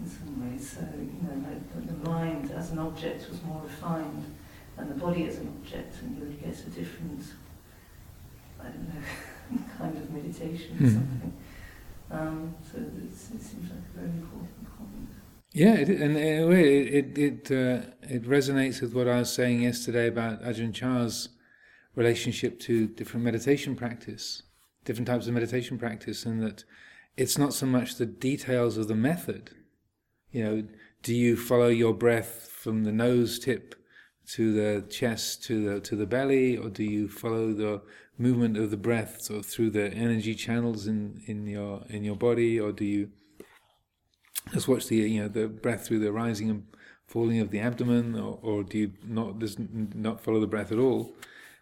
in 0.00 0.08
some 0.08 0.50
ways. 0.50 0.70
So, 0.70 0.80
you 0.80 1.18
know, 1.22 1.44
the, 1.74 1.92
the 1.92 2.08
mind 2.08 2.50
as 2.52 2.70
an 2.70 2.78
object 2.78 3.28
was 3.28 3.42
more 3.42 3.62
refined 3.62 4.24
than 4.76 4.88
the 4.88 4.94
body 4.94 5.26
as 5.26 5.38
an 5.38 5.48
object, 5.60 5.94
and 6.02 6.16
you 6.16 6.24
would 6.24 6.40
get 6.40 6.58
a 6.58 6.70
different, 6.70 7.22
I 8.60 8.64
don't 8.64 8.94
know, 8.94 9.60
kind 9.78 9.96
of 9.96 10.10
meditation 10.10 10.76
or 10.76 10.86
mm. 10.86 10.92
something. 10.92 11.32
Um, 12.10 12.54
so 12.62 12.78
it 12.78 13.14
seems 13.16 13.70
like 13.70 13.80
a 13.94 13.98
very 13.98 14.10
important 14.10 14.78
point. 14.78 15.08
Yeah, 15.52 15.74
it, 15.74 15.88
and 15.88 16.16
in 16.16 16.42
a 16.44 16.46
way, 16.46 16.78
it 16.78 17.18
it 17.18 17.50
uh, 17.50 17.82
it 18.02 18.22
resonates 18.24 18.80
with 18.80 18.94
what 18.94 19.08
I 19.08 19.18
was 19.18 19.32
saying 19.32 19.62
yesterday 19.62 20.08
about 20.08 20.42
Ajahn 20.42 20.72
Chah's 20.72 21.28
relationship 21.94 22.60
to 22.60 22.86
different 22.86 23.24
meditation 23.24 23.74
practice 23.74 24.42
different 24.88 25.06
types 25.06 25.26
of 25.26 25.34
meditation 25.34 25.78
practice, 25.78 26.24
and 26.24 26.42
that 26.42 26.64
it's 27.14 27.36
not 27.36 27.52
so 27.52 27.66
much 27.66 27.96
the 27.96 28.06
details 28.06 28.78
of 28.78 28.88
the 28.88 28.94
method. 28.94 29.50
You 30.30 30.44
know, 30.44 30.64
do 31.02 31.14
you 31.14 31.36
follow 31.36 31.68
your 31.68 31.94
breath 31.94 32.50
from 32.50 32.84
the 32.84 32.92
nose 32.92 33.38
tip 33.38 33.74
to 34.32 34.52
the 34.52 34.86
chest 34.88 35.42
to 35.44 35.64
the 35.64 35.80
to 35.80 35.96
the 35.96 36.06
belly, 36.06 36.56
or 36.56 36.68
do 36.68 36.84
you 36.84 37.08
follow 37.08 37.52
the 37.52 37.82
movement 38.18 38.56
of 38.56 38.70
the 38.70 38.76
breath 38.76 39.22
sort 39.22 39.40
of 39.40 39.46
through 39.46 39.70
the 39.70 39.92
energy 39.92 40.34
channels 40.34 40.86
in, 40.86 41.22
in 41.26 41.46
your 41.46 41.84
in 41.88 42.04
your 42.04 42.16
body, 42.16 42.60
or 42.60 42.72
do 42.72 42.84
you 42.84 43.10
just 44.52 44.68
watch 44.68 44.86
the 44.88 44.96
you 44.96 45.22
know 45.22 45.28
the 45.28 45.48
breath 45.48 45.86
through 45.86 46.00
the 46.00 46.12
rising 46.12 46.50
and 46.50 46.66
falling 47.06 47.40
of 47.40 47.50
the 47.50 47.60
abdomen, 47.60 48.14
or, 48.18 48.38
or 48.42 48.62
do 48.62 48.78
you 48.78 48.92
not 49.04 49.38
just 49.38 49.58
not 49.58 50.20
follow 50.20 50.40
the 50.40 50.46
breath 50.46 50.70
at 50.72 50.78
all? 50.78 51.14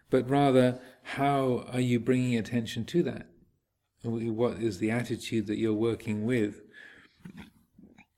but 0.09 0.29
rather 0.29 0.79
how 1.03 1.65
are 1.71 1.79
you 1.79 1.99
bringing 1.99 2.37
attention 2.37 2.85
to 2.85 3.03
that? 3.03 3.27
What 4.03 4.57
is 4.57 4.79
the 4.79 4.91
attitude 4.91 5.47
that 5.47 5.57
you're 5.57 5.73
working 5.73 6.25
with? 6.25 6.61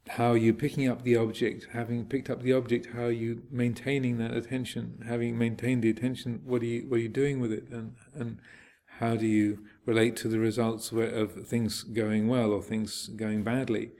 How 0.09 0.31
are 0.31 0.37
you 0.37 0.53
picking 0.53 0.87
up 0.87 1.03
the 1.03 1.15
object? 1.15 1.67
Having 1.71 2.05
picked 2.05 2.29
up 2.29 2.41
the 2.41 2.53
object, 2.53 2.89
how 2.93 3.03
are 3.03 3.11
you 3.11 3.43
maintaining 3.51 4.17
that 4.17 4.35
attention? 4.35 5.03
Having 5.07 5.37
maintained 5.37 5.83
the 5.83 5.89
attention, 5.89 6.41
what 6.45 6.61
are 6.61 6.65
you 6.65 6.81
what 6.87 6.97
are 6.97 7.03
you 7.03 7.09
doing 7.09 7.39
with 7.39 7.51
it? 7.51 7.69
And 7.69 7.95
and 8.13 8.39
how 8.99 9.15
do 9.15 9.25
you 9.25 9.59
relate 9.85 10.15
to 10.17 10.27
the 10.27 10.39
results 10.39 10.91
of 10.91 11.47
things 11.47 11.83
going 11.83 12.27
well 12.27 12.51
or 12.51 12.61
things 12.61 13.07
going 13.07 13.43
badly? 13.43 13.91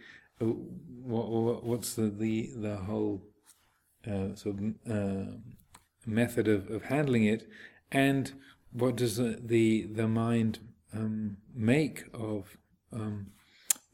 Uh, 0.42 0.46
what, 0.46 1.64
what's 1.64 1.94
the 1.94 2.10
the 2.10 2.52
the 2.56 2.78
whole 2.78 3.22
uh, 4.08 4.36
sort 4.36 4.56
of 4.58 4.64
uh, 4.90 5.32
method 6.06 6.48
of, 6.48 6.70
of 6.70 6.84
handling 6.86 7.26
it? 7.26 7.48
and 7.92 8.34
what 8.72 8.96
does 8.96 9.18
the 9.18 9.40
the, 9.44 9.88
the 9.94 10.08
mind 10.08 10.60
um, 10.94 11.38
make 11.54 12.04
of 12.14 12.58
um, 12.94 13.28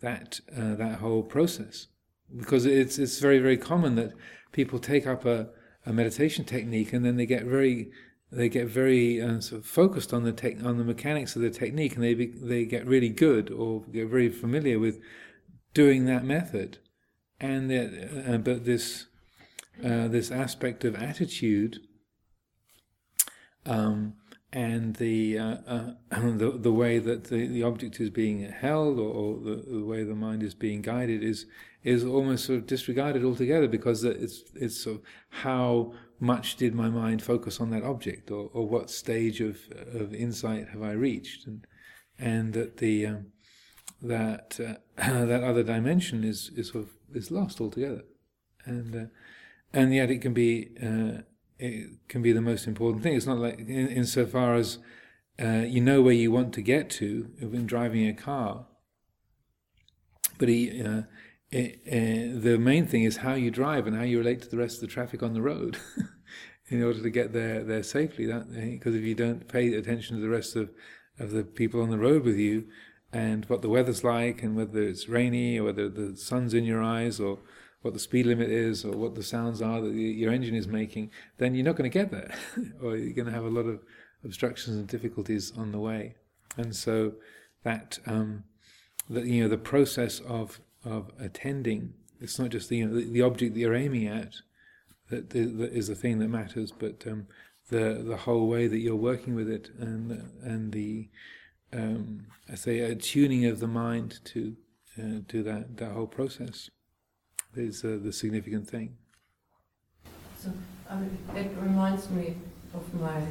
that 0.02 0.40
uh, 0.56 0.76
that 0.76 1.00
whole 1.00 1.24
process? 1.24 1.88
Because 2.36 2.66
it's 2.66 2.98
it's 2.98 3.20
very 3.20 3.40
very 3.40 3.58
common 3.58 3.96
that 3.96 4.14
people 4.52 4.80
take 4.80 5.06
up 5.06 5.26
a, 5.26 5.50
a 5.86 5.94
meditation 5.94 6.46
technique 6.46 6.94
and 6.94 7.06
then 7.06 7.18
they 7.18 7.26
get 7.26 7.44
very 7.44 7.92
they 8.32 8.50
get 8.50 8.68
very 8.68 9.22
uh, 9.22 9.40
sort 9.40 9.62
of 9.62 9.68
focused 9.68 10.14
on 10.14 10.24
the 10.24 10.32
tech, 10.32 10.64
on 10.64 10.78
the 10.78 10.84
mechanics 10.84 11.36
of 11.36 11.42
the 11.42 11.50
technique 11.50 11.96
and 11.96 12.04
they 12.04 12.14
be, 12.14 12.28
they 12.28 12.66
get 12.66 12.86
really 12.86 13.10
good 13.10 13.52
or 13.52 13.84
get 13.84 14.08
very 14.10 14.30
familiar 14.30 14.80
with 14.80 15.00
doing 15.74 16.06
that 16.06 16.26
method. 16.26 16.80
And 17.40 17.72
uh, 17.72 18.38
but 18.38 18.66
this 18.66 19.06
uh, 19.84 20.08
this 20.08 20.32
aspect 20.32 20.86
of 20.86 20.96
attitude 20.96 21.80
um, 23.66 24.14
and 24.54 24.96
the, 24.96 25.38
uh, 25.38 25.58
uh, 25.68 25.92
the 26.12 26.58
the 26.58 26.72
way 26.72 26.98
that 26.98 27.26
the, 27.26 27.48
the 27.48 27.64
object 27.64 28.00
is 28.00 28.10
being 28.10 28.50
held 28.50 29.00
or, 29.00 29.14
or 29.14 29.40
the, 29.40 29.66
the, 29.68 29.86
way 29.86 30.04
the 30.04 30.16
mind 30.16 30.44
is 30.44 30.54
being 30.54 30.82
guided 30.82 31.24
is 31.24 31.46
is 31.86 32.04
almost 32.04 32.46
sort 32.46 32.60
of 32.60 32.68
disregarded 32.68 33.24
altogether 33.24 33.68
because 33.68 34.04
it's 34.04 34.44
it's 34.56 34.84
sort 34.84 34.98
of 34.98 35.02
how 35.30 35.94
much 36.20 36.58
did 36.58 36.74
my 36.74 36.90
mind 36.90 37.22
focus 37.22 37.62
on 37.62 37.70
that 37.70 37.84
object 37.84 38.32
or, 38.32 38.50
or 38.54 38.68
what 38.68 38.90
stage 38.90 39.40
of 39.40 39.58
of 39.94 40.14
insight 40.14 40.68
have 40.70 40.82
I 40.82 40.92
reached 40.92 41.48
and 41.48 41.66
and 42.20 42.54
that 42.54 42.78
the 42.78 43.06
um, 43.06 43.28
that 44.02 44.60
uh, 44.60 44.76
that 45.26 45.44
other 45.44 45.64
dimension 45.64 46.24
is 46.24 46.52
is 46.58 46.72
sort 46.72 46.86
of 46.86 46.90
is 47.14 47.32
lost 47.32 47.62
altogether 47.62 48.04
and 48.66 48.96
uh, 48.96 49.06
and 49.72 49.94
yet 49.94 50.10
it 50.10 50.22
can 50.22 50.34
be 50.34 50.70
uh, 50.82 51.22
it 51.60 51.90
can 52.08 52.22
be 52.22 52.32
the 52.32 52.42
most 52.42 52.68
important 52.68 53.04
thing. 53.04 53.16
It's 53.16 53.26
not 53.26 53.38
like 53.38 53.60
in, 53.60 53.88
insofar 53.88 54.56
as 54.56 54.80
uh, 55.40 55.64
you 55.68 55.82
know 55.82 56.02
where 56.02 56.14
you 56.14 56.32
want 56.32 56.54
to 56.54 56.62
get 56.62 56.90
to 56.92 57.30
when 57.40 57.66
driving 57.66 58.08
a 58.08 58.14
car, 58.14 58.66
but 60.38 60.50
he, 60.50 60.82
uh, 60.82 61.04
it, 61.52 61.82
uh, 61.88 62.40
the 62.42 62.58
main 62.58 62.88
thing 62.88 63.04
is 63.04 63.18
how 63.18 63.34
you 63.34 63.52
drive 63.52 63.88
and 63.88 63.96
how 63.96 64.04
you 64.04 64.18
relate 64.18 64.42
to 64.42 64.50
the 64.50 64.58
rest 64.58 64.76
of 64.76 64.82
the 64.82 64.94
traffic 64.94 65.22
on 65.24 65.34
the 65.34 65.42
road 65.42 65.78
in 66.70 66.84
order 66.84 67.02
to 67.02 67.10
get 67.10 67.34
there 67.34 67.64
there 67.64 67.84
safely. 67.84 68.26
Because 68.26 68.96
if 68.96 69.04
you 69.04 69.16
don't 69.16 69.48
pay 69.48 69.74
attention 69.74 70.16
to 70.16 70.22
the 70.22 70.30
rest 70.30 70.56
of, 70.56 70.72
of 71.20 71.32
the 71.32 71.44
people 71.44 71.82
on 71.82 71.90
the 71.90 71.98
road 71.98 72.24
with 72.24 72.38
you 72.38 72.68
and 73.14 73.46
what 73.46 73.62
the 73.62 73.70
weather's 73.70 74.04
like 74.04 74.44
and 74.44 74.56
whether 74.56 74.82
it's 74.82 75.08
rainy 75.08 75.60
or 75.60 75.66
whether 75.66 75.88
the 75.88 76.18
sun's 76.18 76.54
in 76.54 76.66
your 76.66 76.84
eyes 76.84 77.20
or 77.20 77.40
what 77.82 77.94
the 77.94 78.00
speed 78.00 78.26
limit 78.26 78.50
is 78.50 78.84
or 78.84 78.94
what 78.94 79.14
the 79.14 79.22
sounds 79.22 79.62
are 79.62 79.80
that 79.80 79.94
your 79.94 80.34
engine 80.34 80.56
is 80.56 80.68
making, 80.68 81.12
then 81.38 81.54
you're 81.54 81.64
not 81.64 81.76
going 81.76 81.90
to 81.90 82.00
get 82.00 82.10
there, 82.10 82.34
or 82.82 82.98
you're 82.98 83.14
going 83.14 83.28
to 83.28 83.32
have 83.32 83.44
a 83.44 83.50
lot 83.50 83.68
of 83.68 83.80
obstructions 84.24 84.76
and 84.76 84.88
difficulties 84.88 85.54
on 85.56 85.72
the 85.72 85.80
way. 85.80 86.16
And 86.58 86.76
so 86.76 87.14
that 87.64 88.00
um, 88.08 88.44
that 89.08 89.26
you 89.26 89.44
know 89.44 89.50
the 89.50 89.58
process 89.58 90.20
of 90.22 90.60
of 90.86 91.12
attending, 91.20 91.94
it's 92.22 92.40
not 92.40 92.50
just 92.50 92.70
the 92.70 92.78
you 92.78 92.88
know, 92.88 92.96
the, 92.96 93.06
the, 93.10 93.22
object 93.22 93.54
that 93.54 93.60
you're 93.60 93.76
aiming 93.76 94.08
at 94.08 94.36
that, 95.10 95.30
that 95.32 95.72
is 95.74 95.88
the 95.88 95.96
thing 95.96 96.20
that 96.20 96.30
matters, 96.30 96.72
but 96.72 97.04
um, 97.08 97.28
the 97.70 98.04
the 98.06 98.16
whole 98.16 98.48
way 98.48 98.68
that 98.68 98.80
you're 98.80 98.96
working 98.96 99.36
with 99.36 99.50
it 99.50 99.70
and 99.80 100.32
and 100.44 100.72
the 100.72 101.10
um, 101.74 102.28
I 102.52 102.56
say 102.56 102.80
a 102.80 102.96
tuning 102.96 103.46
of 103.46 103.60
the 103.60 103.68
mind 103.68 104.20
to 104.26 104.56
uh, 104.98 105.20
to 105.28 105.44
that 105.44 105.78
that 105.78 105.92
whole 105.92 106.08
process 106.08 106.70
is 107.56 107.84
uh, 107.84 107.98
the 108.02 108.14
significant 108.14 108.70
thing. 108.70 108.96
So 110.40 110.52
um, 110.90 111.10
it 111.36 111.52
reminds 111.60 112.10
me 112.10 112.36
of 112.74 112.94
my 112.94 113.22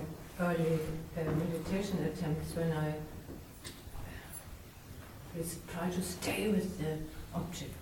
early 0.40 0.80
uh, 1.16 1.30
meditation 1.30 2.04
attempts 2.04 2.56
when 2.56 2.72
I 2.72 2.94
try 5.72 5.90
to 5.90 6.02
stay 6.02 6.48
with 6.48 6.78
the 6.78 6.98
object, 7.34 7.74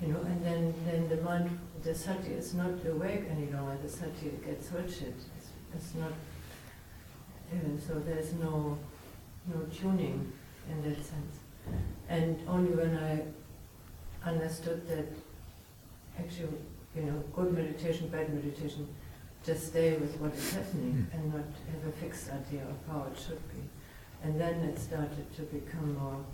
you 0.00 0.08
know, 0.08 0.20
and 0.20 0.44
then, 0.44 0.74
then 0.86 1.08
the 1.08 1.16
mind, 1.22 1.58
the 1.82 1.94
sati 1.94 2.32
is 2.32 2.54
not 2.54 2.70
awake 2.86 3.24
any 3.30 3.50
longer, 3.52 3.76
the 3.82 3.88
sati 3.88 4.32
gets 4.44 4.70
wretched. 4.72 5.14
It's, 5.36 5.48
it's 5.74 5.94
not, 5.94 6.12
uh, 7.52 7.80
so 7.86 7.94
there's 8.00 8.32
no, 8.34 8.78
no 9.46 9.60
tuning 9.74 10.32
in 10.70 10.82
that 10.82 10.96
sense. 10.96 11.38
And 12.08 12.38
only 12.48 12.72
when 12.72 12.96
I 12.98 14.28
understood 14.28 14.86
that 14.88 15.06
actually, 16.18 16.58
you 16.94 17.02
know, 17.02 17.22
good 17.34 17.52
meditation, 17.52 18.08
bad 18.08 18.32
meditation, 18.32 18.88
just 19.44 19.68
stay 19.68 19.96
with 19.96 20.18
what 20.20 20.34
is 20.34 20.52
happening 20.54 21.06
mm. 21.08 21.14
and 21.14 21.32
not 21.32 21.44
have 21.72 21.88
a 21.88 21.92
fixed 21.92 22.30
idea 22.30 22.62
of 22.62 22.76
how 22.92 23.06
it 23.06 23.18
should 23.18 23.40
be. 23.50 23.62
and 24.22 24.40
then 24.40 24.54
it 24.62 24.78
started 24.78 25.26
to 25.36 25.42
become 25.42 25.94
more 25.94 26.24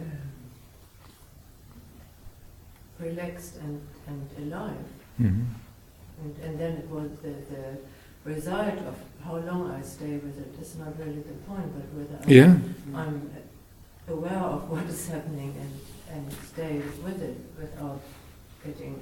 um, 0.00 0.43
relaxed 2.98 3.56
and, 3.56 3.80
and 4.06 4.28
alive. 4.38 4.86
Mm-hmm. 5.20 5.42
And, 6.22 6.36
and 6.44 6.60
then 6.60 6.72
it 6.76 6.88
was 6.88 7.10
the, 7.22 7.34
the 7.52 7.78
result 8.24 8.78
of 8.78 8.96
how 9.24 9.36
long 9.36 9.70
I 9.70 9.82
stay 9.82 10.16
with 10.16 10.38
it 10.38 10.60
is 10.60 10.76
not 10.76 10.98
really 10.98 11.22
the 11.22 11.34
point, 11.46 11.70
but 11.74 11.86
whether 11.94 12.22
I'm, 12.22 12.28
Yeah. 12.28 12.56
I'm 12.94 13.30
aware 14.08 14.38
of 14.38 14.70
what 14.70 14.84
is 14.84 15.08
happening 15.08 15.54
and, 15.60 16.16
and 16.16 16.32
stay 16.52 16.80
with 17.04 17.20
it 17.22 17.38
without 17.58 18.00
getting 18.64 19.00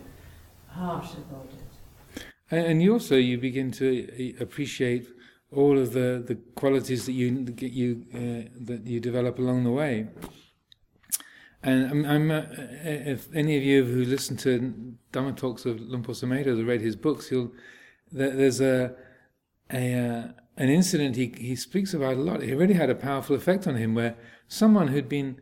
harsh 0.68 1.12
about 1.14 1.48
it. 1.52 2.24
And, 2.50 2.66
and 2.66 2.82
you 2.82 2.92
also 2.94 3.16
you 3.16 3.38
begin 3.38 3.70
to 3.72 4.34
uh, 4.38 4.42
appreciate 4.42 5.08
all 5.54 5.78
of 5.78 5.92
the, 5.92 6.22
the 6.26 6.36
qualities 6.54 7.06
that 7.06 7.12
you 7.12 7.44
that 7.44 7.62
you 7.62 8.06
uh, 8.14 8.48
that 8.64 8.86
you 8.86 9.00
develop 9.00 9.38
along 9.38 9.64
the 9.64 9.70
way. 9.70 10.08
And 11.62 11.90
I'm, 11.90 12.04
I'm 12.04 12.30
uh, 12.30 12.42
if 12.84 13.28
any 13.34 13.56
of 13.56 13.62
you 13.62 13.84
who 13.84 14.04
listen 14.04 14.36
to 14.38 14.74
Dhamma 15.12 15.36
talks 15.36 15.64
of 15.64 15.78
Sumedho, 15.78 16.56
that 16.56 16.64
read 16.64 16.80
his 16.80 16.96
books, 16.96 17.30
you'll 17.30 17.52
there's 18.10 18.60
a 18.60 18.94
a 19.72 19.94
uh, 19.94 20.28
an 20.56 20.68
incident 20.68 21.16
he 21.16 21.32
he 21.38 21.54
speaks 21.54 21.94
about 21.94 22.14
a 22.14 22.20
lot. 22.20 22.42
It 22.42 22.56
really 22.56 22.74
had 22.74 22.90
a 22.90 22.94
powerful 22.94 23.36
effect 23.36 23.66
on 23.66 23.76
him, 23.76 23.94
where 23.94 24.16
someone 24.48 24.88
who'd 24.88 25.08
been 25.08 25.40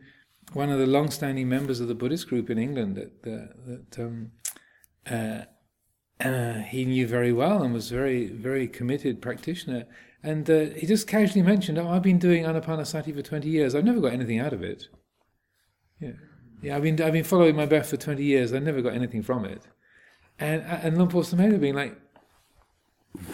one 0.53 0.69
of 0.69 0.79
the 0.79 0.85
long-standing 0.85 1.47
members 1.47 1.79
of 1.79 1.87
the 1.87 1.95
Buddhist 1.95 2.27
group 2.27 2.49
in 2.49 2.59
England 2.59 2.95
that 2.97 3.23
that 3.23 3.99
um, 3.99 4.31
uh, 5.09 5.45
uh, 6.23 6.59
he 6.59 6.85
knew 6.85 7.07
very 7.07 7.33
well 7.33 7.63
and 7.63 7.73
was 7.73 7.89
very 7.89 8.27
very 8.27 8.67
committed 8.67 9.21
practitioner. 9.21 9.85
And 10.23 10.47
uh, 10.47 10.65
he 10.75 10.85
just 10.85 11.07
casually 11.07 11.41
mentioned, 11.41 11.79
"Oh, 11.79 11.89
I've 11.89 12.03
been 12.03 12.19
doing 12.19 12.43
Anapanasati 12.43 13.15
for 13.15 13.23
twenty 13.23 13.49
years. 13.49 13.73
I've 13.73 13.85
never 13.85 13.99
got 13.99 14.13
anything 14.13 14.37
out 14.37 14.53
of 14.53 14.61
it." 14.61 14.87
Yeah, 16.01 16.11
yeah. 16.61 16.75
I've 16.75 16.81
been 16.81 17.01
I've 17.01 17.13
been 17.13 17.23
following 17.23 17.55
my 17.55 17.65
breath 17.65 17.89
for 17.89 17.97
twenty 17.97 18.23
years. 18.23 18.53
I 18.53 18.59
never 18.59 18.81
got 18.81 18.93
anything 18.93 19.21
from 19.21 19.45
it. 19.45 19.61
And 20.39 20.63
and 20.63 20.97
Luang 20.97 21.09
Por 21.09 21.21
Sumedho 21.21 21.59
being 21.59 21.75
like, 21.75 21.95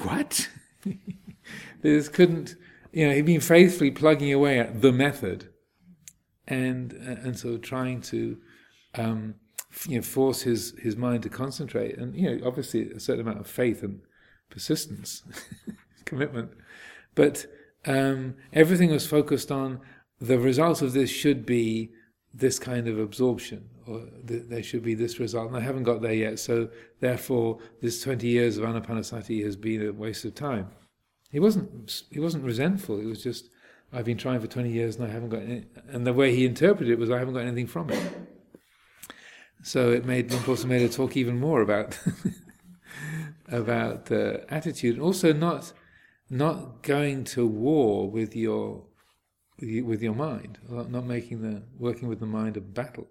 "What?" 0.03 0.49
this 1.81 2.09
couldn't, 2.09 2.55
you 2.91 3.07
know, 3.07 3.13
he'd 3.13 3.25
been 3.25 3.41
faithfully 3.41 3.91
plugging 3.91 4.33
away 4.33 4.59
at 4.59 4.81
the 4.81 4.91
method, 4.91 5.49
and 6.47 6.93
uh, 6.93 7.21
and 7.27 7.39
so 7.39 7.57
trying 7.57 8.01
to, 8.01 8.37
um, 8.95 9.35
you 9.87 9.97
know, 9.97 10.01
force 10.03 10.41
his 10.41 10.73
his 10.77 10.97
mind 10.97 11.23
to 11.23 11.29
concentrate, 11.29 11.97
and 11.97 12.15
you 12.15 12.29
know, 12.29 12.45
obviously 12.45 12.91
a 12.91 12.99
certain 12.99 13.21
amount 13.21 13.39
of 13.39 13.47
faith 13.47 13.81
and 13.81 14.01
persistence, 14.49 15.23
commitment, 16.05 16.51
but 17.15 17.45
um, 17.85 18.35
everything 18.51 18.91
was 18.91 19.07
focused 19.07 19.51
on 19.51 19.79
the 20.19 20.39
result 20.39 20.81
of 20.81 20.93
this 20.93 21.09
should 21.09 21.45
be 21.45 21.91
this 22.37 22.59
kind 22.59 22.87
of 22.87 22.99
absorption, 22.99 23.69
or 23.85 24.03
th- 24.27 24.43
there 24.47 24.63
should 24.63 24.83
be 24.83 24.93
this 24.93 25.19
result, 25.19 25.47
and 25.47 25.57
I 25.57 25.61
haven't 25.61 25.83
got 25.83 26.01
there 26.01 26.13
yet. 26.13 26.39
So 26.39 26.69
therefore, 26.99 27.59
this 27.81 28.01
twenty 28.01 28.27
years 28.27 28.57
of 28.57 28.63
anapanasati 28.63 29.43
has 29.43 29.55
been 29.55 29.87
a 29.87 29.91
waste 29.91 30.25
of 30.25 30.35
time. 30.35 30.69
He 31.31 31.39
wasn't 31.39 32.03
he 32.11 32.19
wasn't 32.19 32.43
resentful. 32.43 32.99
It 32.99 33.05
was 33.05 33.23
just 33.23 33.49
I've 33.91 34.05
been 34.05 34.17
trying 34.17 34.39
for 34.39 34.47
twenty 34.47 34.71
years 34.71 34.95
and 34.95 35.05
I 35.05 35.09
haven't 35.09 35.29
got 35.29 35.41
any. 35.41 35.65
And 35.89 36.05
the 36.05 36.13
way 36.13 36.35
he 36.35 36.45
interpreted 36.45 36.91
it 36.91 36.99
was 36.99 37.09
I 37.09 37.19
haven't 37.19 37.33
got 37.33 37.43
anything 37.43 37.67
from 37.67 37.89
it. 37.89 38.13
So 39.63 39.91
it 39.91 40.05
made 40.05 40.29
Por 40.29 40.55
Sumedho 40.55 40.93
talk 40.93 41.17
even 41.17 41.39
more 41.39 41.61
about 41.61 41.99
about 43.47 44.11
uh, 44.11 44.37
attitude, 44.49 44.99
also 44.99 45.33
not 45.33 45.73
not 46.29 46.83
going 46.83 47.23
to 47.23 47.47
war 47.47 48.09
with 48.09 48.35
your 48.35 48.86
with 49.61 50.01
your 50.01 50.13
mind, 50.13 50.57
not 50.69 50.91
not 50.91 51.05
making 51.05 51.41
the 51.41 51.61
working 51.77 52.07
with 52.07 52.19
the 52.19 52.25
mind 52.25 52.57
a 52.57 52.61
battle. 52.61 53.07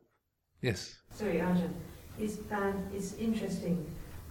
Yes. 0.63 0.97
Sorry, 1.15 1.41
Arjun. 1.41 1.75
It's, 2.19 2.39
um, 2.51 2.83
it's 2.95 3.15
interesting. 3.15 3.85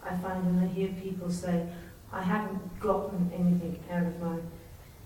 I 0.04 0.16
find 0.18 0.46
when 0.46 0.64
I 0.64 0.68
hear 0.72 0.90
people 1.02 1.30
say, 1.30 1.68
I 2.12 2.22
haven't 2.22 2.80
gotten 2.80 3.32
anything 3.34 3.80
out 3.92 4.04
of 4.08 4.20
my 4.20 4.38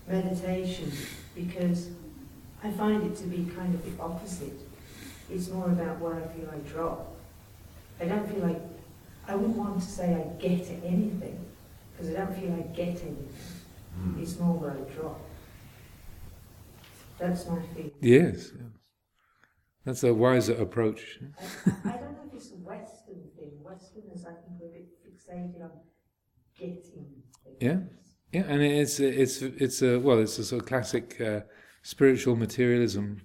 meditation 0.08 0.90
because 1.34 1.90
I 2.62 2.70
find 2.70 3.02
it 3.04 3.16
to 3.16 3.24
be 3.24 3.50
kind 3.54 3.74
of 3.74 3.84
the 3.84 4.02
opposite. 4.02 4.58
It's 5.30 5.48
more 5.48 5.66
about 5.66 5.98
what 5.98 6.14
I 6.14 6.26
feel 6.28 6.48
I 6.52 6.58
drop. 6.68 7.14
I 8.00 8.06
don't 8.06 8.28
feel 8.30 8.46
like, 8.46 8.60
I 9.28 9.34
wouldn't 9.34 9.56
want 9.56 9.80
to 9.80 9.86
say 9.86 10.14
I 10.14 10.40
get 10.40 10.68
anything 10.84 11.44
because 11.92 12.14
I 12.14 12.18
don't 12.18 12.34
feel 12.34 12.52
I 12.54 12.62
get 12.74 12.88
anything. 12.88 13.28
It's 14.18 14.38
more 14.38 14.54
what 14.54 14.72
I 14.72 15.00
drop. 15.00 15.20
That's 17.20 17.46
my 17.46 17.60
feeling. 17.74 17.92
Yes. 18.00 18.52
That's 19.84 20.02
a 20.04 20.14
wiser 20.14 20.54
approach. 20.54 21.20
I, 21.20 21.88
I 21.88 21.92
don't 21.98 22.12
know 22.12 22.18
if 22.28 22.34
it's 22.34 22.52
a 22.52 22.56
Western 22.56 23.22
thing. 23.36 23.52
Westerners, 23.62 24.24
I 24.24 24.34
think, 24.42 24.60
are 24.62 24.66
a 24.66 24.68
bit 24.68 24.88
fixated 25.04 25.62
on 25.62 25.70
getting. 26.58 26.76
things. 26.76 27.56
Yeah. 27.60 27.78
Yeah, 28.32 28.44
and 28.46 28.62
it's 28.62 29.00
it's 29.00 29.42
it's 29.42 29.82
a 29.82 29.98
well, 29.98 30.20
it's 30.20 30.38
a 30.38 30.44
sort 30.44 30.62
of 30.62 30.68
classic 30.68 31.20
uh, 31.20 31.40
spiritual 31.82 32.36
materialism 32.36 33.22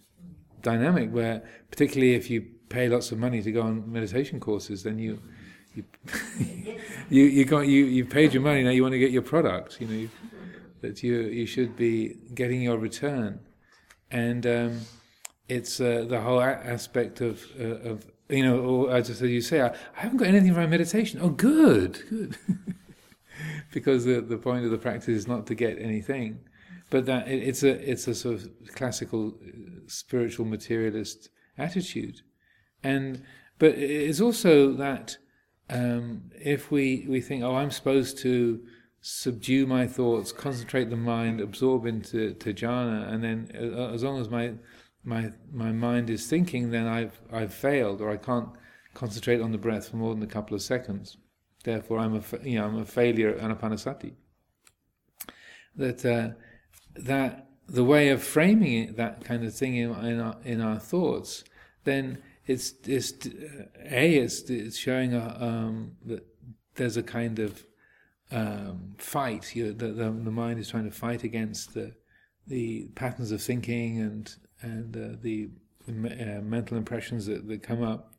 dynamic 0.64 1.12
where, 1.12 1.44
particularly 1.70 2.16
if 2.16 2.30
you 2.30 2.44
pay 2.70 2.90
lots 2.90 3.12
of 3.12 3.20
money 3.20 3.42
to 3.44 3.52
go 3.52 3.62
on 3.62 3.92
meditation 3.92 4.40
courses, 4.40 4.82
then 4.82 4.98
you 4.98 5.20
you 5.76 5.84
you 7.10 7.24
you 7.24 7.46
got 7.46 7.68
you 7.68 7.86
you 7.86 8.04
paid 8.04 8.34
your 8.34 8.42
money 8.42 8.64
now 8.64 8.72
you 8.72 8.82
want 8.82 8.94
to 8.94 9.00
get 9.00 9.12
your 9.12 9.22
product. 9.22 9.80
You 9.80 9.88
know 9.88 9.94
you, 9.94 10.10
that 10.82 11.04
you 11.04 11.22
you 11.22 11.46
should 11.46 11.76
be 11.78 12.18
getting 12.34 12.64
your 12.64 12.78
return, 12.78 13.40
and 14.12 14.46
um, 14.46 14.82
it's 15.48 15.80
uh, 15.80 16.06
the 16.08 16.22
whole 16.22 16.42
aspect 16.42 17.22
of 17.22 17.44
uh, 17.60 17.90
of 17.90 18.06
you 18.30 18.44
know, 18.44 18.60
or 18.60 18.92
as 18.92 19.10
as 19.10 19.22
you 19.22 19.42
say, 19.42 19.62
I, 19.62 19.68
I 19.68 20.02
haven't 20.02 20.18
got 20.18 20.28
anything 20.28 20.54
my 20.54 20.66
meditation. 20.66 21.20
Oh, 21.22 21.30
good, 21.30 22.00
good. 22.10 22.38
because 23.72 24.06
the, 24.06 24.22
the 24.22 24.38
point 24.38 24.66
of 24.66 24.72
the 24.72 24.78
practice 24.78 25.10
is 25.10 25.28
not 25.28 25.46
to 25.48 25.56
get 25.56 25.78
anything, 25.80 26.40
but 26.90 27.06
that 27.06 27.28
it, 27.28 27.44
it's 27.44 27.64
a 27.64 27.92
it's 27.92 28.08
a 28.08 28.16
sort 28.16 28.36
of 28.36 28.50
classical 28.74 29.36
uh, 29.46 29.52
spiritual 29.88 30.46
materialist 30.46 31.30
attitude, 31.58 32.22
and 32.84 33.24
but 33.60 33.72
it's 33.72 34.22
also 34.22 34.74
that 34.74 35.18
um, 35.70 36.32
if 36.40 36.72
we 36.72 37.06
we 37.08 37.22
think 37.22 37.44
oh 37.44 37.56
I'm 37.56 37.72
supposed 37.72 38.18
to 38.20 38.62
subdue 39.08 39.68
my 39.68 39.86
thoughts, 39.86 40.32
concentrate 40.32 40.90
the 40.90 40.98
mind, 40.98 41.40
absorb 41.40 41.86
into 41.86 42.34
to 42.34 42.54
jhana, 42.56 43.08
and 43.08 43.24
then 43.24 43.52
uh, 43.54 43.94
as 43.94 44.02
long 44.04 44.20
as 44.20 44.30
my 44.30 44.54
my 45.04 45.32
my 45.52 45.72
mind 45.72 46.10
is 46.10 46.26
thinking, 46.26 46.72
then 46.72 46.88
I've 46.88 47.22
I've 47.32 47.54
failed 47.54 48.02
or 48.02 48.10
I 48.10 48.18
can't 48.18 48.50
concentrate 48.96 49.42
on 49.42 49.52
the 49.52 49.60
breath 49.60 49.90
for 49.90 49.98
more 49.98 50.16
than 50.16 50.24
a 50.24 50.28
couple 50.28 50.56
of 50.56 50.64
seconds. 50.64 51.18
Therefore, 51.64 52.00
I'm 52.00 52.16
a 52.16 52.24
you 52.44 52.58
know 52.58 52.66
I'm 52.66 52.80
a 52.80 52.86
failure 52.86 53.30
at 53.30 53.38
anapanasati. 53.38 54.14
That 55.76 56.04
uh, 56.04 56.30
that 56.96 57.48
the 57.68 57.84
way 57.84 58.10
of 58.10 58.24
framing 58.24 58.74
it, 58.74 58.98
that 58.98 59.24
kind 59.24 59.46
of 59.46 59.54
thing 59.54 59.76
in, 59.76 59.92
in 60.04 60.20
our 60.20 60.38
in 60.44 60.62
our 60.62 60.80
thoughts, 60.80 61.44
then 61.84 62.24
it's 62.48 62.74
it's 62.88 63.14
uh, 63.28 63.66
a 63.88 64.16
it's, 64.16 64.50
it's 64.50 64.78
showing 64.78 65.14
a, 65.14 65.38
um, 65.40 65.92
that 66.08 66.26
there's 66.74 66.98
a 66.98 67.04
kind 67.04 67.38
of 67.38 67.68
um, 68.32 68.96
fight. 68.98 69.56
You, 69.56 69.74
the, 69.74 69.88
the 69.88 70.04
the 70.12 70.32
mind 70.32 70.60
is 70.60 70.70
trying 70.70 70.86
to 70.86 70.96
fight 70.96 71.24
against 71.24 71.74
the 71.74 71.94
the 72.48 72.86
patterns 72.96 73.32
of 73.32 73.42
thinking 73.42 74.00
and 74.00 74.36
and 74.62 74.96
uh, 74.96 75.18
the 75.22 75.50
uh, 75.88 76.42
mental 76.42 76.78
impressions 76.78 77.26
that, 77.28 77.48
that 77.48 77.62
come 77.62 77.84
up, 77.84 78.14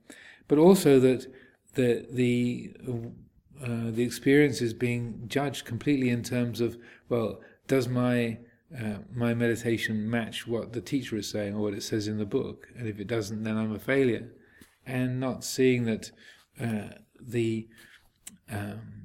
but 0.49 0.59
also 0.59 1.01
that 1.01 1.27
the 1.75 2.07
the 2.11 2.73
uh, 3.63 3.91
the 3.91 4.03
experience 4.03 4.61
is 4.61 4.75
being 4.75 5.23
judged 5.27 5.65
completely 5.65 6.11
in 6.11 6.23
terms 6.23 6.61
of 6.61 6.77
well, 7.09 7.41
does 7.67 7.89
my 7.89 8.39
uh, 8.77 8.99
my 9.13 9.35
meditation 9.35 10.09
match 10.11 10.47
what 10.47 10.73
the 10.73 10.81
teacher 10.81 11.17
is 11.17 11.31
saying 11.31 11.55
or 11.55 11.63
what 11.63 11.75
it 11.75 11.83
says 11.83 12.09
in 12.09 12.19
the 12.19 12.27
book? 12.27 12.69
And 12.77 12.89
if 12.89 12.99
it 13.01 13.07
doesn't, 13.07 13.45
then 13.45 13.57
I'm 13.57 13.75
a 13.75 13.79
failure, 13.79 14.33
and 14.85 15.19
not 15.21 15.45
seeing 15.45 15.85
that 15.85 16.11
uh, 16.61 16.99
the 17.21 17.69
um, 18.51 18.96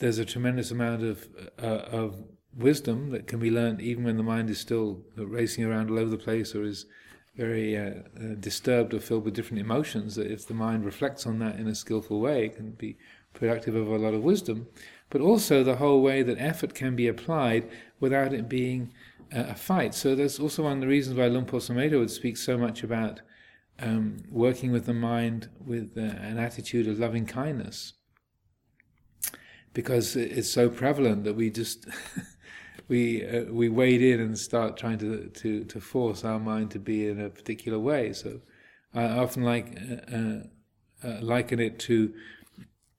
there's 0.00 0.18
a 0.18 0.24
tremendous 0.24 0.70
amount 0.70 1.02
of 1.02 1.28
uh, 1.62 1.84
of 1.92 2.16
wisdom 2.56 3.10
that 3.10 3.26
can 3.28 3.38
be 3.38 3.50
learned 3.50 3.80
even 3.80 4.02
when 4.02 4.16
the 4.16 4.22
mind 4.22 4.50
is 4.50 4.58
still 4.58 5.02
racing 5.16 5.64
around 5.64 5.88
all 5.88 5.98
over 5.98 6.10
the 6.10 6.18
place 6.18 6.54
or 6.54 6.64
is 6.64 6.86
very 7.36 7.76
uh, 7.76 7.90
uh, 8.16 8.34
disturbed 8.40 8.92
or 8.92 8.98
filled 8.98 9.24
with 9.24 9.34
different 9.34 9.60
emotions. 9.60 10.16
That 10.16 10.30
if 10.30 10.46
the 10.46 10.54
mind 10.54 10.84
reflects 10.84 11.26
on 11.26 11.38
that 11.38 11.60
in 11.60 11.68
a 11.68 11.74
skillful 11.74 12.20
way, 12.20 12.46
it 12.46 12.56
can 12.56 12.72
be 12.72 12.98
productive 13.34 13.76
of 13.76 13.88
a 13.88 13.98
lot 13.98 14.14
of 14.14 14.24
wisdom. 14.24 14.66
But 15.10 15.20
also 15.20 15.62
the 15.62 15.76
whole 15.76 16.02
way 16.02 16.22
that 16.22 16.38
effort 16.38 16.74
can 16.74 16.96
be 16.96 17.06
applied 17.06 17.68
without 18.00 18.32
it 18.32 18.48
being 18.48 18.92
uh, 19.34 19.44
a 19.48 19.54
fight. 19.54 19.94
So 19.94 20.14
that's 20.14 20.40
also 20.40 20.64
one 20.64 20.74
of 20.74 20.80
the 20.80 20.88
reasons 20.88 21.16
why 21.16 21.28
Sumedho 21.28 22.00
would 22.00 22.10
speak 22.10 22.36
so 22.36 22.58
much 22.58 22.82
about 22.82 23.20
um, 23.78 24.18
working 24.28 24.72
with 24.72 24.86
the 24.86 24.94
mind 24.94 25.48
with 25.64 25.96
uh, 25.96 26.00
an 26.00 26.38
attitude 26.38 26.88
of 26.88 26.98
loving 26.98 27.26
kindness 27.26 27.94
because 29.72 30.16
it's 30.16 30.50
so 30.50 30.68
prevalent 30.68 31.24
that 31.24 31.34
we 31.34 31.50
just 31.50 31.86
we 32.88 33.26
uh, 33.26 33.44
we 33.44 33.68
wade 33.68 34.02
in 34.02 34.20
and 34.20 34.38
start 34.38 34.76
trying 34.76 34.98
to, 34.98 35.28
to 35.28 35.64
to 35.64 35.80
force 35.80 36.24
our 36.24 36.38
mind 36.38 36.70
to 36.72 36.78
be 36.78 37.06
in 37.06 37.20
a 37.20 37.30
particular 37.30 37.78
way. 37.78 38.12
So 38.12 38.40
I 38.94 39.04
often 39.04 39.44
like 39.44 39.78
uh, 39.80 40.16
uh, 40.16 40.40
uh 41.04 41.20
liken 41.22 41.60
it 41.60 41.78
to 41.80 42.12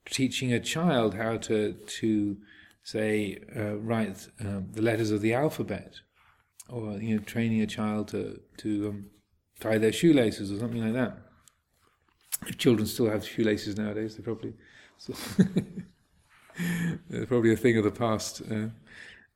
teaching 0.05 0.53
a 0.53 0.59
child 0.59 1.15
how 1.15 1.37
to 1.37 1.73
to 1.73 2.37
say 2.83 3.39
uh, 3.55 3.75
write 3.77 4.27
um, 4.39 4.69
the 4.71 4.81
letters 4.81 5.11
of 5.11 5.21
the 5.21 5.33
alphabet, 5.33 5.95
or 6.69 6.93
you 6.93 7.17
know 7.17 7.23
training 7.23 7.61
a 7.61 7.67
child 7.67 8.07
to 8.09 8.39
to 8.57 8.89
um, 8.89 9.05
tie 9.59 9.77
their 9.77 9.91
shoelaces 9.91 10.51
or 10.51 10.57
something 10.57 10.83
like 10.83 10.93
that. 10.93 11.17
If 12.47 12.57
children 12.57 12.87
still 12.87 13.09
have 13.09 13.25
shoelaces 13.25 13.77
nowadays, 13.77 14.15
they 14.15 14.23
probably 14.23 14.53
so 14.97 15.13
probably 17.27 17.53
a 17.53 17.57
thing 17.57 17.77
of 17.77 17.83
the 17.83 17.91
past. 17.91 18.41
Uh, 18.41 18.67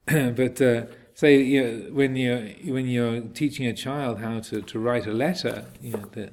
but 0.31 0.61
uh, 0.61 0.85
say 1.13 1.41
you 1.41 1.63
know, 1.63 1.93
when 1.93 2.15
you're 2.15 2.47
when 2.65 2.87
you're 2.87 3.21
teaching 3.21 3.65
a 3.65 3.73
child 3.73 4.19
how 4.19 4.39
to, 4.39 4.61
to 4.61 4.79
write 4.79 5.07
a 5.07 5.13
letter, 5.13 5.65
you 5.81 5.91
know, 5.91 6.05
the, 6.11 6.31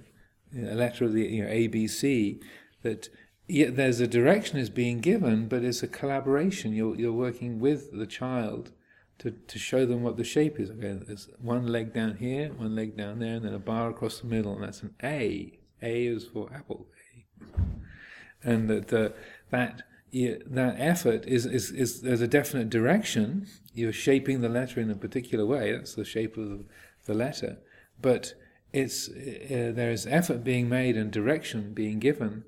a 0.57 0.75
letter 0.75 1.05
of 1.05 1.12
the 1.12 1.23
you 1.23 1.45
know 1.45 1.51
ABC, 1.51 2.40
that 2.83 3.09
there's 3.49 4.01
a 4.01 4.07
direction 4.07 4.59
is 4.59 4.71
being 4.71 5.01
given, 5.01 5.49
but 5.49 5.64
it's 5.64 5.83
a 5.83 5.88
collaboration. 5.88 6.73
You're 6.73 6.97
you're 6.97 7.12
working 7.12 7.61
with 7.61 7.97
the 7.97 8.07
child 8.07 8.73
to, 9.18 9.31
to 9.31 9.59
show 9.59 9.87
them 9.87 10.03
what 10.03 10.16
the 10.16 10.25
shape 10.25 10.59
is. 10.59 10.71
Okay, 10.71 10.99
there's 11.07 11.29
one 11.40 11.66
leg 11.66 11.92
down 11.92 12.16
here, 12.16 12.53
one 12.53 12.75
leg 12.75 12.97
down 12.97 13.21
there, 13.21 13.37
and 13.37 13.45
then 13.45 13.55
a 13.55 13.59
bar 13.59 13.90
across 13.90 14.21
the 14.21 14.27
middle, 14.27 14.55
and 14.55 14.64
that's 14.64 14.83
an 14.83 14.95
A. 15.03 15.59
A 15.81 16.07
is 16.07 16.25
for 16.27 16.53
apple. 16.53 16.87
A. 17.03 18.49
And 18.49 18.68
that 18.68 18.92
uh, 18.92 19.11
that 19.51 19.83
that 20.12 20.75
effort 20.79 21.25
is, 21.27 21.46
is, 21.46 21.70
is 21.70 22.03
there's 22.03 22.20
a 22.20 22.29
definite 22.29 22.68
direction. 22.68 23.46
You're 23.72 23.92
shaping 23.92 24.42
the 24.42 24.48
letter 24.48 24.81
in 24.81 24.90
a 24.90 24.94
particular 24.94 25.46
way. 25.46 25.72
That's 25.72 25.94
the 25.94 26.05
shape 26.05 26.37
of 26.37 26.48
the, 26.51 26.64
the 27.07 27.14
letter. 27.14 27.59
But 28.01 28.35
it's 28.72 29.09
uh, 29.09 29.72
there 29.75 29.90
is 29.90 30.07
effort 30.07 30.44
being 30.44 30.68
made 30.68 30.96
and 30.96 31.11
direction 31.11 31.72
being 31.72 31.98
given, 31.98 32.44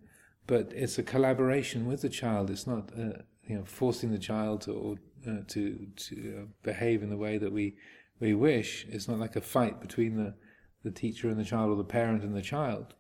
but 0.46 0.72
it's 0.74 0.98
a 0.98 1.03
collaboration 1.03 1.87
with 1.87 2.03
the 2.03 2.09
child. 2.09 2.50
It's 2.50 2.66
not 2.66 2.90
uh, 2.98 3.22
you 3.46 3.57
know 3.57 3.64
forcing 3.64 4.11
the 4.11 4.18
child 4.18 4.62
to 4.62 4.72
or, 4.72 4.96
uh, 5.27 5.42
to 5.48 5.87
to 5.96 6.38
uh, 6.38 6.46
behave 6.62 7.03
in 7.03 7.11
the 7.11 7.16
way 7.16 7.38
that 7.38 7.53
we 7.53 7.77
we 8.20 8.35
wish. 8.35 8.87
It's 8.88 9.09
not 9.09 9.18
like 9.18 9.37
a 9.37 9.40
fight 9.40 9.81
between 9.81 10.16
the 10.16 10.35
the 10.83 10.90
teacher 10.90 11.29
and 11.29 11.38
the 11.38 11.44
child 11.44 11.70
or 11.70 11.77
the 11.77 11.85
parent 11.85 12.22
and 12.22 12.35
the 12.35 12.42
child. 12.42 12.94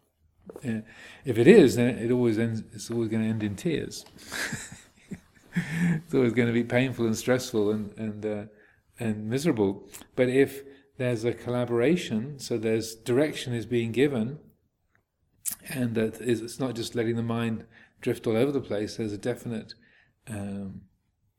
If 0.62 1.38
it 1.38 1.46
is, 1.46 1.76
then 1.76 1.98
it 1.98 2.10
always 2.10 2.38
ends. 2.38 2.62
It's 2.72 2.90
always 2.90 3.08
going 3.08 3.22
to 3.22 3.28
end 3.28 3.42
in 3.42 3.56
tears. 3.56 4.04
it's 5.54 6.14
always 6.14 6.32
going 6.32 6.48
to 6.48 6.54
be 6.54 6.64
painful 6.64 7.06
and 7.06 7.16
stressful 7.16 7.70
and 7.70 7.96
and 7.98 8.26
uh, 8.26 8.44
and 8.98 9.28
miserable. 9.28 9.88
But 10.16 10.28
if 10.28 10.62
there's 10.96 11.24
a 11.24 11.32
collaboration, 11.32 12.38
so 12.38 12.58
there's 12.58 12.94
direction 12.94 13.52
is 13.52 13.66
being 13.66 13.92
given, 13.92 14.38
and 15.68 15.94
that 15.94 16.20
is, 16.20 16.40
it's 16.40 16.60
not 16.60 16.74
just 16.74 16.94
letting 16.94 17.16
the 17.16 17.22
mind 17.22 17.64
drift 18.00 18.26
all 18.26 18.36
over 18.36 18.52
the 18.52 18.60
place. 18.60 18.96
There's 18.96 19.12
a 19.12 19.18
definite, 19.18 19.74
um, 20.28 20.82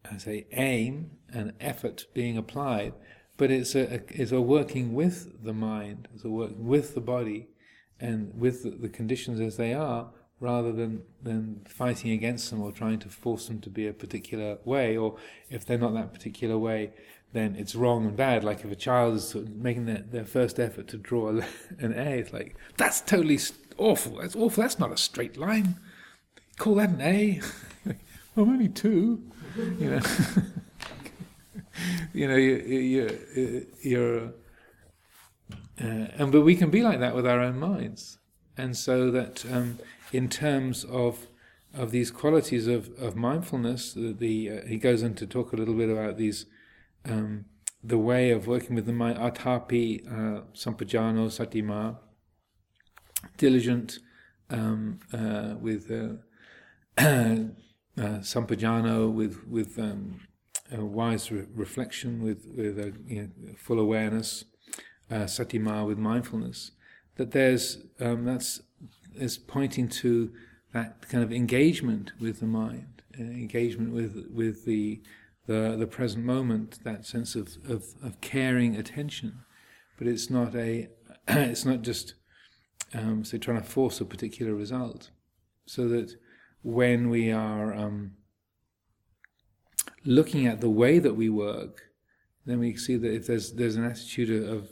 I 0.10 0.18
say, 0.18 0.48
aim 0.52 1.12
and 1.32 1.54
effort 1.60 2.06
being 2.14 2.38
applied, 2.38 2.94
but 3.38 3.52
it's 3.52 3.76
a, 3.76 3.96
a 3.96 4.00
it's 4.10 4.32
a 4.32 4.42
working 4.42 4.94
with 4.94 5.44
the 5.44 5.54
mind, 5.54 6.08
it's 6.14 6.26
a 6.26 6.30
work 6.30 6.54
with 6.58 6.96
the 6.96 7.02
body 7.02 7.48
and 8.00 8.38
with 8.38 8.64
the, 8.64 8.72
the 8.72 8.90
conditions 8.90 9.40
as 9.40 9.58
they 9.58 9.74
are, 9.74 10.10
rather 10.40 10.72
than, 10.72 11.02
than 11.24 11.62
fighting 11.68 12.12
against 12.12 12.50
them 12.50 12.62
or 12.62 12.72
trying 12.72 13.00
to 13.00 13.10
force 13.10 13.48
them 13.48 13.60
to 13.62 13.70
be 13.70 13.88
a 13.88 13.94
particular 13.94 14.58
way, 14.66 14.98
or 14.98 15.16
if 15.50 15.66
they're 15.66 15.78
not 15.78 15.94
that 15.94 16.14
particular 16.14 16.58
way, 16.58 16.92
then 17.34 17.56
it's 17.56 17.76
wrong 17.76 18.06
and 18.06 18.16
bad. 18.16 18.44
Like 18.44 18.64
if 18.64 18.72
a 18.72 18.76
child 18.76 19.16
is 19.16 19.30
sort 19.30 19.46
of 19.46 19.56
making 19.56 19.86
their, 19.86 20.04
their 20.10 20.26
first 20.26 20.60
effort 20.60 20.88
to 20.90 20.98
draw 20.98 21.30
an 21.80 21.94
A, 21.94 22.20
it's 22.20 22.34
like, 22.34 22.56
that's 22.78 23.02
totally 23.02 23.40
awful, 23.78 24.18
that's 24.18 24.36
awful, 24.36 24.62
that's 24.62 24.80
not 24.80 24.92
a 24.92 24.98
straight 24.98 25.38
line. 25.38 25.76
Call 26.58 26.76
that 26.76 26.90
an 26.90 27.02
A? 27.02 27.42
well, 28.36 28.46
maybe 28.46 28.70
two, 28.70 29.24
you 29.80 29.90
know. 29.90 30.02
you 32.14 32.28
know, 32.28 32.36
you, 32.36 32.56
you, 32.56 33.68
you're 33.82 34.34
uh, 35.82 36.08
and 36.18 36.32
but 36.32 36.42
we 36.42 36.56
can 36.56 36.70
be 36.70 36.82
like 36.82 37.00
that 37.00 37.16
with 37.16 37.28
our 37.28 37.42
own 37.42 37.60
minds, 37.60 38.18
and 38.56 38.78
so 38.78 39.12
that 39.12 39.46
um, 39.52 39.80
in 40.14 40.30
terms 40.30 40.86
of 40.86 41.28
of 41.74 41.92
these 41.92 42.10
qualities 42.12 42.68
of, 42.68 42.90
of 42.98 43.18
mindfulness, 43.18 43.94
the, 43.94 44.14
the 44.14 44.50
uh, 44.50 44.66
he 44.66 44.78
goes 44.78 45.04
on 45.04 45.14
to 45.16 45.28
talk 45.28 45.52
a 45.52 45.58
little 45.58 45.74
bit 45.74 45.90
about 45.90 46.18
these 46.18 46.46
um, 47.04 47.46
the 47.84 47.98
way 47.98 48.32
of 48.32 48.48
working 48.48 48.76
with 48.76 48.86
the 48.86 48.94
mind, 48.94 49.18
atapi, 49.18 50.08
uh, 50.08 50.42
sampajano, 50.54 51.28
satima, 51.28 51.98
diligent 53.38 54.00
um, 54.50 55.00
uh, 55.14 55.56
with 55.60 55.92
uh, 55.92 56.16
uh, 57.02 57.44
sampajano, 57.98 59.12
with 59.12 59.46
with 59.46 59.78
um, 59.78 60.22
wise 60.72 61.30
re- 61.34 61.48
reflection, 61.54 62.24
with 62.24 62.48
with 62.56 62.78
you 63.08 63.24
know, 63.24 63.54
full 63.58 63.80
awareness 63.80 64.46
uh, 65.10 65.26
satima 65.26 65.86
with 65.86 65.98
mindfulness, 65.98 66.72
that 67.16 67.32
there's 67.32 67.80
um, 68.00 68.26
that's 68.26 68.62
is 69.16 69.38
pointing 69.38 69.88
to 69.88 70.32
that 70.74 71.08
kind 71.10 71.24
of 71.24 71.32
engagement 71.32 72.12
with 72.20 72.40
the 72.40 72.46
mind, 72.46 73.02
uh, 73.18 73.24
engagement 73.24 73.94
with 73.94 74.30
with 74.34 74.66
the, 74.66 75.02
the 75.48 75.76
the 75.78 75.88
present 75.88 76.26
moment, 76.26 76.84
that 76.84 77.06
sense 77.06 77.36
of, 77.36 77.58
of, 77.70 77.86
of 78.04 78.20
caring 78.22 78.76
attention. 78.76 79.40
But 79.98 80.08
it's 80.08 80.30
not 80.30 80.56
a 80.56 80.90
it's 81.28 81.66
not 81.66 81.82
just 81.82 82.16
um, 82.94 83.24
trying 83.24 83.62
to 83.62 83.68
force 83.68 84.02
a 84.02 84.06
particular 84.06 84.54
result, 84.54 85.12
so 85.66 85.88
that 85.88 86.16
when 86.62 87.10
we 87.10 87.32
are 87.32 87.74
um, 87.74 88.12
looking 90.04 90.48
at 90.48 90.62
the 90.62 90.70
way 90.70 91.00
that 91.00 91.16
we 91.16 91.30
work, 91.30 91.84
then 92.46 92.60
we 92.60 92.76
see 92.76 92.98
that 92.98 93.14
if 93.14 93.28
there's 93.28 93.54
there's 93.54 93.76
an 93.76 93.86
attitude 93.86 94.44
of 94.50 94.70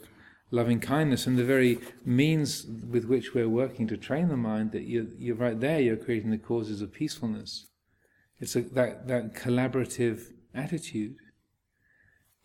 loving 0.54 0.80
kindness 0.80 1.26
and 1.26 1.36
the 1.36 1.44
very 1.44 1.80
means 2.06 2.68
with 2.88 3.06
which 3.06 3.34
we're 3.34 3.50
working 3.50 3.88
to 3.88 3.98
train 3.98 4.28
the 4.30 4.38
mind 4.38 4.72
that 4.72 4.84
you're, 4.84 5.08
you're 5.18 5.36
right 5.36 5.60
there 5.60 5.82
you're 5.82 5.98
creating 5.98 6.30
the 6.30 6.38
causes 6.38 6.80
of 6.80 6.94
peacefulness. 6.94 7.68
It's 8.40 8.56
a, 8.56 8.62
that 8.62 9.08
that 9.08 9.34
collaborative 9.34 10.28
attitude 10.54 11.16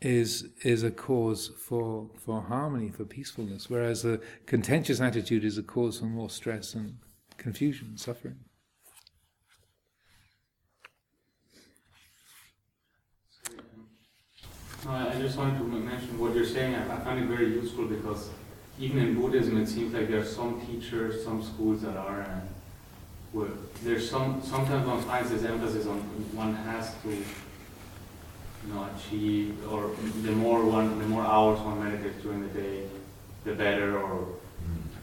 is 0.00 0.48
is 0.62 0.82
a 0.82 0.90
cause 0.90 1.50
for 1.66 2.10
for 2.16 2.40
harmony 2.42 2.88
for 2.88 3.04
peacefulness 3.04 3.68
whereas 3.68 4.04
a 4.04 4.20
contentious 4.46 5.00
attitude 5.00 5.44
is 5.44 5.58
a 5.58 5.62
cause 5.62 5.98
for 5.98 6.06
more 6.06 6.30
stress 6.30 6.74
and 6.74 6.98
confusion 7.36 7.88
and 7.88 8.00
suffering 8.00 8.36
I 14.88 15.20
just 15.20 15.36
wanted 15.36 15.58
to 15.58 15.64
mention 15.64 16.18
what 16.18 16.34
you're 16.34 16.46
saying. 16.46 16.74
I, 16.74 16.96
I 16.96 16.98
find 17.00 17.20
it 17.20 17.26
very 17.26 17.48
useful 17.48 17.84
because 17.84 18.30
even 18.80 18.98
in 18.98 19.20
Buddhism, 19.20 19.60
it 19.60 19.66
seems 19.66 19.92
like 19.92 20.08
there 20.08 20.20
are 20.20 20.24
some 20.24 20.64
teachers, 20.66 21.22
some 21.22 21.42
schools 21.42 21.82
that 21.82 21.94
are 21.94 22.22
uh, 22.22 22.40
where 23.32 23.48
there's 23.82 24.08
some 24.08 24.40
sometimes 24.42 24.86
one 24.86 25.02
finds 25.02 25.30
this 25.30 25.44
emphasis 25.44 25.86
on 25.86 25.98
one 26.32 26.54
has 26.54 26.94
to 27.02 27.10
you 27.10 28.72
know 28.72 28.88
achieve 28.96 29.54
or 29.70 29.90
the 30.22 30.32
more 30.32 30.64
one 30.64 30.98
the 30.98 31.04
more 31.04 31.22
hours 31.22 31.60
one 31.60 31.84
meditates 31.84 32.22
during 32.22 32.40
the 32.40 32.60
day, 32.60 32.84
the 33.44 33.52
better. 33.52 33.98
Or 33.98 34.26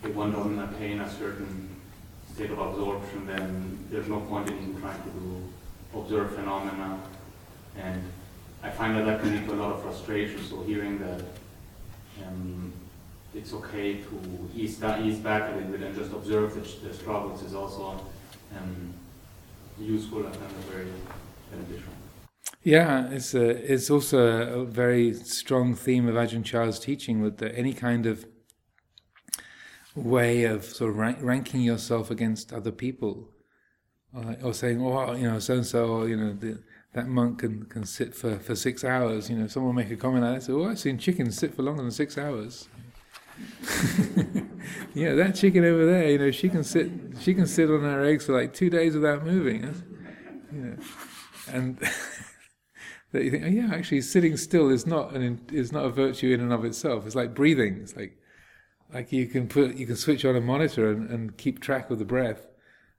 if 0.04 0.16
one 0.16 0.32
doesn't 0.32 0.58
attain 0.60 1.02
a 1.02 1.10
certain 1.12 1.70
state 2.34 2.50
of 2.50 2.58
absorption, 2.58 3.28
then 3.28 3.86
there's 3.92 4.08
no 4.08 4.20
point 4.22 4.50
in 4.50 4.82
trying 4.82 5.04
to 5.04 5.10
do, 5.10 5.44
observe 5.94 6.34
phenomena 6.34 7.00
and 7.78 8.02
I 8.66 8.72
find 8.72 8.98
that 8.98 9.06
that 9.06 9.22
can 9.22 9.32
lead 9.32 9.48
to 9.48 9.54
a 9.54 9.60
lot 9.64 9.72
of 9.74 9.84
frustration. 9.84 10.44
So 10.44 10.64
hearing 10.64 10.98
that 11.00 11.22
um, 12.26 12.74
it's 13.36 13.54
okay 13.54 13.98
to 13.98 14.50
ease, 14.56 14.80
that, 14.80 15.02
ease 15.02 15.20
back 15.20 15.52
a 15.52 15.56
little 15.56 15.72
bit 15.72 15.82
and 15.82 15.96
just 15.96 16.12
observe 16.12 16.56
the, 16.56 16.88
the 16.88 16.94
struggles 16.94 17.44
is 17.44 17.54
also 17.54 18.04
um, 18.58 18.94
useful 19.80 20.26
and 20.26 20.36
very 20.72 20.88
beneficial. 21.52 21.94
Yeah, 22.64 23.12
it's 23.12 23.36
a, 23.36 23.72
it's 23.72 23.92
also 23.92 24.62
a 24.62 24.66
very 24.66 25.14
strong 25.14 25.76
theme 25.76 26.08
of 26.08 26.16
Ajahn 26.16 26.44
Chah's 26.44 26.80
teaching 26.80 27.22
with 27.22 27.38
the, 27.38 27.56
any 27.56 27.74
kind 27.74 28.08
of 28.08 28.26
way 29.94 30.46
of 30.46 30.64
sort 30.64 30.90
of 30.90 30.98
rank, 30.98 31.20
ranking 31.22 31.62
yourself 31.62 32.10
against 32.10 32.52
other 32.52 32.72
people, 32.72 33.30
or, 34.12 34.36
or 34.42 34.54
saying, 34.56 34.82
oh, 34.82 35.14
you 35.14 35.30
know, 35.30 35.38
so 35.38 35.54
and 35.54 35.66
so, 35.68 36.06
you 36.06 36.18
know, 36.18 36.34
the, 36.34 36.58
that 36.96 37.08
monk 37.08 37.40
can, 37.40 37.66
can 37.66 37.84
sit 37.84 38.16
for, 38.16 38.40
for 38.40 38.56
six 38.56 38.86
hours. 38.86 39.30
You 39.30 39.38
know, 39.38 39.48
someone 39.48 39.76
make 39.76 39.92
a 39.92 39.98
comment 39.98 40.24
like 40.24 40.36
that, 40.36 40.44
say, 40.44 40.54
"Oh, 40.54 40.66
I've 40.66 40.80
seen 40.80 40.98
chickens 40.98 41.38
sit 41.38 41.54
for 41.54 41.62
longer 41.62 41.84
than 41.84 41.92
six 41.92 42.18
hours." 42.18 42.70
yeah, 44.94 45.14
that 45.14 45.36
chicken 45.36 45.66
over 45.66 45.86
there, 45.86 46.10
you 46.10 46.18
know, 46.18 46.32
she 46.32 46.48
can 46.48 46.64
sit 46.64 46.90
she 47.20 47.34
can 47.34 47.46
sit 47.46 47.70
on 47.70 47.82
her 47.82 48.04
eggs 48.06 48.26
for 48.26 48.34
like 48.34 48.54
two 48.54 48.70
days 48.70 48.96
without 48.96 49.26
moving. 49.26 49.64
You 50.54 50.62
know, 50.62 50.78
and 51.52 51.78
that 53.12 53.24
you 53.26 53.30
think, 53.30 53.44
oh 53.44 53.50
yeah, 53.50 53.72
actually 53.74 54.02
sitting 54.02 54.38
still 54.38 54.70
is 54.70 54.88
not 54.88 55.14
an 55.14 55.42
is 55.52 55.74
not 55.74 55.84
a 55.84 55.90
virtue 55.90 56.34
in 56.34 56.40
and 56.40 56.54
of 56.54 56.64
itself. 56.64 57.06
It's 57.06 57.16
like 57.16 57.36
breathing. 57.36 57.80
It's 57.82 57.98
like 57.98 58.18
like 58.94 59.12
you 59.12 59.28
can 59.28 59.50
put 59.50 59.76
you 59.76 59.86
can 59.86 59.98
switch 59.98 60.24
on 60.24 60.38
a 60.38 60.42
monitor 60.42 60.90
and, 60.90 61.10
and 61.10 61.38
keep 61.38 61.60
track 61.60 61.92
of 61.92 62.00
the 62.00 62.06
breath. 62.06 62.48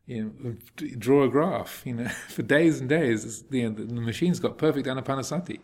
You 0.06 0.32
know, 0.40 0.56
draw 0.98 1.24
a 1.24 1.28
graph. 1.28 1.82
You 1.84 1.94
know, 1.94 2.08
for 2.28 2.42
days 2.42 2.80
and 2.80 2.88
days. 2.88 3.44
You 3.50 3.70
know, 3.70 3.84
the, 3.84 4.00
machine's 4.00 4.40
got 4.40 4.58
perfect 4.58 4.86
anapanasati. 4.86 5.58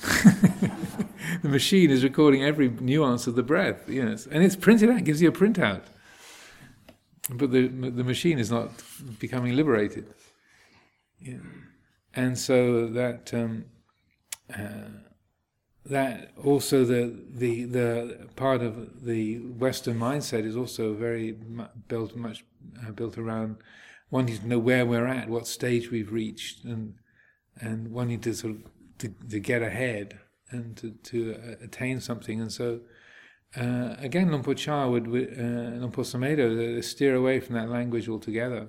the 1.42 1.48
machine 1.48 1.90
is 1.90 2.04
recording 2.04 2.44
every 2.44 2.68
nuance 2.68 3.26
of 3.26 3.34
the 3.34 3.42
breath. 3.42 3.88
Yes, 3.88 4.26
and 4.26 4.42
it's 4.42 4.56
printed 4.56 4.90
out. 4.90 5.04
Gives 5.04 5.22
you 5.22 5.28
a 5.28 5.32
printout. 5.32 5.82
But 7.30 7.50
the 7.50 7.68
the 7.68 8.04
machine 8.04 8.38
is 8.38 8.50
not 8.50 8.70
becoming 9.18 9.56
liberated. 9.56 10.06
And 12.14 12.38
so 12.38 12.88
that 12.88 13.32
um, 13.32 13.66
uh, 14.52 14.88
that 15.86 16.32
also 16.42 16.84
the 16.84 17.14
the 17.30 17.64
the 17.64 18.28
part 18.36 18.62
of 18.62 19.04
the 19.04 19.38
Western 19.38 19.98
mindset 19.98 20.44
is 20.44 20.56
also 20.56 20.94
very 20.94 21.32
built 21.88 22.16
much 22.16 22.44
uh, 22.86 22.90
built 22.92 23.18
around 23.18 23.56
wanting 24.10 24.38
to 24.38 24.46
know 24.46 24.58
where 24.58 24.84
we're 24.84 25.06
at, 25.06 25.28
what 25.28 25.46
stage 25.46 25.90
we've 25.90 26.12
reached, 26.12 26.64
and 26.64 26.94
and 27.60 27.90
wanting 27.92 28.20
to 28.20 28.34
sort 28.34 28.54
of 28.54 28.62
to, 28.98 29.08
to 29.28 29.40
get 29.40 29.62
ahead 29.62 30.18
and 30.50 30.76
to, 30.76 30.90
to 30.90 31.34
uh, 31.34 31.64
attain 31.64 32.00
something. 32.00 32.40
And 32.40 32.52
so 32.52 32.80
uh, 33.56 33.96
again, 33.98 34.28
Luang 34.30 34.42
Por 34.42 34.54
Chah 34.54 34.88
would, 34.88 35.06
uh, 35.06 36.02
Sumedho, 36.02 36.82
steer 36.84 37.14
away 37.14 37.40
from 37.40 37.56
that 37.56 37.68
language 37.68 38.08
altogether. 38.08 38.68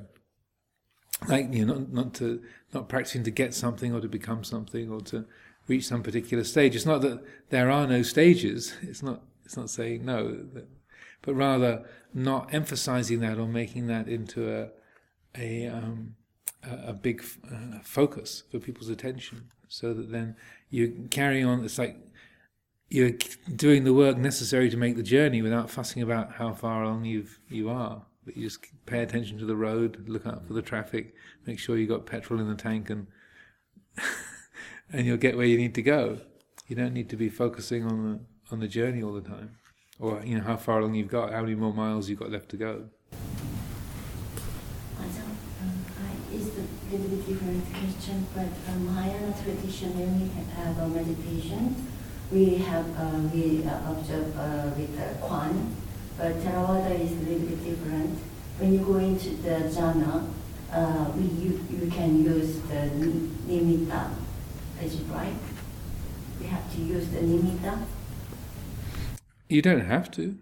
Like 1.27 1.53
you 1.53 1.65
know, 1.65 1.75
not 1.75 1.93
not 1.93 2.13
to 2.15 2.41
not 2.73 2.89
practicing 2.89 3.23
to 3.23 3.31
get 3.31 3.53
something 3.53 3.93
or 3.93 4.01
to 4.01 4.07
become 4.07 4.43
something 4.43 4.89
or 4.89 5.01
to 5.01 5.25
reach 5.67 5.85
some 5.85 6.01
particular 6.01 6.43
stage. 6.43 6.75
It's 6.75 6.85
not 6.85 7.01
that 7.01 7.23
there 7.49 7.69
are 7.69 7.85
no 7.85 8.01
stages. 8.01 8.73
It's 8.81 9.03
not. 9.03 9.21
It's 9.45 9.55
not 9.55 9.69
saying 9.69 10.05
no, 10.05 10.45
but 11.21 11.33
rather 11.33 11.85
not 12.13 12.53
emphasizing 12.53 13.19
that 13.21 13.37
or 13.37 13.47
making 13.47 13.87
that 13.87 14.07
into 14.07 14.51
a 14.51 14.69
a 15.37 15.67
um, 15.67 16.15
a, 16.63 16.93
big 16.93 17.23
uh, 17.51 17.79
focus 17.83 18.43
for 18.51 18.59
people's 18.59 18.89
attention, 18.89 19.49
so 19.67 19.93
that 19.93 20.11
then 20.11 20.35
you 20.69 21.07
carry 21.09 21.43
on. 21.43 21.63
It's 21.63 21.77
like 21.77 21.97
you're 22.89 23.13
doing 23.55 23.83
the 23.83 23.93
work 23.93 24.17
necessary 24.17 24.69
to 24.69 24.77
make 24.77 24.95
the 24.95 25.03
journey 25.03 25.41
without 25.41 25.69
fussing 25.69 26.03
about 26.03 26.33
how 26.33 26.53
far 26.53 26.83
along 26.83 27.05
you've 27.05 27.39
you 27.49 27.69
are. 27.69 28.05
But 28.25 28.37
you 28.37 28.43
just 28.43 28.65
pay 28.85 29.01
attention 29.01 29.39
to 29.39 29.45
the 29.45 29.55
road, 29.55 30.05
look 30.07 30.27
out 30.27 30.45
for 30.45 30.53
the 30.53 30.61
traffic, 30.61 31.15
make 31.47 31.57
sure 31.57 31.77
you 31.77 31.87
got 31.87 32.05
petrol 32.05 32.39
in 32.39 32.47
the 32.47 32.55
tank, 32.55 32.89
and 32.89 33.07
and 34.91 35.05
you'll 35.05 35.17
get 35.17 35.37
where 35.37 35.47
you 35.47 35.57
need 35.57 35.75
to 35.75 35.81
go. 35.81 36.19
You 36.67 36.75
don't 36.75 36.93
need 36.93 37.09
to 37.09 37.15
be 37.15 37.29
focusing 37.29 37.85
on 37.85 38.03
the 38.03 38.19
on 38.53 38.59
the 38.59 38.67
journey 38.67 39.01
all 39.01 39.13
the 39.13 39.21
time, 39.21 39.55
or 40.01 40.19
you 40.25 40.37
know 40.37 40.43
how 40.43 40.57
far 40.57 40.79
along 40.79 40.95
you've 40.95 41.07
got, 41.07 41.31
how 41.31 41.41
many 41.41 41.55
more 41.55 41.73
miles 41.73 42.09
you've 42.09 42.19
got 42.19 42.31
left 42.31 42.49
to 42.49 42.57
go. 42.57 42.83
It's 46.33 46.47
a 46.47 46.91
little 46.91 47.09
bit 47.09 47.27
different 47.27 47.63
question, 47.73 48.25
but 48.33 48.47
um, 48.69 48.85
Mahayana 48.85 49.33
tradition 49.43 49.91
we 50.19 50.29
have 50.55 50.77
a 50.79 50.87
meditation, 50.87 51.75
we 52.31 52.55
have 52.55 52.85
uh, 52.97 53.19
we 53.33 53.63
uh, 53.63 53.91
observe 53.91 54.35
uh, 54.37 54.71
with 54.77 54.97
the 54.97 55.19
Kwan, 55.19 55.75
but 56.17 56.33
Theravada 56.41 56.99
is 56.99 57.11
a 57.11 57.29
little 57.29 57.47
bit 57.47 57.63
different. 57.63 58.17
When 58.59 58.73
you 58.73 58.79
go 58.79 58.95
into 58.95 59.29
the 59.43 59.69
jhana, 59.75 60.27
uh, 60.71 61.11
we, 61.15 61.23
you, 61.23 61.65
you 61.69 61.91
can 61.91 62.23
use 62.23 62.61
the 62.61 62.89
nimitta. 63.47 64.11
Is 64.81 65.01
it 65.01 65.05
right? 65.09 65.35
We 66.39 66.45
have 66.47 66.73
to 66.75 66.81
use 66.81 67.09
the 67.09 67.19
nimitta. 67.19 67.85
You 69.51 69.61
don't 69.61 69.81
have 69.81 70.09
to. 70.11 70.37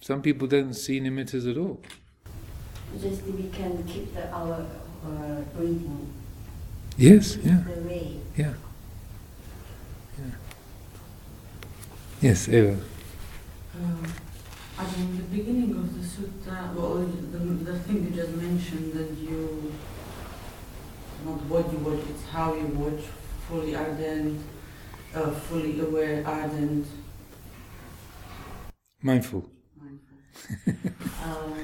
Some 0.00 0.22
people 0.22 0.48
don't 0.48 0.72
see 0.72 0.98
nimittas 0.98 1.46
at 1.50 1.58
all. 1.58 1.78
Just 2.98 3.22
we 3.24 3.50
can 3.50 3.84
keep 3.84 4.14
the, 4.14 4.32
our 4.32 4.64
uh, 5.04 5.42
breathing. 5.54 6.10
Yes, 6.96 7.36
yeah. 7.36 7.58
The 7.68 7.82
way. 7.82 8.16
Yeah. 8.34 8.54
yeah. 10.18 10.24
Yes, 12.22 12.48
Eva. 12.48 12.78
Um, 13.74 14.04
in 14.96 15.16
the 15.18 15.22
beginning 15.24 15.76
of 15.76 15.92
the 15.92 16.00
sutta, 16.00 16.74
well, 16.74 16.94
the, 16.96 17.38
the 17.38 17.78
thing 17.80 18.04
you 18.04 18.10
just 18.22 18.32
mentioned 18.32 18.94
that 18.94 19.18
you, 19.18 19.70
not 21.26 21.42
what 21.42 21.70
you 21.70 21.78
watch, 21.80 22.00
it's 22.08 22.24
how 22.30 22.54
you 22.54 22.68
watch, 22.68 23.04
fully 23.46 23.76
ardent, 23.76 24.40
uh, 25.14 25.30
fully 25.30 25.78
aware, 25.80 26.26
ardent. 26.26 26.86
Mindful. 29.02 29.48
Mindful. 29.80 30.90
um, 31.24 31.54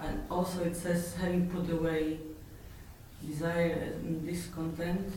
and 0.00 0.22
also 0.30 0.64
it 0.64 0.76
says 0.76 1.14
having 1.16 1.48
put 1.48 1.70
away 1.70 2.18
desire 3.26 3.92
and 4.04 4.26
discontent. 4.26 5.12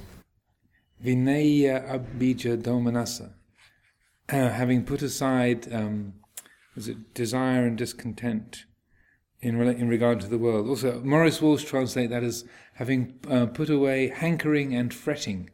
Vineyya 1.03 1.89
abhijjha 1.89 2.61
domanassa. 2.61 3.33
Uh, 4.29 4.49
having 4.49 4.83
put 4.85 5.01
aside 5.01 5.71
um, 5.73 6.13
was 6.75 6.87
it 6.87 7.13
desire 7.13 7.65
and 7.65 7.77
discontent 7.77 8.65
in, 9.41 9.59
in 9.61 9.89
regard 9.89 10.21
to 10.21 10.27
the 10.27 10.37
world. 10.37 10.67
Also, 10.67 11.01
Maurice 11.01 11.39
Walshe 11.39 11.65
translate 11.65 12.09
that 12.11 12.23
as 12.23 12.45
having 12.75 13.19
uh, 13.29 13.47
put 13.47 13.69
away 13.69 14.07
hankering 14.07 14.75
and 14.75 14.93
fretting. 14.93 15.49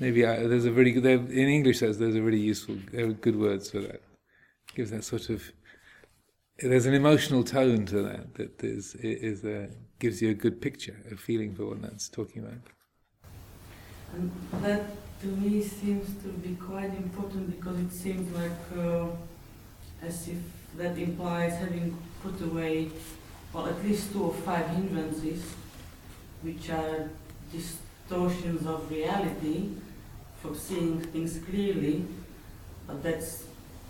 Maybe 0.00 0.24
uh, 0.24 0.46
there's 0.46 0.64
a 0.64 0.72
really 0.72 0.92
good, 0.92 1.04
in 1.04 1.48
English 1.48 1.80
there's, 1.80 1.98
there's 1.98 2.14
a 2.14 2.22
really 2.22 2.38
useful, 2.38 2.76
good 3.20 3.36
words 3.36 3.70
for 3.70 3.80
that. 3.80 4.02
Gives 4.74 4.90
that 4.92 5.02
sort 5.02 5.28
of, 5.28 5.42
there's 6.58 6.86
an 6.86 6.94
emotional 6.94 7.42
tone 7.42 7.84
to 7.86 8.02
that 8.02 8.34
that 8.34 8.62
is, 8.62 8.94
is 8.96 9.44
uh, 9.44 9.66
gives 9.98 10.22
you 10.22 10.30
a 10.30 10.34
good 10.34 10.60
picture, 10.60 10.96
a 11.10 11.16
feeling 11.16 11.54
for 11.54 11.66
what 11.66 11.82
that's 11.82 12.08
talking 12.08 12.44
about. 12.44 12.60
And 14.14 14.30
that 14.62 14.84
to 15.20 15.26
me 15.26 15.62
seems 15.62 16.06
to 16.22 16.28
be 16.28 16.54
quite 16.54 16.94
important 16.94 17.50
because 17.56 17.80
it 17.80 17.92
seems 17.92 18.32
like 18.36 18.78
uh, 18.78 19.08
as 20.00 20.28
if 20.28 20.38
that 20.76 20.96
implies 20.96 21.54
having 21.56 21.96
put 22.22 22.40
away, 22.40 22.88
well, 23.52 23.66
at 23.66 23.84
least 23.84 24.12
two 24.12 24.22
or 24.22 24.34
five 24.34 24.68
hindrances, 24.68 25.42
which 26.42 26.70
are 26.70 27.10
distortions 27.50 28.64
of 28.64 28.88
reality 28.88 29.70
from 30.40 30.54
seeing 30.54 31.00
things 31.00 31.38
clearly, 31.48 32.04
but 32.86 33.02
that's 33.02 33.44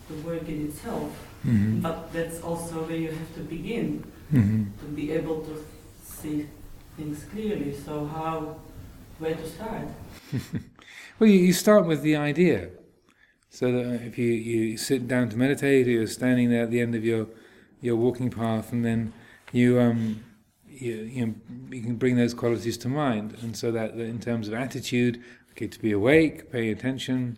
the 0.09 0.15
work 0.27 0.49
in 0.49 0.69
itself. 0.69 1.11
Mm-hmm. 1.47 1.81
But 1.81 2.13
that's 2.13 2.41
also 2.41 2.83
where 2.83 2.97
you 2.97 3.11
have 3.11 3.35
to 3.35 3.41
begin 3.41 4.05
mm-hmm. 4.33 4.65
to 4.81 4.85
be 4.87 5.13
able 5.13 5.43
to 5.43 5.65
see 6.03 6.47
things 6.97 7.25
clearly. 7.31 7.75
So 7.75 8.07
how, 8.07 8.57
where 9.19 9.35
to 9.35 9.49
start? 9.49 9.89
Well, 11.19 11.29
you, 11.29 11.41
you 11.41 11.53
start 11.53 11.85
with 11.87 12.03
the 12.03 12.15
idea. 12.17 12.71
So 13.51 13.73
that 13.73 14.03
if 14.03 14.19
you, 14.19 14.31
you 14.31 14.77
sit 14.77 15.09
down 15.09 15.31
to 15.31 15.37
meditate, 15.37 15.89
or 15.89 15.91
you're 15.91 16.07
standing 16.07 16.51
there 16.51 16.63
at 16.63 16.71
the 16.71 16.81
end 16.81 16.95
of 16.95 17.05
your 17.05 17.27
your 17.81 17.97
walking 17.97 18.31
path, 18.31 18.73
and 18.73 18.85
then 18.85 19.13
you 19.51 19.81
um 19.81 20.23
you, 20.69 20.95
you, 20.95 21.27
know, 21.27 21.35
you 21.71 21.83
can 21.83 21.97
bring 21.97 22.17
those 22.17 22.35
qualities 22.35 22.77
to 22.79 22.89
mind, 22.89 23.37
and 23.43 23.57
so 23.57 23.73
that, 23.73 23.97
that 23.97 24.05
in 24.05 24.21
terms 24.21 24.47
of 24.47 24.55
attitude, 24.55 25.23
okay, 25.59 25.67
to 25.67 25.81
be 25.81 25.91
awake, 25.91 26.53
pay 26.53 26.71
attention, 26.71 27.37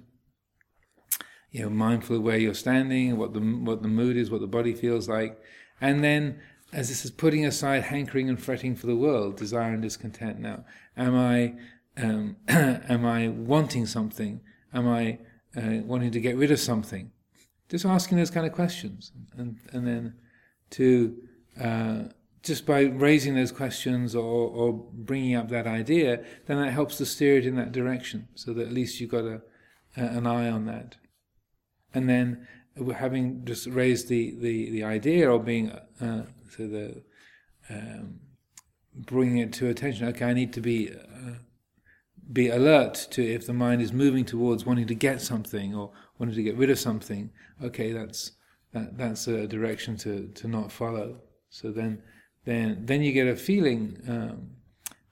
you 1.51 1.62
know, 1.62 1.71
mindful 1.71 2.16
of 2.16 2.23
where 2.23 2.37
you're 2.37 2.53
standing, 2.53 3.16
what 3.16 3.33
the 3.33 3.41
what 3.41 3.81
the 3.83 3.89
mood 3.89 4.16
is, 4.16 4.31
what 4.31 4.43
the 4.43 4.47
body 4.47 4.75
feels 4.75 5.09
like, 5.09 5.41
and 5.81 6.05
then 6.05 6.39
as 6.73 6.89
this 6.89 7.05
is 7.05 7.11
putting 7.11 7.47
aside 7.47 7.83
hankering 7.83 8.29
and 8.29 8.41
fretting 8.41 8.77
for 8.77 8.87
the 8.87 8.95
world, 8.95 9.37
desire 9.37 9.73
and 9.73 9.83
discontent. 9.83 10.39
Now, 10.39 10.64
am 10.97 11.16
I 11.16 11.55
um, 11.97 12.37
am 12.49 13.07
I 13.07 13.29
wanting 13.29 13.87
something? 13.87 14.43
Am 14.75 14.87
I 14.87 15.18
uh, 15.57 15.81
wanting 15.85 16.11
to 16.12 16.21
get 16.21 16.37
rid 16.37 16.51
of 16.51 16.61
something? 16.61 17.11
Just 17.71 17.87
asking 17.87 18.18
those 18.18 18.31
kind 18.31 18.47
of 18.47 18.53
questions, 18.53 19.12
and 19.39 19.59
and 19.73 19.87
then 19.87 20.14
to 20.73 21.16
uh, 21.59 22.03
just 22.43 22.64
by 22.66 22.82
raising 22.82 23.34
those 23.34 23.53
questions 23.53 24.14
or, 24.14 24.49
or 24.49 24.72
bringing 24.72 25.34
up 25.34 25.49
that 25.49 25.66
idea, 25.66 26.24
then 26.47 26.61
that 26.61 26.72
helps 26.72 26.97
to 26.97 27.07
steer 27.07 27.36
it 27.36 27.47
in 27.47 27.57
that 27.57 27.72
direction, 27.72 28.28
so 28.34 28.53
that 28.53 28.68
at 28.68 28.72
least 28.72 29.01
you've 29.01 29.11
got 29.11 29.24
a, 29.24 29.43
a 29.97 30.03
an 30.03 30.26
eye 30.26 30.49
on 30.49 30.66
that. 30.66 30.97
And 31.93 32.09
then 32.09 32.47
having 32.97 33.45
just 33.45 33.66
raised 33.66 34.09
the, 34.09 34.36
the, 34.41 34.70
the 34.70 34.84
idea 34.84 35.30
or 35.30 35.38
being 35.38 35.70
uh, 35.70 36.24
so 36.49 36.66
the 36.66 37.03
um, 37.68 38.20
bringing 38.95 39.38
it 39.38 39.53
to 39.55 39.68
attention. 39.68 40.09
Okay, 40.09 40.24
I 40.24 40.34
need 40.34 40.53
to 40.55 40.61
be 40.61 40.91
uh, 40.91 41.34
be 42.32 42.49
alert 42.49 43.09
to 43.11 43.22
if 43.22 43.47
the 43.47 43.53
mind 43.53 43.82
is 43.82 43.93
moving 43.93 44.24
towards 44.24 44.64
wanting 44.64 44.86
to 44.86 44.95
get 44.95 45.20
something 45.20 45.74
or 45.74 45.93
wanting 46.18 46.36
to 46.36 46.43
get 46.43 46.57
rid 46.57 46.70
of 46.70 46.78
something. 46.78 47.30
Okay, 47.62 47.93
that's 47.93 48.32
that, 48.72 48.97
that's 48.97 49.26
a 49.26 49.47
direction 49.47 49.97
to, 49.99 50.28
to 50.28 50.49
not 50.49 50.70
follow. 50.70 51.20
So 51.49 51.72
then 51.72 52.03
then 52.51 52.87
then 52.87 53.03
you 53.03 53.13
get 53.13 53.29
a 53.29 53.37
feeling 53.37 53.99
um, 54.09 54.51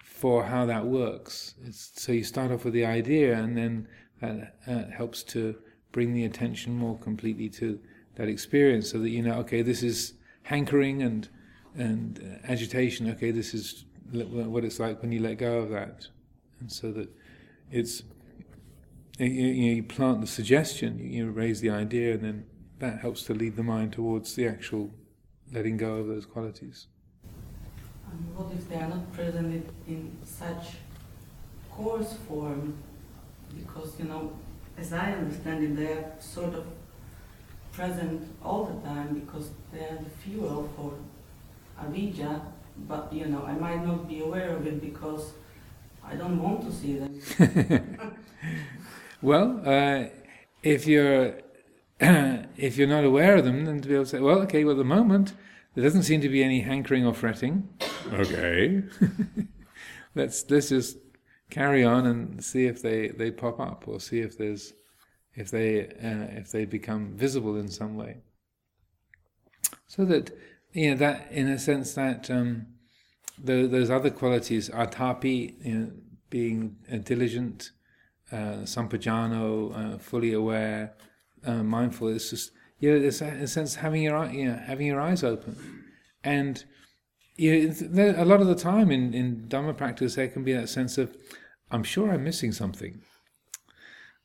for 0.03 0.45
how 0.45 0.67
that 0.67 0.85
works. 0.85 1.55
It's, 1.65 1.93
so 1.95 2.13
you 2.13 2.25
start 2.25 2.51
off 2.51 2.65
with 2.65 2.75
the 2.75 2.85
idea, 2.85 3.39
and 3.39 3.57
then 3.57 3.89
that 4.21 4.57
uh, 4.67 4.91
helps 4.91 5.23
to 5.35 5.57
bring 5.93 6.13
the 6.13 6.25
attention 6.25 6.75
more 6.75 6.99
completely 6.99 7.49
to 7.51 7.79
that 8.17 8.29
experience, 8.29 8.91
so 8.91 8.99
that 8.99 9.11
you 9.11 9.23
know, 9.23 9.35
okay, 9.35 9.63
this 9.63 9.83
is 9.83 10.15
hankering 10.43 11.03
and 11.03 11.29
and 11.77 12.19
uh, 12.19 12.51
agitation. 12.53 13.09
Okay, 13.11 13.31
this 13.31 13.55
is 13.55 13.85
what 14.11 14.65
it's 14.65 14.81
like 14.81 15.01
when 15.03 15.13
you 15.13 15.21
let 15.21 15.39
go 15.39 15.59
of 15.59 15.71
that, 15.71 16.09
and 16.61 16.73
so 16.73 16.91
that 16.93 17.09
it's 17.71 18.03
you, 19.19 19.27
you, 19.27 19.83
plant 19.83 20.21
the 20.21 20.27
suggestion, 20.27 20.99
you 20.99 21.31
raise 21.31 21.61
the 21.61 21.71
idea, 21.71 22.15
and 22.15 22.23
then 22.23 22.47
that 22.79 23.01
helps 23.01 23.23
to 23.25 23.35
lead 23.35 23.57
the 23.57 23.63
mind 23.63 23.93
towards 23.93 24.35
the 24.35 24.47
actual 24.47 24.91
letting 25.53 25.77
go 25.77 25.97
of 25.97 26.07
those 26.07 26.27
qualities. 26.27 26.87
And 28.11 28.37
what 28.37 28.53
if 28.55 28.69
they 28.69 28.77
are 28.77 28.89
not 28.89 29.13
present 29.13 29.69
in 29.87 30.17
such 30.25 30.77
coarse 31.71 32.15
form? 32.27 32.75
Because, 33.55 33.99
you 33.99 34.07
know, 34.07 34.33
as 34.77 34.93
I 34.93 35.13
understand 35.13 35.65
it, 35.65 35.77
they 35.77 35.93
are 35.93 36.13
sort 36.21 36.55
of 36.55 36.65
present 37.73 38.23
all 38.45 38.65
the 38.65 38.89
time 38.89 39.21
because 39.21 39.51
they 39.73 39.81
are 39.81 39.99
the 40.03 40.11
fuel 40.11 40.69
for 40.77 40.93
avijja, 41.83 42.41
but, 42.87 43.13
you 43.13 43.27
know, 43.27 43.45
I 43.45 43.53
might 43.53 43.85
not 43.85 44.09
be 44.09 44.21
aware 44.21 44.57
of 44.57 44.67
it 44.67 44.81
because 44.81 45.33
I 46.05 46.15
don't 46.17 46.43
want 46.43 46.63
to 46.63 46.73
see 46.73 46.99
them. 46.99 48.17
well, 49.23 49.61
uh, 49.65 50.05
if 50.63 50.87
you're 50.87 51.35
if 52.01 52.77
you're 52.77 52.89
not 52.89 53.05
aware 53.05 53.37
of 53.37 53.45
them, 53.45 53.65
then 53.65 53.81
to 53.81 53.89
be 53.89 53.95
able 53.95 54.05
to 54.05 54.11
say, 54.11 54.21
well, 54.21 54.39
okay, 54.43 54.63
well, 54.65 54.73
at 54.73 54.79
the 54.79 54.85
moment, 54.85 55.33
there 55.79 55.85
doesn't 55.85 56.03
seem 56.03 56.21
to 56.21 56.29
be 56.29 56.43
any 56.43 56.59
hankering 56.59 57.07
or 57.07 57.15
fretting. 57.15 57.69
Okay. 58.13 58.83
let's, 60.17 60.45
let's 60.51 60.71
just 60.71 60.97
carry 61.51 61.85
on 61.85 62.05
and 62.05 62.45
see 62.45 62.67
if 62.67 62.83
they, 62.83 63.11
they 63.11 63.31
pop 63.31 63.61
up 63.61 63.85
or 63.87 64.01
see 64.01 64.19
if 64.19 64.37
there's, 64.37 64.73
if 65.37 65.53
they, 65.53 65.87
uh, 65.87 66.37
if 66.37 66.51
they 66.51 66.65
become 66.65 67.13
visible 67.15 67.55
in 67.55 67.69
some 67.69 67.95
way. 67.95 68.17
So 69.87 70.05
that, 70.07 70.37
you 70.73 70.91
know, 70.91 70.97
that, 70.97 71.31
in 71.31 71.47
a 71.47 71.61
sense 71.61 71.95
that, 71.95 72.29
um, 72.29 72.67
the, 73.41 73.69
those 73.69 73.89
other 73.89 74.11
qualities, 74.11 74.69
atapi, 74.71 75.65
you 75.65 75.75
know, 75.75 75.93
being 76.29 76.75
uh, 76.93 76.97
diligent, 76.97 77.71
uh, 78.33 78.65
sampajano, 78.65 79.95
uh, 79.95 79.99
fully 79.99 80.33
aware, 80.33 80.95
uh, 81.47 81.63
mindful. 81.63 82.09
It's 82.09 82.31
just 82.31 82.51
you 82.79 82.91
know, 82.91 83.07
it's 83.07 83.21
a, 83.21 83.47
sense 83.47 83.77
having 83.77 84.03
your 84.03 84.27
you 84.27 84.47
know, 84.47 84.61
having 84.67 84.87
your 84.87 85.01
eyes 85.01 85.25
open, 85.25 85.85
and 86.23 86.65
you 87.37 87.69
know, 87.69 88.15
a 88.17 88.25
lot 88.25 88.41
of 88.41 88.47
the 88.47 88.55
time 88.55 88.91
in 88.91 89.15
in 89.15 89.47
Dhamma 89.49 89.77
practice 89.77 90.15
there 90.15 90.29
can 90.29 90.45
be 90.45 90.53
that 90.53 90.69
sense 90.69 90.99
of, 90.99 91.17
I'm 91.71 91.83
sure 91.83 92.11
I'm 92.11 92.25
missing 92.25 92.53
something. 92.53 93.01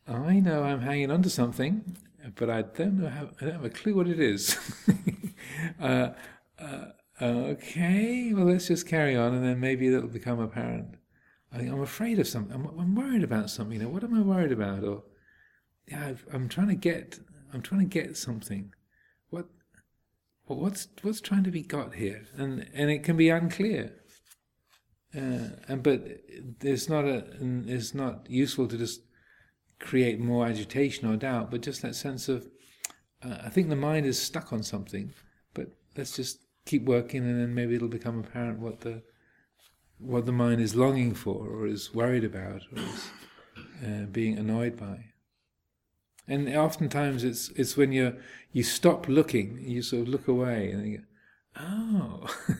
I 0.07 0.39
know 0.39 0.63
I'm 0.63 0.81
hanging 0.81 1.11
on 1.11 1.21
to 1.23 1.29
something, 1.29 1.97
but 2.35 2.49
I 2.49 2.63
don't 2.63 2.99
know 2.99 3.07
I 3.07 3.43
don't 3.43 3.53
have 3.53 3.65
a 3.65 3.69
clue 3.69 3.95
what 3.95 4.07
it 4.07 4.19
is. 4.19 4.57
uh, 5.81 6.09
uh, 6.59 6.85
okay, 7.21 8.33
well 8.33 8.45
let's 8.45 8.67
just 8.67 8.87
carry 8.87 9.15
on, 9.15 9.33
and 9.33 9.43
then 9.43 9.59
maybe 9.59 9.87
it'll 9.87 10.07
become 10.07 10.39
apparent. 10.39 10.95
I 11.53 11.61
am 11.61 11.81
afraid 11.81 12.19
of 12.19 12.27
something. 12.27 12.53
I'm, 12.55 12.79
I'm 12.79 12.95
worried 12.95 13.23
about 13.23 13.49
something. 13.49 13.79
You 13.79 13.85
know, 13.85 13.89
what 13.89 14.03
am 14.03 14.15
I 14.15 14.21
worried 14.21 14.51
about? 14.51 14.83
Or 14.83 15.03
yeah, 15.87 16.13
i 16.31 16.35
am 16.35 16.49
trying 16.49 16.69
to 16.69 16.75
get, 16.75 17.19
I'm 17.53 17.61
trying 17.61 17.81
to 17.81 18.01
get 18.01 18.17
something. 18.17 18.73
What, 19.29 19.47
what's 20.45 20.87
what's 21.01 21.21
trying 21.21 21.43
to 21.43 21.51
be 21.51 21.61
got 21.61 21.95
here? 21.95 22.25
And 22.35 22.67
and 22.73 22.89
it 22.89 23.03
can 23.03 23.15
be 23.15 23.29
unclear. 23.29 23.93
Uh, 25.15 25.49
and 25.67 25.83
but 25.83 26.03
it's 26.61 26.89
not 26.89 27.05
a, 27.05 27.23
it's 27.67 27.93
not 27.93 28.27
useful 28.29 28.67
to 28.67 28.77
just 28.77 29.01
create 29.79 30.19
more 30.19 30.47
agitation 30.47 31.07
or 31.07 31.15
doubt, 31.17 31.51
but 31.51 31.61
just 31.61 31.81
that 31.83 31.93
sense 31.93 32.27
of, 32.29 32.47
uh, 33.23 33.37
I 33.45 33.49
think 33.49 33.69
the 33.69 33.75
mind 33.75 34.05
is 34.05 34.19
stuck 34.19 34.51
on 34.51 34.63
something, 34.63 35.13
but 35.53 35.67
let's 35.95 36.15
just 36.15 36.39
keep 36.65 36.85
working, 36.85 37.23
and 37.23 37.39
then 37.39 37.53
maybe 37.53 37.75
it'll 37.75 37.89
become 37.89 38.19
apparent 38.19 38.59
what 38.59 38.79
the 38.79 39.03
what 39.99 40.25
the 40.25 40.31
mind 40.31 40.59
is 40.59 40.75
longing 40.75 41.13
for, 41.13 41.47
or 41.47 41.67
is 41.67 41.93
worried 41.93 42.23
about, 42.23 42.63
or 42.75 42.81
is 42.81 43.11
uh, 43.85 44.05
being 44.11 44.37
annoyed 44.39 44.75
by. 44.77 45.12
And 46.27 46.47
oftentimes 46.55 47.23
it's 47.23 47.49
it's 47.49 47.75
when 47.75 47.91
you 47.91 48.15
you 48.51 48.63
stop 48.63 49.07
looking, 49.07 49.59
you 49.59 49.81
sort 49.81 50.03
of 50.03 50.07
look 50.07 50.27
away, 50.27 50.71
and 50.71 50.87
you 50.87 50.97
go, 50.99 51.03
oh, 51.59 52.27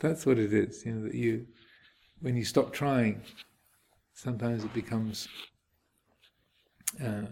that's 0.00 0.26
what 0.26 0.38
it 0.38 0.52
is. 0.52 0.84
You 0.84 0.92
know 0.92 1.04
that 1.04 1.14
you 1.14 1.46
when 2.20 2.36
you 2.36 2.44
stop 2.44 2.72
trying, 2.72 3.22
sometimes 4.12 4.64
it 4.64 4.74
becomes 4.74 5.28
uh, 7.02 7.26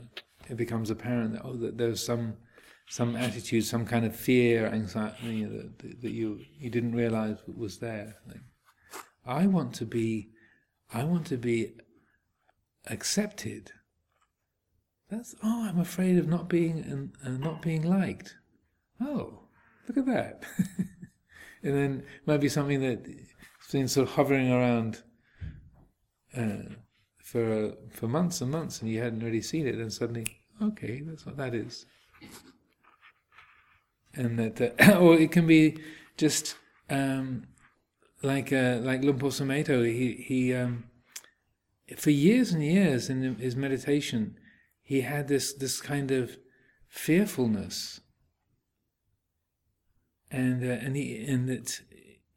it 0.48 0.56
becomes 0.56 0.90
apparent 0.90 1.34
that 1.34 1.42
oh 1.44 1.56
that 1.56 1.76
there's 1.76 2.04
some 2.04 2.36
some 2.88 3.16
attitude, 3.16 3.64
some 3.64 3.86
kind 3.86 4.04
of 4.04 4.14
fear, 4.14 4.66
anxiety 4.66 5.26
you 5.26 5.48
know, 5.48 5.58
that, 5.58 6.02
that 6.02 6.12
you 6.12 6.40
you 6.58 6.70
didn't 6.70 6.94
realize 6.94 7.38
was 7.46 7.78
there. 7.78 8.16
Like, 8.26 8.40
I 9.26 9.46
want 9.46 9.74
to 9.76 9.86
be, 9.86 10.30
I 10.92 11.04
want 11.04 11.26
to 11.26 11.36
be 11.36 11.74
accepted 12.86 13.72
that's 15.16 15.34
oh, 15.42 15.66
I'm 15.68 15.78
afraid 15.78 16.18
of 16.18 16.28
not 16.28 16.48
being 16.48 17.12
uh, 17.24 17.30
not 17.30 17.62
being 17.62 17.82
liked. 17.82 18.36
Oh, 19.00 19.40
look 19.88 19.98
at 19.98 20.06
that. 20.06 20.42
and 21.62 21.76
then 21.76 22.04
might 22.26 22.40
be 22.40 22.48
something 22.48 22.80
that 22.80 23.06
has 23.06 23.72
been 23.72 23.88
sort 23.88 24.08
of 24.08 24.14
hovering 24.14 24.50
around 24.50 25.02
uh, 26.36 26.74
for 27.22 27.52
uh, 27.52 27.70
for 27.90 28.08
months 28.08 28.40
and 28.40 28.50
months, 28.50 28.80
and 28.80 28.90
you 28.90 29.00
hadn't 29.00 29.24
really 29.24 29.42
seen 29.42 29.66
it. 29.66 29.76
And 29.76 29.92
suddenly, 29.92 30.26
okay, 30.60 31.02
that's 31.04 31.26
what 31.26 31.36
that 31.36 31.54
is. 31.54 31.86
And 34.14 34.38
that, 34.38 34.78
uh, 34.80 34.98
or 34.98 35.16
it 35.16 35.32
can 35.32 35.46
be 35.46 35.78
just 36.16 36.56
um, 36.90 37.46
like 38.22 38.52
uh, 38.52 38.78
like 38.80 39.02
Luang 39.02 39.18
Por 39.18 39.30
Sumedho. 39.30 39.84
He 39.84 40.12
he 40.12 40.54
um, 40.54 40.84
for 41.96 42.10
years 42.10 42.52
and 42.52 42.64
years 42.64 43.10
in 43.10 43.36
his 43.36 43.54
meditation 43.54 44.38
he 44.84 45.00
had 45.00 45.26
this, 45.26 45.52
this 45.52 45.80
kind 45.80 46.12
of 46.12 46.36
fearfulness. 46.88 48.00
And, 50.30 50.62
uh, 50.62 50.66
and, 50.66 50.94
he, 50.94 51.24
and 51.24 51.48
that 51.48 51.80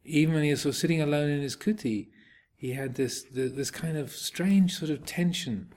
even 0.04 0.34
when 0.34 0.42
he 0.42 0.50
was 0.50 0.62
sort 0.62 0.74
of 0.74 0.80
sitting 0.80 1.00
alone 1.00 1.30
in 1.30 1.42
his 1.42 1.56
kuti, 1.56 2.08
he 2.56 2.72
had 2.72 2.96
this, 2.96 3.24
this 3.32 3.70
kind 3.70 3.96
of 3.96 4.10
strange 4.10 4.76
sort 4.76 4.90
of 4.90 5.04
tension 5.04 5.72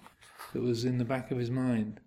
that 0.54 0.62
was 0.62 0.86
in 0.86 0.98
the 0.98 1.06
back 1.06 1.30
of 1.30 1.38
his 1.38 1.52
mind. 1.52 2.00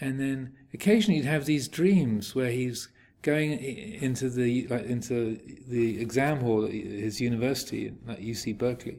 And 0.00 0.18
then 0.18 0.54
occasionally 0.72 1.20
he'd 1.20 1.26
have 1.26 1.44
these 1.44 1.68
dreams 1.68 2.34
where 2.34 2.50
he's 2.50 2.88
going 3.22 3.52
into 3.52 4.28
the 4.28 4.66
like 4.68 4.84
into 4.84 5.38
the 5.66 6.00
exam 6.00 6.40
hall 6.40 6.64
at 6.64 6.72
his 6.72 7.20
university 7.20 7.92
at 8.08 8.20
UC 8.20 8.58
Berkeley, 8.58 8.98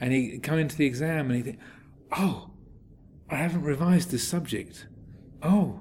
and 0.00 0.12
he 0.12 0.38
come 0.38 0.58
into 0.58 0.76
the 0.76 0.86
exam 0.86 1.30
and 1.30 1.36
he 1.36 1.42
think, 1.42 1.58
oh, 2.10 2.50
I 3.32 3.36
haven't 3.36 3.62
revised 3.62 4.10
this 4.10 4.26
subject. 4.28 4.86
Oh, 5.42 5.80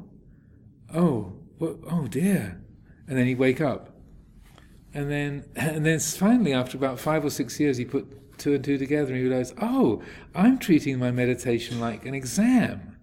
oh, 0.93 1.33
oh 1.59 2.07
dear. 2.07 2.61
And 3.07 3.17
then 3.17 3.27
he'd 3.27 3.37
wake 3.37 3.59
up. 3.59 3.89
And 4.93 5.11
then, 5.11 5.45
and 5.55 5.85
then 5.85 5.99
finally, 5.99 6.53
after 6.53 6.77
about 6.77 6.99
five 6.99 7.25
or 7.25 7.29
six 7.29 7.59
years, 7.59 7.77
he 7.77 7.85
put 7.85 8.37
two 8.37 8.53
and 8.53 8.63
two 8.63 8.77
together 8.77 9.09
and 9.09 9.17
he 9.17 9.23
realized, 9.23 9.53
oh, 9.61 10.01
I'm 10.33 10.59
treating 10.59 10.97
my 10.97 11.11
meditation 11.11 11.79
like 11.79 12.05
an 12.05 12.13
exam. 12.13 12.97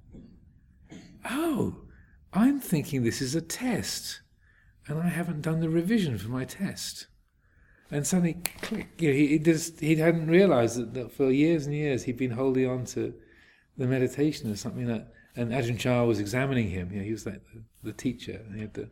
Oh, 1.30 1.82
I'm 2.32 2.58
thinking 2.58 3.02
this 3.02 3.20
is 3.20 3.34
a 3.34 3.40
test, 3.40 4.20
and 4.86 4.98
I 4.98 5.08
haven't 5.08 5.42
done 5.42 5.60
the 5.60 5.68
revision 5.68 6.16
for 6.18 6.28
my 6.28 6.44
test. 6.44 7.06
And 7.90 8.06
suddenly, 8.06 8.38
click, 8.62 8.88
you 8.98 9.08
know, 9.10 9.14
he, 9.14 9.26
he 9.28 9.38
just 9.38 9.80
he 9.80 9.96
hadn't 9.96 10.28
realized 10.28 10.78
that, 10.78 10.94
that 10.94 11.12
for 11.12 11.30
years 11.30 11.66
and 11.66 11.74
years 11.74 12.04
he'd 12.04 12.16
been 12.16 12.32
holding 12.32 12.68
on 12.68 12.84
to 12.86 13.14
the 13.78 13.86
meditation 13.86 14.50
is 14.50 14.60
something 14.60 14.86
that, 14.86 15.12
and 15.36 15.52
Ajahn 15.52 15.78
Chah 15.78 16.04
was 16.04 16.18
examining 16.18 16.68
him. 16.68 16.90
You 16.92 16.98
know, 16.98 17.04
he 17.04 17.12
was 17.12 17.24
like 17.24 17.40
the, 17.54 17.62
the 17.84 17.92
teacher, 17.92 18.44
and, 18.50 18.74
to, 18.74 18.90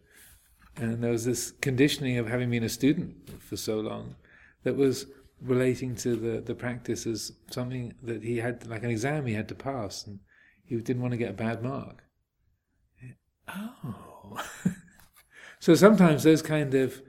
and 0.76 1.02
there 1.02 1.10
was 1.10 1.24
this 1.24 1.50
conditioning 1.60 2.16
of 2.18 2.28
having 2.28 2.50
been 2.50 2.62
a 2.62 2.68
student 2.68 3.42
for 3.42 3.56
so 3.56 3.80
long 3.80 4.14
that 4.62 4.76
was 4.76 5.06
relating 5.40 5.94
to 5.96 6.16
the, 6.16 6.40
the 6.40 6.54
practice 6.54 7.06
as 7.06 7.32
something 7.50 7.94
that 8.02 8.22
he 8.22 8.38
had, 8.38 8.66
like 8.66 8.82
an 8.82 8.90
exam 8.90 9.26
he 9.26 9.34
had 9.34 9.48
to 9.48 9.54
pass, 9.54 10.06
and 10.06 10.20
he 10.64 10.76
didn't 10.76 11.02
want 11.02 11.12
to 11.12 11.18
get 11.18 11.30
a 11.30 11.34
bad 11.34 11.62
mark. 11.62 12.04
Oh. 13.48 14.40
so 15.60 15.74
sometimes 15.74 16.22
those 16.22 16.42
kind 16.42 16.74
of 16.74 17.02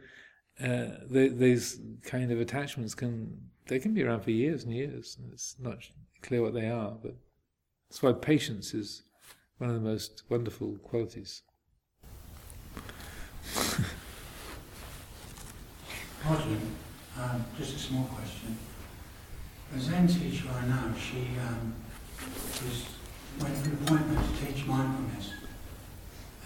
uh, 0.60 0.98
the, 1.10 1.32
these 1.36 1.80
kind 2.04 2.32
of 2.32 2.40
attachments 2.40 2.96
can 2.96 3.38
they 3.68 3.80
can 3.80 3.94
be 3.94 4.04
around 4.04 4.22
for 4.22 4.32
years 4.32 4.64
and 4.64 4.74
years. 4.74 5.18
And 5.20 5.32
It's 5.34 5.56
not 5.60 5.78
clear 6.22 6.42
what 6.42 6.54
they 6.54 6.68
are, 6.68 6.98
but 7.02 7.16
that's 7.90 8.04
why 8.04 8.14
patience 8.14 8.74
is 8.74 9.04
one 9.58 9.70
of 9.70 9.76
the 9.76 9.82
most 9.82 10.24
wonderful 10.30 10.78
qualities. 10.84 11.42
Martin, 16.26 16.60
Um, 17.18 17.44
just 17.58 17.76
a 17.76 17.80
small 17.80 18.04
question. 18.04 18.56
The 19.74 19.80
Zen 19.80 20.08
teacher 20.08 20.46
I 20.54 20.68
know, 20.68 20.94
she 21.00 21.30
um, 21.40 21.74
was, 22.20 22.86
went 23.42 23.58
for 23.58 23.70
an 23.70 23.78
appointment 23.82 24.20
to 24.38 24.46
teach 24.46 24.66
mindfulness. 24.68 25.32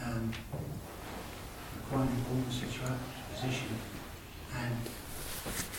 Um, 0.01 0.31
quite 1.89 2.01
an 2.03 2.07
important 2.07 2.47
situa- 2.49 2.97
position. 3.33 3.67
And 4.55 4.75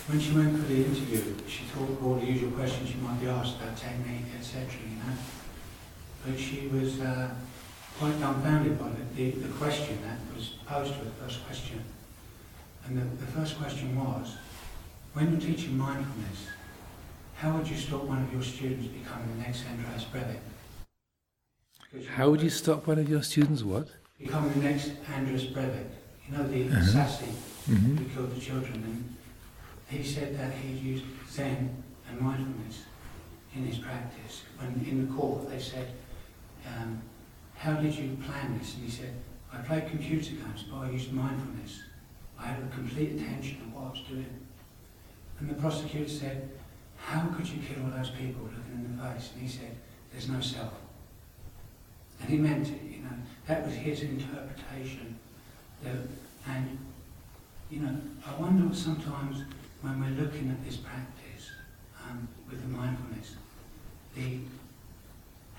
when 0.09 0.21
she 0.21 0.33
went 0.33 0.59
for 0.61 0.67
the 0.69 0.85
interview, 0.85 1.35
she 1.49 1.65
thought 1.65 1.89
of 1.89 2.05
all 2.05 2.17
the 2.17 2.27
usual 2.27 2.51
questions 2.51 2.91
she 2.91 2.97
might 2.97 3.19
be 3.21 3.29
asked 3.29 3.57
about 3.57 3.77
technique, 3.79 4.29
etc., 4.39 4.67
you 4.91 4.97
know. 4.97 5.17
But 6.25 6.39
she 6.39 6.69
was 6.69 7.01
uh, 7.01 7.31
quite 7.99 8.19
dumbfounded 8.21 8.79
by 8.79 8.89
the, 8.91 9.05
the, 9.17 9.31
the 9.47 9.53
question 9.55 9.99
that 10.03 10.19
was 10.37 10.51
posed 10.67 10.93
to 10.93 10.99
her, 10.99 11.05
the 11.05 11.11
first 11.25 11.45
question. 11.47 11.83
And 12.87 12.99
the, 12.99 13.05
the 13.25 13.31
first 13.33 13.59
question 13.59 13.97
was, 13.97 14.37
when 15.15 15.31
you're 15.31 15.41
teaching 15.41 15.77
mindfulness, 15.77 16.47
how 17.37 17.57
would 17.57 17.69
you 17.69 17.77
stop 17.77 18.05
one 18.05 18.23
of 18.23 18.33
your 18.33 18.43
students 18.43 18.87
becoming 18.87 19.29
the 19.37 19.43
next 19.43 19.65
Andreas 19.67 20.05
Breivik? 20.13 20.39
How 22.15 22.31
would 22.31 22.41
you 22.41 22.51
stop 22.51 22.87
one 22.87 22.99
of 22.99 23.09
your 23.09 23.23
students? 23.23 23.63
What? 23.63 23.89
Becoming 24.19 24.53
the 24.55 24.69
next 24.69 24.93
Andreas 25.13 25.45
Breivik. 25.45 25.89
You 26.29 26.37
know, 26.39 26.47
the 26.49 26.63
Uh-huh. 26.69 26.79
assassin 26.81 27.29
hmm 27.67 27.97
who 27.97 28.05
killed 28.15 28.35
the 28.35 28.41
children. 28.41 28.83
And 28.85 29.17
he 29.89 30.05
said 30.05 30.39
that 30.39 30.53
he 30.55 30.73
used 30.73 31.05
Zen 31.31 31.83
and 32.09 32.21
mindfulness 32.21 32.85
in 33.55 33.67
his 33.67 33.79
practice. 33.79 34.43
When 34.59 34.85
in 34.89 35.07
the 35.07 35.13
court 35.15 35.49
they 35.51 35.59
said, 35.61 35.89
um, 36.67 37.03
how 37.57 37.75
did 37.75 37.95
you 37.95 38.17
plan 38.27 38.59
this? 38.59 38.75
And 38.75 38.85
he 38.85 38.91
said, 38.91 39.15
I 39.53 39.59
played 39.59 39.89
computer 39.89 40.33
games, 40.33 40.65
but 40.71 40.79
I 40.79 40.91
used 40.91 41.13
mindfulness. 41.13 41.83
I 42.39 42.47
had 42.47 42.63
a 42.63 42.75
complete 42.75 43.21
attention 43.21 43.61
of 43.63 43.75
what 43.75 43.85
I 43.85 43.91
was 43.91 44.01
doing. 44.09 44.41
And 45.39 45.51
the 45.51 45.55
prosecutor 45.55 46.09
said, 46.09 46.51
how 46.97 47.27
could 47.37 47.49
you 47.49 47.59
kill 47.63 47.85
all 47.85 47.91
those 47.91 48.11
people 48.11 48.45
looking 48.45 48.85
in 48.85 48.97
the 48.97 49.03
face? 49.03 49.31
And 49.35 49.43
he 49.43 49.49
said, 49.49 49.77
there's 50.11 50.29
no 50.29 50.41
self. 50.41 50.73
And 52.21 52.31
he 52.31 52.37
meant 52.39 52.69
it, 52.69 52.81
you 52.83 53.03
know. 53.03 53.11
That 53.47 53.67
was 53.67 53.75
his 53.75 54.03
interpretation. 54.03 55.19
That, 55.83 55.97
and, 56.49 56.79
you 57.71 57.81
know, 57.81 57.97
I 58.27 58.41
wonder 58.41 58.75
sometimes 58.75 59.43
when 59.81 60.01
we're 60.01 60.23
looking 60.23 60.51
at 60.51 60.65
this 60.65 60.77
practice 60.77 61.51
um, 62.09 62.29
with 62.49 62.63
the 62.63 62.69
mindfulness, 62.69 63.37
the 64.15 64.39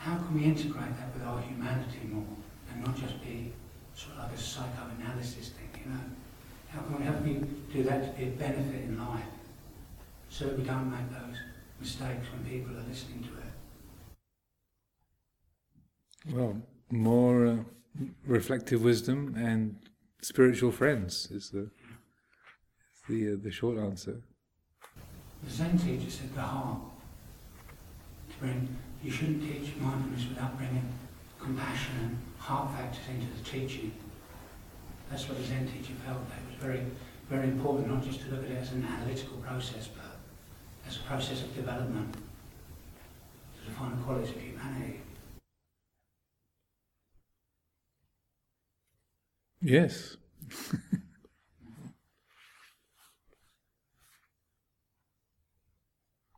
how 0.04 0.18
can 0.18 0.34
we 0.36 0.44
integrate 0.44 0.98
that 0.98 1.14
with 1.14 1.24
our 1.24 1.40
humanity 1.42 2.02
more 2.12 2.26
and 2.70 2.84
not 2.86 2.96
just 2.98 3.24
be 3.24 3.54
sort 3.96 4.18
of 4.18 4.24
like 4.24 4.34
a 4.34 4.38
psychoanalysis 4.38 5.50
thing, 5.50 5.70
you 5.80 5.92
know? 5.92 6.00
How 6.68 6.82
can 6.82 7.00
we, 7.00 7.06
how 7.06 7.14
can 7.14 7.24
we 7.24 7.36
do 7.74 7.84
that 7.84 8.04
to 8.04 8.20
be 8.20 8.28
a 8.28 8.32
benefit 8.32 8.84
in 8.84 9.00
life 9.00 9.24
so 10.30 10.48
that 10.48 10.58
we 10.58 10.64
don't 10.66 10.92
make 10.92 11.10
those 11.10 11.38
mistakes 11.80 12.28
when 12.34 12.44
people 12.44 12.76
are 12.76 12.84
listening 12.90 13.24
to 13.24 13.30
it? 13.30 13.54
Well, 16.36 16.62
more 16.92 17.48
uh, 17.48 17.58
reflective 18.26 18.84
wisdom 18.84 19.36
and 19.38 19.78
spiritual 20.22 20.72
friends 20.72 21.30
is 21.32 21.50
the 21.50 21.70
the 23.08 23.34
uh, 23.34 23.36
the 23.42 23.52
short 23.52 23.78
answer. 23.78 24.22
The 25.44 25.52
Zen 25.52 25.78
teacher 25.78 26.10
said 26.10 26.34
the 26.34 26.42
heart. 26.42 26.80
To 28.32 28.38
bring, 28.40 28.68
you 29.04 29.12
shouldn't 29.12 29.44
teach 29.44 29.76
mindfulness 29.80 30.28
without 30.30 30.58
bringing 30.58 30.88
compassion 31.40 31.94
and 32.02 32.18
heart 32.40 32.74
factors 32.74 33.04
into 33.10 33.28
the 33.38 33.44
teaching. 33.44 33.92
That's 35.10 35.28
what 35.28 35.38
the 35.38 35.44
Zen 35.44 35.68
teacher 35.68 35.94
felt. 36.06 36.28
That 36.30 36.38
it 36.38 36.46
was 36.48 36.56
very, 36.62 36.86
very 37.30 37.50
important, 37.50 37.90
not 37.90 38.04
just 38.04 38.22
to 38.22 38.32
look 38.32 38.46
at 38.46 38.52
it 38.52 38.58
as 38.58 38.72
an 38.72 38.86
analytical 38.86 39.38
process, 39.38 39.88
but 39.88 40.20
as 40.88 40.98
a 40.98 41.02
process 41.02 41.42
of 41.42 41.54
development, 41.54 42.14
to 42.14 42.20
the 43.66 43.72
qualities 44.04 44.30
of 44.30 44.42
humanity. 44.42 45.02
Yes. 49.62 50.18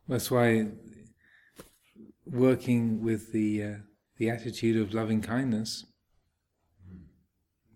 That's 0.07 0.30
why 0.30 0.68
working 2.26 3.03
with 3.03 3.32
the 3.32 3.63
uh, 3.63 3.76
the 4.17 4.30
attitude 4.30 4.82
of 4.82 4.93
loving 4.93 5.21
kindness, 5.21 5.86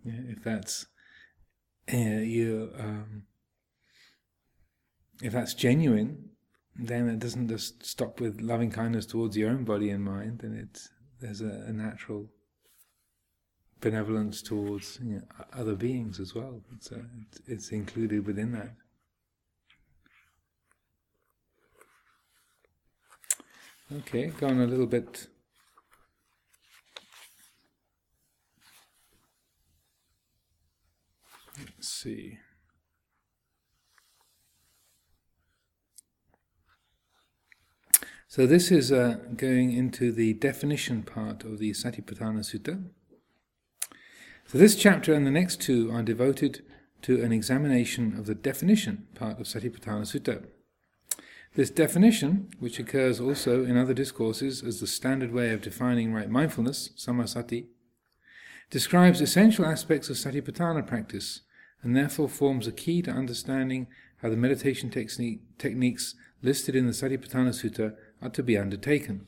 yeah, 0.03 0.13
if 0.29 0.43
that's 0.43 0.85
uh, 1.93 1.97
you, 1.97 2.71
um, 2.77 3.23
if 5.21 5.33
that's 5.33 5.53
genuine, 5.53 6.29
then 6.75 7.09
it 7.09 7.19
doesn't 7.19 7.49
just 7.49 7.85
stop 7.85 8.19
with 8.19 8.41
loving 8.41 8.71
kindness 8.71 9.05
towards 9.05 9.35
your 9.35 9.49
own 9.49 9.63
body 9.63 9.89
and 9.89 10.03
mind. 10.03 10.39
Then 10.39 10.53
it's 10.53 10.89
there's 11.19 11.41
a, 11.41 11.65
a 11.67 11.73
natural 11.73 12.29
benevolence 13.81 14.41
towards 14.41 14.99
you 15.01 15.15
know, 15.15 15.23
other 15.53 15.75
beings 15.75 16.19
as 16.19 16.35
well. 16.35 16.61
Uh, 16.91 16.97
it's, 17.21 17.41
it's 17.47 17.69
included 17.69 18.25
within 18.25 18.51
that. 18.53 18.73
Okay, 23.91 24.27
go 24.27 24.47
on 24.47 24.61
a 24.61 24.67
little 24.67 24.85
bit. 24.85 25.27
Let's 31.57 31.87
see. 31.87 32.37
So 38.27 38.45
this 38.45 38.69
is 38.69 38.91
uh, 38.91 39.17
going 39.35 39.71
into 39.71 40.11
the 40.11 40.33
definition 40.33 41.01
part 41.01 41.43
of 41.43 41.57
the 41.57 41.71
Satipatthana 41.71 42.41
Sutta. 42.41 42.83
So 44.45 44.59
this 44.59 44.75
chapter 44.75 45.15
and 45.15 45.25
the 45.25 45.31
next 45.31 45.61
two 45.61 45.91
are 45.91 46.03
devoted 46.03 46.63
to 47.01 47.23
an 47.23 47.31
examination 47.31 48.15
of 48.19 48.27
the 48.27 48.35
definition 48.35 49.07
part 49.15 49.39
of 49.39 49.47
Satipatthana 49.47 50.05
Sutta. 50.05 50.45
This 51.55 51.71
definition, 51.71 52.49
which 52.59 52.79
occurs 52.79 53.19
also 53.19 53.65
in 53.65 53.75
other 53.75 53.93
discourses 53.93 54.63
as 54.63 54.79
the 54.79 54.87
standard 54.87 55.33
way 55.33 55.51
of 55.51 55.61
defining 55.61 56.13
right 56.13 56.29
mindfulness, 56.29 56.89
samasati, 56.95 57.65
describes 58.69 59.19
essential 59.19 59.65
aspects 59.65 60.09
of 60.09 60.15
Satipatthana 60.15 60.85
practice 60.85 61.41
and 61.81 61.95
therefore 61.95 62.29
forms 62.29 62.67
a 62.67 62.71
key 62.71 63.01
to 63.01 63.11
understanding 63.11 63.87
how 64.21 64.29
the 64.29 64.37
meditation 64.37 64.89
technique, 64.89 65.41
techniques 65.57 66.13
listed 66.41 66.75
in 66.75 66.85
the 66.85 66.93
Satipatthana 66.93 67.49
Sutta 67.49 67.95
are 68.21 68.29
to 68.29 68.43
be 68.43 68.57
undertaken. 68.57 69.25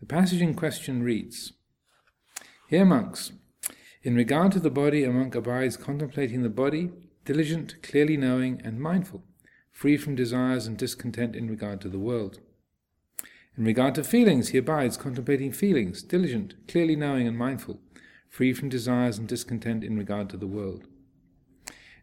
The 0.00 0.06
passage 0.06 0.42
in 0.42 0.54
question 0.54 1.02
reads 1.02 1.52
Here, 2.68 2.84
monks, 2.84 3.32
in 4.02 4.14
regard 4.14 4.52
to 4.52 4.60
the 4.60 4.70
body, 4.70 5.04
a 5.04 5.10
monk 5.10 5.34
abides 5.34 5.76
contemplating 5.76 6.42
the 6.42 6.48
body, 6.48 6.90
diligent, 7.24 7.82
clearly 7.82 8.16
knowing, 8.16 8.60
and 8.64 8.80
mindful, 8.80 9.22
free 9.80 9.96
from 9.96 10.14
desires 10.14 10.66
and 10.66 10.76
discontent 10.76 11.34
in 11.34 11.48
regard 11.48 11.80
to 11.80 11.88
the 11.88 11.98
world. 11.98 12.38
In 13.56 13.64
regard 13.64 13.94
to 13.94 14.04
feelings, 14.04 14.50
he 14.50 14.58
abides 14.58 14.98
contemplating 14.98 15.52
feelings, 15.52 16.02
diligent, 16.02 16.52
clearly 16.68 16.96
knowing, 16.96 17.26
and 17.26 17.38
mindful, 17.38 17.80
free 18.28 18.52
from 18.52 18.68
desires 18.68 19.16
and 19.16 19.26
discontent 19.26 19.82
in 19.82 19.96
regard 19.96 20.28
to 20.28 20.36
the 20.36 20.46
world. 20.46 20.84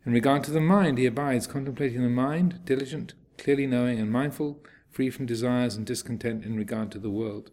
In 0.07 0.11
regard 0.11 0.43
to 0.45 0.51
the 0.51 0.59
mind, 0.59 0.97
he 0.97 1.05
abides 1.05 1.45
contemplating 1.45 2.01
the 2.01 2.09
mind, 2.09 2.65
diligent, 2.65 3.13
clearly 3.37 3.67
knowing, 3.67 3.99
and 3.99 4.11
mindful, 4.11 4.59
free 4.89 5.11
from 5.11 5.27
desires 5.27 5.75
and 5.75 5.85
discontent 5.85 6.43
in 6.43 6.55
regard 6.55 6.89
to 6.93 6.97
the 6.97 7.11
world. 7.11 7.51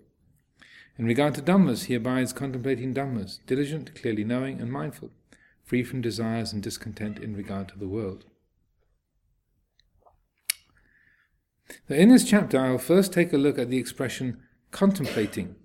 In 0.97 1.05
regard 1.05 1.35
to 1.35 1.43
Dhammas, 1.43 1.85
he 1.85 1.95
abides 1.95 2.33
contemplating 2.33 2.95
Dhammas, 2.95 3.41
diligent, 3.45 3.95
clearly 3.95 4.25
knowing, 4.25 4.59
and 4.59 4.72
mindful, 4.72 5.11
free 5.62 5.83
from 5.83 6.01
desires 6.01 6.51
and 6.55 6.62
discontent 6.62 7.18
in 7.18 7.37
regard 7.37 7.68
to 7.68 7.79
the 7.79 7.89
world. 7.89 8.25
Now, 11.89 11.97
in 11.97 12.11
this 12.11 12.25
chapter, 12.25 12.59
I 12.59 12.71
will 12.71 12.79
first 12.79 13.12
take 13.12 13.33
a 13.33 13.39
look 13.39 13.59
at 13.59 13.71
the 13.71 13.79
expression 13.79 14.43
contemplating, 14.71 15.57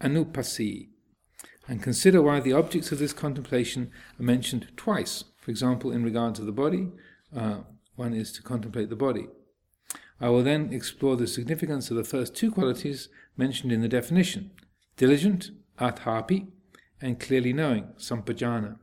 anupassi, 0.00 0.88
and 1.66 1.82
consider 1.82 2.22
why 2.22 2.40
the 2.40 2.52
objects 2.52 2.92
of 2.92 2.98
this 2.98 3.12
contemplation 3.12 3.90
are 4.18 4.22
mentioned 4.22 4.68
twice. 4.76 5.24
For 5.36 5.50
example, 5.50 5.92
in 5.92 6.02
regard 6.02 6.34
to 6.36 6.44
the 6.44 6.52
body, 6.52 6.88
uh, 7.34 7.58
one 7.96 8.14
is 8.14 8.32
to 8.32 8.42
contemplate 8.42 8.90
the 8.90 8.96
body. 8.96 9.26
I 10.20 10.30
will 10.30 10.42
then 10.42 10.72
explore 10.72 11.16
the 11.16 11.26
significance 11.26 11.90
of 11.90 11.96
the 11.96 12.04
first 12.04 12.34
two 12.34 12.50
qualities 12.50 13.08
mentioned 13.36 13.72
in 13.72 13.80
the 13.80 13.88
definition 13.88 14.50
diligent, 14.96 15.52
atapi, 15.78 16.48
and 17.00 17.20
clearly 17.20 17.52
knowing, 17.52 17.84
sampajana. 17.96 18.76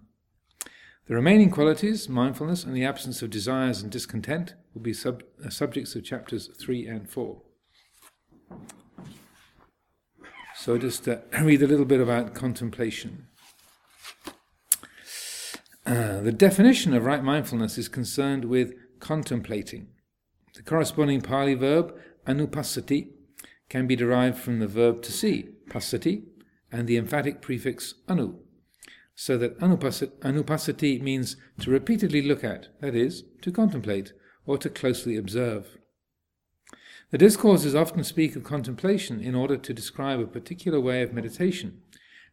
The 1.07 1.15
remaining 1.15 1.51
qualities, 1.51 2.07
mindfulness 2.07 2.63
and 2.63 2.73
the 2.73 2.85
absence 2.85 3.21
of 3.21 3.29
desires 3.29 3.81
and 3.81 3.91
discontent, 3.91 4.53
will 4.75 4.81
be 4.81 4.93
sub- 4.93 5.23
uh, 5.43 5.49
subjects 5.49 5.95
of 5.95 6.03
chapters 6.03 6.49
3 6.61 6.85
and 6.85 7.09
4. 7.09 7.41
So, 10.55 10.77
just 10.77 11.07
uh, 11.07 11.17
read 11.41 11.63
a 11.63 11.67
little 11.67 11.85
bit 11.85 12.01
about 12.01 12.35
contemplation. 12.35 13.27
Uh, 15.85 16.19
the 16.19 16.31
definition 16.31 16.93
of 16.93 17.05
right 17.05 17.23
mindfulness 17.23 17.77
is 17.77 17.87
concerned 17.87 18.45
with 18.45 18.73
contemplating, 18.99 19.87
The 20.55 20.63
corresponding 20.63 21.21
Pali 21.21 21.53
verb, 21.53 21.93
anupassati, 22.25 23.09
can 23.69 23.87
be 23.87 23.95
derived 23.95 24.37
from 24.37 24.59
the 24.59 24.67
verb 24.67 25.01
to 25.03 25.11
see, 25.11 25.49
passati, 25.69 26.23
and 26.71 26.87
the 26.87 26.97
emphatic 26.97 27.41
prefix 27.41 27.95
anu, 28.07 28.39
so 29.13 29.37
that 29.37 29.59
anupassati 29.59 31.01
means 31.01 31.37
to 31.59 31.69
repeatedly 31.69 32.21
look 32.21 32.43
at, 32.43 32.67
that 32.81 32.95
is, 32.95 33.23
to 33.41 33.51
contemplate, 33.51 34.13
or 34.45 34.57
to 34.57 34.69
closely 34.69 35.17
observe. 35.17 35.77
The 37.11 37.17
discourses 37.17 37.75
often 37.75 38.03
speak 38.03 38.35
of 38.35 38.43
contemplation 38.43 39.19
in 39.19 39.35
order 39.35 39.57
to 39.57 39.73
describe 39.73 40.19
a 40.19 40.27
particular 40.27 40.79
way 40.79 41.01
of 41.01 41.13
meditation, 41.13 41.81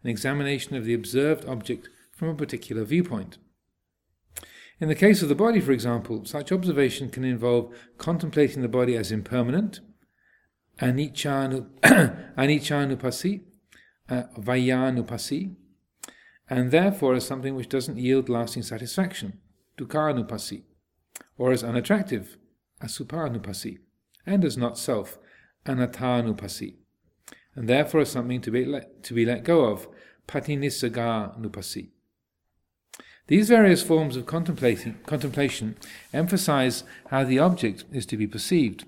an 0.02 0.10
examination 0.10 0.76
of 0.76 0.84
the 0.84 0.94
observed 0.94 1.44
object 1.46 1.88
from 2.12 2.28
a 2.28 2.34
particular 2.34 2.84
viewpoint. 2.84 3.38
In 4.80 4.88
the 4.88 4.94
case 4.94 5.22
of 5.22 5.28
the 5.28 5.34
body, 5.34 5.60
for 5.60 5.72
example, 5.72 6.24
such 6.24 6.50
observation 6.50 7.10
can 7.10 7.24
involve 7.24 7.72
contemplating 7.98 8.62
the 8.62 8.68
body 8.68 8.96
as 8.96 9.12
impermanent, 9.12 9.80
anicca 10.80 11.68
anupassi, 12.36 13.42
uh, 14.08 14.22
vayanupassi, 14.38 15.54
and 16.50 16.70
therefore 16.70 17.14
as 17.14 17.26
something 17.26 17.54
which 17.54 17.68
doesn't 17.68 17.98
yield 17.98 18.28
lasting 18.28 18.62
satisfaction, 18.62 19.38
dukkhanupassi, 19.78 20.62
or 21.38 21.52
as 21.52 21.64
unattractive, 21.64 22.36
asubhanupassi, 22.80 23.78
and 24.26 24.44
as 24.44 24.56
not 24.56 24.78
self, 24.78 25.18
anattanupassi, 25.66 26.74
and 27.54 27.68
therefore 27.68 28.00
as 28.00 28.10
something 28.10 28.40
to 28.40 28.50
be 28.50 28.64
let, 28.64 29.02
to 29.02 29.14
be 29.14 29.24
let 29.24 29.44
go 29.44 29.64
of, 29.64 29.88
patinissagganupassi. 30.28 31.90
These 33.28 33.48
various 33.48 33.82
forms 33.82 34.16
of 34.16 34.26
contemplation 34.26 35.76
emphasize 36.12 36.84
how 37.08 37.24
the 37.24 37.38
object 37.38 37.84
is 37.92 38.04
to 38.06 38.16
be 38.16 38.26
perceived. 38.26 38.84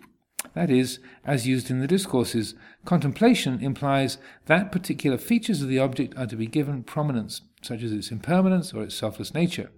That 0.55 0.71
is, 0.71 0.99
as 1.25 1.47
used 1.47 1.71
in 1.71 1.81
the 1.81 1.87
discourses, 1.87 2.55
contemplation 2.85 3.63
implies 3.63 4.19
that 4.47 4.73
particular 4.73 5.19
features 5.19 5.63
of 5.63 5.69
the 5.69 5.79
object 5.79 6.17
are 6.19 6.27
to 6.27 6.37
be 6.37 6.47
given 6.47 6.83
prominence, 6.83 7.43
such 7.63 7.83
as 7.83 7.93
its 7.93 8.11
impermanence 8.11 8.75
or 8.75 8.83
its 8.83 8.95
selfless 8.95 9.33
nature. 9.33 9.71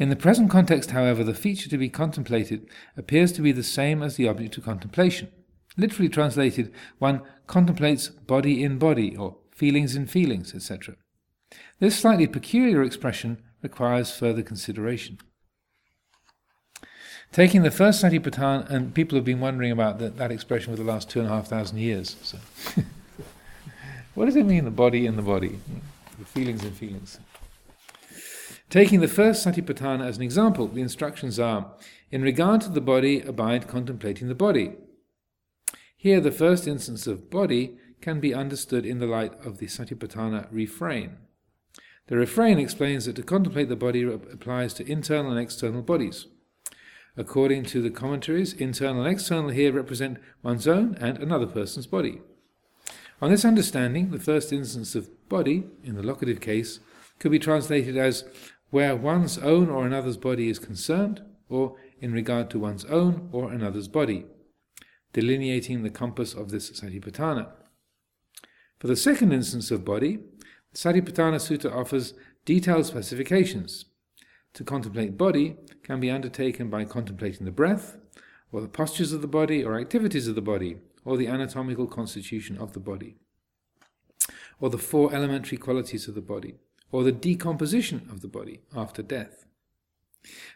In 0.00 0.08
the 0.08 0.16
present 0.16 0.50
context, 0.50 0.92
however, 0.92 1.22
the 1.22 1.34
feature 1.34 1.68
to 1.68 1.76
be 1.76 1.90
contemplated 1.90 2.66
appears 2.96 3.32
to 3.32 3.42
be 3.42 3.52
the 3.52 3.62
same 3.62 4.02
as 4.02 4.16
the 4.16 4.26
object 4.26 4.56
of 4.56 4.64
contemplation. 4.64 5.30
Literally 5.76 6.08
translated, 6.08 6.72
one 6.98 7.20
contemplates 7.46 8.08
body 8.08 8.64
in 8.64 8.78
body, 8.78 9.14
or 9.14 9.36
feelings 9.50 9.94
in 9.94 10.06
feelings, 10.06 10.54
etc. 10.54 10.96
This 11.80 11.98
slightly 11.98 12.26
peculiar 12.26 12.82
expression 12.82 13.42
requires 13.62 14.10
further 14.10 14.42
consideration. 14.42 15.18
Taking 17.30 17.62
the 17.62 17.70
first 17.70 18.02
Satipatthana, 18.02 18.70
and 18.70 18.94
people 18.94 19.16
have 19.16 19.24
been 19.26 19.38
wondering 19.38 19.70
about 19.70 19.98
the, 19.98 20.08
that 20.08 20.32
expression 20.32 20.74
for 20.74 20.82
the 20.82 20.90
last 20.90 21.10
two 21.10 21.20
and 21.20 21.28
a 21.28 21.32
half 21.32 21.48
thousand 21.48 21.76
years. 21.76 22.16
So, 22.22 22.38
what 24.14 24.24
does 24.24 24.36
it 24.36 24.46
mean, 24.46 24.64
the 24.64 24.70
body 24.70 25.04
in 25.04 25.16
the 25.16 25.22
body? 25.22 25.60
The 26.18 26.24
feelings 26.24 26.64
in 26.64 26.72
feelings. 26.72 27.20
Taking 28.70 29.00
the 29.00 29.08
first 29.08 29.44
Satipatthana 29.44 30.06
as 30.06 30.16
an 30.16 30.22
example, 30.22 30.68
the 30.68 30.80
instructions 30.80 31.40
are 31.40 31.72
In 32.12 32.22
regard 32.22 32.60
to 32.60 32.68
the 32.68 32.80
body, 32.80 33.20
abide 33.20 33.66
contemplating 33.66 34.28
the 34.28 34.34
body. 34.36 34.76
Here, 35.96 36.20
the 36.20 36.30
first 36.30 36.68
instance 36.68 37.08
of 37.08 37.30
body 37.30 37.76
can 38.00 38.20
be 38.20 38.32
understood 38.32 38.86
in 38.86 39.00
the 39.00 39.08
light 39.08 39.32
of 39.44 39.58
the 39.58 39.66
Satipatthana 39.66 40.46
refrain. 40.52 41.16
The 42.06 42.16
refrain 42.16 42.60
explains 42.60 43.06
that 43.06 43.16
to 43.16 43.24
contemplate 43.24 43.68
the 43.68 43.74
body 43.74 44.04
applies 44.04 44.72
to 44.74 44.88
internal 44.88 45.32
and 45.32 45.40
external 45.40 45.82
bodies. 45.82 46.28
According 47.16 47.64
to 47.64 47.82
the 47.82 47.90
commentaries, 47.90 48.52
internal 48.52 49.02
and 49.02 49.12
external 49.12 49.50
here 49.50 49.72
represent 49.72 50.18
one's 50.44 50.68
own 50.68 50.94
and 51.00 51.18
another 51.18 51.46
person's 51.46 51.88
body. 51.88 52.20
On 53.20 53.32
this 53.32 53.44
understanding, 53.44 54.12
the 54.12 54.20
first 54.20 54.52
instance 54.52 54.94
of 54.94 55.28
body, 55.28 55.64
in 55.82 55.96
the 55.96 56.04
locative 56.04 56.40
case, 56.40 56.78
could 57.18 57.30
be 57.30 57.38
translated 57.38 57.96
as 57.96 58.24
where 58.70 58.96
one's 58.96 59.38
own 59.38 59.68
or 59.68 59.86
another's 59.86 60.16
body 60.16 60.48
is 60.48 60.58
concerned, 60.58 61.22
or 61.48 61.76
in 62.00 62.12
regard 62.12 62.48
to 62.50 62.58
one's 62.58 62.84
own 62.86 63.28
or 63.32 63.52
another's 63.52 63.88
body, 63.88 64.24
delineating 65.12 65.82
the 65.82 65.90
compass 65.90 66.34
of 66.34 66.50
this 66.50 66.70
satipatthana. 66.70 67.48
For 68.78 68.86
the 68.86 68.96
second 68.96 69.32
instance 69.32 69.70
of 69.70 69.84
body, 69.84 70.20
the 70.72 70.78
Satipatthana 70.78 71.36
Sutta 71.36 71.74
offers 71.74 72.14
detailed 72.44 72.86
specifications. 72.86 73.84
To 74.54 74.64
contemplate 74.64 75.18
body 75.18 75.56
can 75.82 76.00
be 76.00 76.10
undertaken 76.10 76.70
by 76.70 76.84
contemplating 76.84 77.44
the 77.44 77.52
breath, 77.52 77.96
or 78.52 78.60
the 78.60 78.68
postures 78.68 79.12
of 79.12 79.20
the 79.20 79.28
body, 79.28 79.62
or 79.64 79.78
activities 79.78 80.28
of 80.28 80.34
the 80.34 80.40
body, 80.40 80.78
or 81.04 81.16
the 81.16 81.26
anatomical 81.26 81.86
constitution 81.86 82.56
of 82.56 82.72
the 82.72 82.80
body, 82.80 83.16
or 84.60 84.70
the 84.70 84.78
four 84.78 85.12
elementary 85.12 85.58
qualities 85.58 86.08
of 86.08 86.14
the 86.14 86.20
body, 86.20 86.54
or 86.92 87.02
the 87.02 87.12
decomposition 87.12 88.08
of 88.10 88.20
the 88.20 88.28
body 88.28 88.60
after 88.74 89.02
death. 89.02 89.46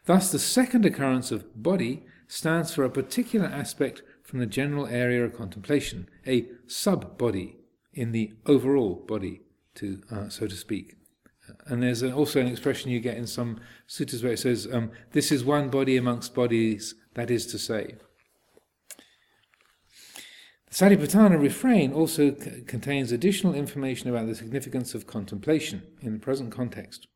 Thus, 0.07 0.31
the 0.31 0.39
second 0.39 0.85
occurrence 0.85 1.31
of 1.31 1.63
body 1.63 2.05
stands 2.27 2.75
for 2.75 2.85
a 2.85 2.91
particular 2.91 3.47
aspect 3.47 4.03
from 4.23 4.39
the 4.41 4.47
general 4.47 4.87
area 4.87 5.25
of 5.25 5.37
contemplation, 5.37 6.09
a 6.27 6.47
sub 6.67 7.17
body 7.17 7.57
in 7.93 8.13
the 8.13 8.33
overall 8.47 8.97
body 9.07 9.43
to 9.77 10.03
uh, 10.11 10.29
so 10.29 10.47
to 10.47 10.57
speak. 10.57 10.97
And 11.67 11.83
there's 11.83 12.03
also 12.03 12.41
an 12.41 12.47
expression 12.47 12.91
you 12.91 13.01
get 13.01 13.17
in 13.17 13.27
some 13.27 13.61
suttas 13.89 14.23
where 14.23 14.33
it 14.33 14.39
says, 14.39 14.67
um, 14.73 14.91
"This 15.13 15.31
is 15.31 15.45
one 15.45 15.69
body 15.69 15.97
amongst 15.97 16.35
bodies." 16.35 16.95
That 17.15 17.31
is 17.31 17.47
to 17.49 17.59
say, 17.59 17.97
Satipatthana 20.75 21.41
refrain 21.41 21.93
also 21.93 22.35
c- 22.35 22.63
contains 22.67 23.13
additional 23.13 23.55
information 23.55 24.11
about 24.11 24.27
the 24.27 24.35
significance 24.35 24.93
of 24.93 25.07
contemplation 25.07 25.85
in 26.01 26.15
the 26.15 26.19
present 26.19 26.51
context. 26.51 27.07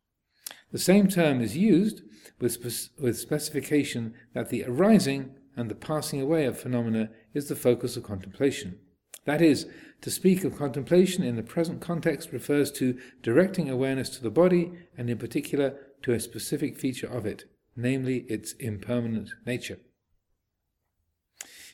The 0.71 0.79
same 0.79 1.09
term 1.09 1.41
is 1.41 1.57
used 1.57 2.03
with, 2.39 2.53
spe- 2.53 2.97
with 3.01 3.19
specification 3.19 4.15
that 4.33 4.51
the 4.51 4.63
arising 4.63 5.35
and 5.57 5.69
the 5.69 5.75
passing 5.75 6.21
away 6.21 6.45
of 6.45 6.57
phenomena 6.57 7.11
is 7.35 7.49
the 7.49 7.57
focus 7.57 7.97
of 7.97 8.05
contemplation. 8.05 8.79
That 9.25 9.43
is, 9.43 9.67
to 10.03 10.11
speak 10.13 10.45
of 10.45 10.57
contemplation 10.57 11.25
in 11.25 11.35
the 11.35 11.43
present 11.43 11.81
context 11.81 12.31
refers 12.31 12.71
to 12.73 12.97
directing 13.23 13.69
awareness 13.69 14.09
to 14.11 14.23
the 14.23 14.31
body 14.31 14.71
and, 14.97 15.11
in 15.11 15.19
particular, 15.19 15.75
to 16.03 16.13
a 16.13 16.21
specific 16.21 16.79
feature 16.79 17.09
of 17.09 17.27
it, 17.27 17.47
namely 17.75 18.19
its 18.29 18.53
impermanent 18.53 19.31
nature. 19.45 19.81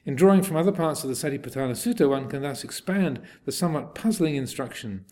In 0.07 0.17
drawing 0.17 0.43
from 0.43 0.57
other 0.57 0.73
parts 0.73 1.03
of 1.03 1.09
the 1.09 1.17
Satipatthana 1.17 1.73
Sutta, 1.73 2.09
one 2.09 2.29
can 2.29 2.43
thus 2.43 2.63
expand 2.63 3.21
the 3.47 3.53
somewhat 3.53 3.95
puzzling 3.95 4.37
instruction 4.37 5.07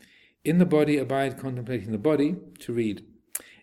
In 0.45 0.59
the 0.59 0.67
body 0.67 0.99
abide 0.99 1.39
contemplating 1.39 1.93
the 1.93 1.99
body, 1.99 2.37
to 2.61 2.73
read 2.73 3.05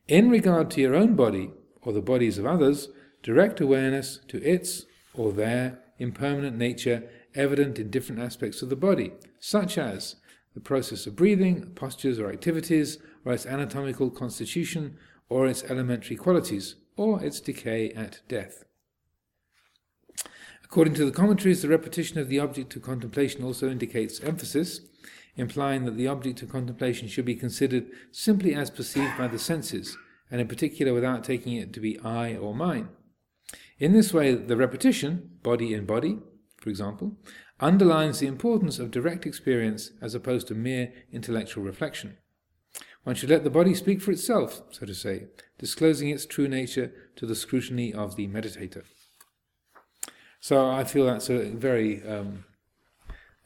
In 0.08 0.30
regard 0.30 0.72
to 0.72 0.82
your 0.82 0.96
own 0.96 1.16
body, 1.16 1.52
or 1.82 1.94
the 1.94 2.02
bodies 2.02 2.38
of 2.38 2.46
others, 2.46 2.90
direct 3.22 3.62
awareness 3.62 4.20
to 4.30 4.42
its, 4.44 4.86
or 5.14 5.32
their, 5.32 5.80
impermanent 6.00 6.58
nature 6.58 7.04
evident 7.36 7.78
in 7.78 7.92
different 7.92 8.22
aspects 8.22 8.62
of 8.62 8.70
the 8.70 8.76
body, 8.76 9.12
such 9.40 9.78
as 9.78 10.16
the 10.56 10.60
process 10.60 11.06
of 11.06 11.16
breathing, 11.16 11.68
postures 11.76 12.20
or 12.20 12.32
activities, 12.32 12.98
or 13.24 13.34
its 13.34 13.46
anatomical 13.46 14.10
constitution, 14.10 14.98
or 15.30 15.46
its 15.46 15.64
elementary 15.66 16.16
qualities, 16.16 16.76
or 16.98 17.24
its 17.24 17.40
decay 17.40 17.92
at 17.92 18.22
death. 18.28 18.64
According 20.70 20.94
to 20.96 21.06
the 21.06 21.12
commentaries, 21.12 21.64
the 21.64 21.68
repetition 21.68 22.20
of 22.20 22.30
the 22.30 22.38
object 22.38 22.76
of 22.76 22.84
contemplation 22.84 23.44
also 23.44 23.72
indicates 23.72 24.20
emphasis, 24.20 24.82
implying 25.36 25.86
that 25.86 25.98
the 25.98 26.08
object 26.08 26.44
of 26.44 26.50
contemplation 26.50 27.08
should 27.08 27.26
be 27.26 27.34
considered 27.34 27.88
simply 28.12 28.54
as 28.54 28.70
perceived 28.70 29.18
by 29.18 29.28
the 29.28 29.40
senses, 29.40 29.98
and 30.30 30.40
in 30.40 30.48
particular 30.48 30.94
without 30.94 31.24
taking 31.24 31.54
it 31.54 31.74
to 31.74 31.80
be 31.80 32.00
I 32.02 32.36
or 32.36 32.54
mine. 32.54 32.90
In 33.80 33.94
this 33.94 34.14
way, 34.14 34.36
the 34.36 34.56
repetition, 34.56 35.40
body 35.42 35.74
in 35.74 35.88
body, 35.88 36.20
for 36.58 36.70
example, 36.70 37.18
underlines 37.60 38.20
the 38.20 38.28
importance 38.28 38.78
of 38.78 38.92
direct 38.92 39.26
experience 39.26 39.94
as 40.04 40.14
opposed 40.14 40.48
to 40.50 40.54
mere 40.54 40.94
intellectual 41.12 41.64
reflection. 41.64 42.18
One 43.06 43.16
should 43.16 43.32
let 43.32 43.44
the 43.44 43.50
body 43.50 43.74
speak 43.74 44.02
for 44.02 44.12
itself, 44.12 44.62
so 44.70 44.86
to 44.86 44.94
say, 44.94 45.30
disclosing 45.58 46.10
its 46.10 46.28
true 46.28 46.48
nature 46.48 46.92
to 47.16 47.26
the 47.26 47.36
scrutiny 47.36 47.92
of 47.92 48.18
the 48.18 48.28
meditator. 48.28 48.84
So 50.40 50.70
I 50.70 50.84
feel 50.84 51.06
that's 51.06 51.30
a 51.30 51.50
very 51.50 52.02
um, 52.08 52.46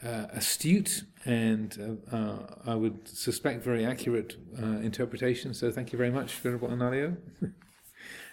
uh, 0.03 0.27
astute 0.31 1.03
and 1.25 1.99
uh, 2.11 2.15
uh, 2.15 2.37
I 2.65 2.75
would 2.75 3.07
suspect 3.07 3.63
very 3.63 3.85
accurate 3.85 4.35
uh, 4.61 4.79
interpretation. 4.79 5.53
So 5.53 5.71
thank 5.71 5.91
you 5.91 5.97
very 5.97 6.11
much, 6.11 6.33
Venerable 6.33 6.67
Analayo. 6.67 7.17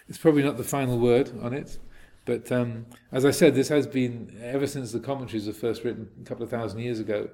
it's 0.07 0.17
probably 0.17 0.43
not 0.43 0.57
the 0.57 0.63
final 0.63 0.99
word 0.99 1.31
on 1.41 1.53
it, 1.53 1.79
but 2.25 2.51
um, 2.51 2.85
as 3.11 3.25
I 3.25 3.31
said, 3.31 3.55
this 3.55 3.69
has 3.69 3.87
been, 3.87 4.37
ever 4.41 4.67
since 4.67 4.91
the 4.91 4.99
commentaries 4.99 5.47
were 5.47 5.53
first 5.53 5.83
written 5.83 6.09
a 6.21 6.25
couple 6.25 6.43
of 6.43 6.49
thousand 6.49 6.79
years 6.79 6.99
ago, 6.99 7.29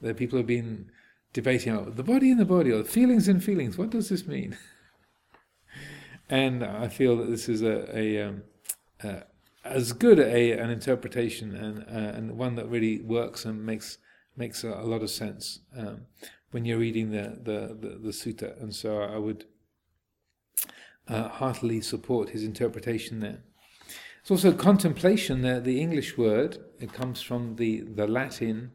that 0.00 0.16
people 0.16 0.38
have 0.38 0.46
been 0.46 0.90
debating 1.32 1.76
oh, 1.76 1.84
the 1.84 2.02
body 2.02 2.30
in 2.30 2.38
the 2.38 2.44
body, 2.44 2.72
or 2.72 2.82
feelings 2.84 3.28
in 3.28 3.40
feelings. 3.40 3.76
What 3.76 3.90
does 3.90 4.08
this 4.08 4.26
mean? 4.26 4.56
and 6.30 6.64
I 6.64 6.88
feel 6.88 7.16
that 7.18 7.30
this 7.30 7.48
is 7.48 7.62
a, 7.62 7.96
a, 7.96 8.22
um, 8.22 8.42
as 9.64 9.92
good 9.92 10.18
a 10.18 10.52
an 10.52 10.70
interpretation 10.70 11.54
and 11.56 11.78
uh, 11.88 12.16
and 12.16 12.38
one 12.38 12.54
that 12.56 12.68
really 12.68 13.00
works 13.00 13.44
and 13.44 13.64
makes 13.64 13.98
makes 14.36 14.64
a, 14.64 14.68
a 14.68 14.84
lot 14.84 15.02
of 15.02 15.10
sense 15.10 15.60
um, 15.76 16.02
when 16.50 16.64
you're 16.64 16.78
reading 16.78 17.10
the, 17.10 17.38
the, 17.42 17.76
the, 17.80 17.98
the 17.98 18.10
sutta. 18.10 18.60
And 18.62 18.74
so 18.74 19.00
I 19.00 19.18
would 19.18 19.44
uh, 21.08 21.28
heartily 21.28 21.80
support 21.80 22.30
his 22.30 22.44
interpretation 22.44 23.20
there. 23.20 23.42
It's 24.20 24.30
also 24.30 24.52
contemplation, 24.52 25.42
the, 25.42 25.60
the 25.60 25.80
English 25.80 26.16
word, 26.16 26.58
it 26.80 26.92
comes 26.92 27.20
from 27.20 27.56
the, 27.56 27.80
the 27.80 28.06
Latin. 28.06 28.72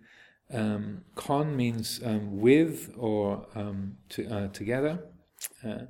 Um, 0.52 1.06
con 1.16 1.56
means 1.56 2.02
um, 2.04 2.40
with 2.40 2.94
or 2.98 3.48
um, 3.56 3.98
to, 4.10 4.28
uh, 4.28 4.48
together. 4.50 5.00
Uh, 5.64 5.86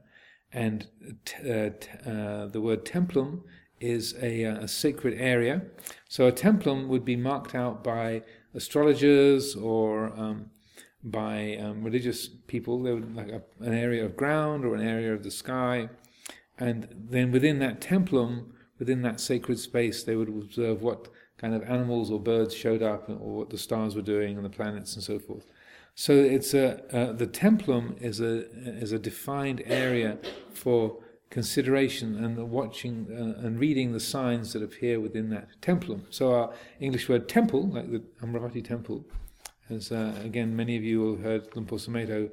and 0.52 0.88
t- 1.26 1.50
uh, 1.50 1.70
uh, 2.10 2.48
the 2.48 2.62
word 2.62 2.86
templum 2.86 3.42
is 3.80 4.16
a, 4.22 4.46
uh, 4.46 4.64
a, 4.64 4.68
sacred 4.68 5.20
area. 5.20 5.62
So 6.08 6.28
a 6.28 6.32
templum 6.32 6.88
would 6.88 7.06
be 7.06 7.16
marked 7.16 7.56
out 7.56 7.84
by 7.84 8.24
astrologers 8.54 9.56
or 9.56 10.08
um, 10.20 10.52
by 11.04 11.58
um, 11.58 11.84
religious 11.84 12.28
people. 12.28 12.84
They 12.84 12.94
would 12.94 13.16
like 13.16 13.30
a, 13.30 13.42
an 13.60 13.74
area 13.74 14.06
of 14.06 14.18
ground 14.18 14.66
or 14.66 14.76
an 14.76 14.86
area 14.86 15.14
of 15.14 15.24
the 15.24 15.32
sky, 15.32 15.90
and 16.58 16.88
then 17.10 17.32
within 17.32 17.60
that 17.60 17.80
templum, 17.80 18.52
within 18.80 19.02
that 19.04 19.20
sacred 19.20 19.60
space, 19.60 20.04
they 20.04 20.16
would 20.16 20.30
observe 20.30 20.82
what 20.82 21.08
kind 21.38 21.54
of 21.54 21.64
animals 21.64 22.12
or 22.12 22.20
birds 22.20 22.54
showed 22.54 22.84
up, 22.84 23.10
or 23.10 23.38
what 23.38 23.50
the 23.50 23.58
stars 23.58 23.96
were 23.96 24.02
doing, 24.02 24.36
and 24.36 24.46
the 24.46 24.50
planets, 24.50 24.96
and 24.96 25.04
so 25.04 25.20
forth. 25.20 25.46
So 25.96 26.14
it's 26.14 26.54
a 26.54 26.84
uh, 26.96 27.12
the 27.14 27.28
templum 27.28 28.02
is 28.02 28.20
a 28.20 28.50
is 28.56 28.92
a 28.92 29.00
defined 29.00 29.62
area 29.66 30.18
for 30.54 30.98
consideration 31.30 32.24
and 32.24 32.38
watching 32.50 33.08
uh, 33.12 33.46
and 33.46 33.60
reading 33.60 33.92
the 33.92 34.00
signs 34.00 34.54
that 34.54 34.64
appear 34.64 35.00
within 35.00 35.30
that 35.30 35.48
templum. 35.62 36.02
So 36.10 36.34
our 36.34 36.54
English 36.80 37.08
word 37.08 37.30
temple, 37.30 37.68
like 37.68 37.92
the 37.92 38.02
Amaravati 38.22 38.64
temple, 38.64 39.06
as 39.70 39.92
uh, 39.92 40.14
again 40.24 40.56
many 40.56 40.76
of 40.76 40.84
you 40.84 41.12
have 41.12 41.22
heard 41.22 41.56
Luang 41.56 41.68
Por 41.68 41.78
Sumedho 41.78 42.30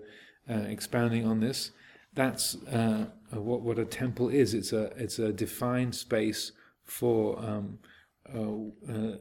uh, 0.49 0.55
expounding 0.55 1.27
on 1.27 1.41
this. 1.41 1.73
That's 2.15 2.57
uh, 2.67 3.07
what 3.31 3.61
what 3.61 3.79
a 3.79 3.85
temple 3.85 4.31
is. 4.31 4.55
It's 4.55 4.73
a 4.73 4.85
it's 4.97 5.19
a 5.19 5.33
defined 5.33 5.95
space 5.95 6.53
for 6.85 7.39
um, 7.39 7.79
uh, 8.35 8.93
uh, 8.93 9.17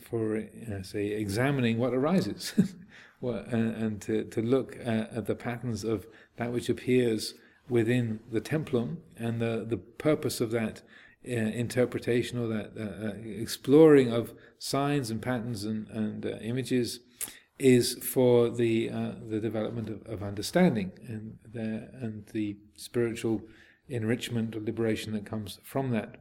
for 0.00 0.44
say 0.82 1.08
examining 1.08 1.78
what 1.78 1.92
arises. 1.92 2.54
and, 3.22 3.74
and 3.74 4.00
to, 4.02 4.24
to 4.24 4.40
look 4.40 4.76
at, 4.84 5.12
at 5.12 5.26
the 5.26 5.34
patterns 5.34 5.82
of 5.82 6.06
that 6.36 6.52
which 6.52 6.68
appears 6.68 7.34
within 7.68 8.20
the 8.30 8.40
templum 8.40 8.98
and 9.16 9.40
the, 9.40 9.64
the 9.68 9.76
purpose 9.76 10.40
of 10.40 10.50
that 10.52 10.82
uh, 11.26 11.32
interpretation 11.32 12.38
or 12.38 12.46
that 12.46 12.72
uh, 12.78 13.08
uh, 13.08 13.12
exploring 13.42 14.12
of 14.12 14.32
signs 14.58 15.10
and 15.10 15.20
patterns 15.20 15.64
and, 15.64 15.88
and 15.88 16.24
uh, 16.24 16.36
images 16.40 17.00
is 17.58 17.94
for 18.02 18.50
the 18.50 18.90
uh, 18.90 19.12
the 19.28 19.40
development 19.40 19.88
of, 19.88 20.02
of 20.06 20.22
understanding 20.22 20.92
and 21.08 21.38
the 21.52 21.88
and 22.00 22.26
the 22.32 22.56
spiritual 22.76 23.42
enrichment 23.88 24.54
or 24.54 24.60
liberation 24.60 25.12
that 25.14 25.24
comes 25.24 25.58
from 25.64 25.90
that. 25.90 26.16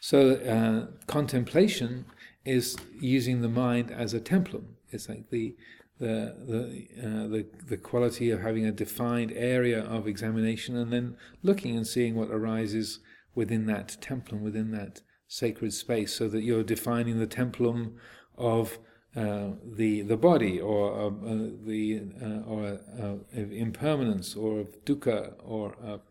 So 0.00 0.32
uh, 0.34 1.04
contemplation 1.06 2.04
is 2.44 2.76
using 3.00 3.42
the 3.42 3.48
mind 3.48 3.90
as 3.90 4.14
a 4.14 4.20
templum. 4.20 4.64
It's 4.90 5.08
like 5.08 5.30
the 5.30 5.56
the 5.98 6.34
the, 6.46 7.06
uh, 7.06 7.26
the 7.28 7.46
the 7.68 7.76
quality 7.76 8.30
of 8.30 8.40
having 8.40 8.66
a 8.66 8.72
defined 8.72 9.32
area 9.34 9.82
of 9.82 10.06
examination 10.06 10.76
and 10.76 10.92
then 10.92 11.16
looking 11.42 11.76
and 11.76 11.86
seeing 11.86 12.14
what 12.14 12.30
arises 12.30 13.00
within 13.34 13.66
that 13.66 13.96
templum, 14.00 14.40
within 14.40 14.70
that 14.72 15.02
sacred 15.28 15.72
space, 15.72 16.14
so 16.14 16.28
that 16.28 16.42
you're 16.42 16.62
defining 16.62 17.18
the 17.18 17.26
templum 17.26 17.94
of 18.36 18.78
uh, 19.16 19.52
the 19.64 20.02
the 20.02 20.16
body 20.16 20.60
or 20.60 20.92
uh, 20.92 21.06
uh 21.06 21.48
the 21.64 22.02
uh, 22.22 22.50
or 22.50 22.78
uh, 23.00 23.40
impermanence 23.50 24.36
or 24.36 24.60
of 24.60 24.84
dukkha 24.84 25.32
or 25.42 25.74
of 25.82 26.02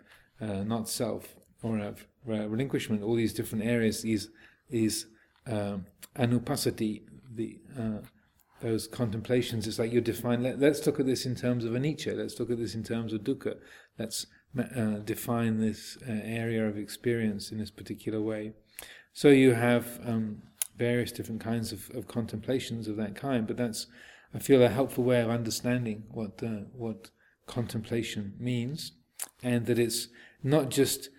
not 0.65 0.89
self 0.89 1.35
or 1.61 1.77
of 1.77 2.07
relinquishment. 2.25 3.03
All 3.03 3.15
these 3.15 3.33
different 3.33 3.63
areas, 3.63 4.01
these 4.01 4.29
these 4.71 5.05
um, 5.45 5.85
anupassati, 6.17 7.03
the 7.35 7.59
those 8.61 8.87
contemplations, 8.87 9.67
it's 9.67 9.79
like 9.79 9.91
you 9.91 10.01
define, 10.01 10.43
let, 10.43 10.61
us 10.61 10.85
look 10.85 10.99
at 10.99 11.05
this 11.05 11.25
in 11.25 11.35
terms 11.35 11.65
of 11.65 11.73
anicca, 11.73 12.17
let's 12.17 12.39
look 12.39 12.49
at 12.49 12.57
this 12.57 12.75
in 12.75 12.83
terms 12.83 13.13
of 13.13 13.21
dukkha, 13.21 13.55
let's 13.99 14.25
uh, 14.57 14.99
define 15.03 15.59
this 15.59 15.97
uh, 16.07 16.11
area 16.23 16.65
of 16.65 16.77
experience 16.77 17.51
in 17.51 17.57
this 17.57 17.71
particular 17.71 18.21
way. 18.21 18.53
So 19.13 19.29
you 19.29 19.53
have 19.53 19.99
um, 20.05 20.41
various 20.77 21.11
different 21.11 21.41
kinds 21.41 21.71
of, 21.71 21.89
of, 21.93 22.07
contemplations 22.07 22.87
of 22.87 22.97
that 22.97 23.15
kind, 23.15 23.45
but 23.45 23.57
that's, 23.57 23.87
I 24.33 24.39
feel, 24.39 24.63
a 24.63 24.69
helpful 24.69 25.03
way 25.03 25.21
of 25.21 25.29
understanding 25.29 26.03
what, 26.11 26.41
uh, 26.43 26.65
what 26.73 27.09
contemplation 27.47 28.35
means, 28.39 28.93
and 29.43 29.65
that 29.65 29.79
it's 29.79 30.07
not 30.43 30.69
just 30.69 31.09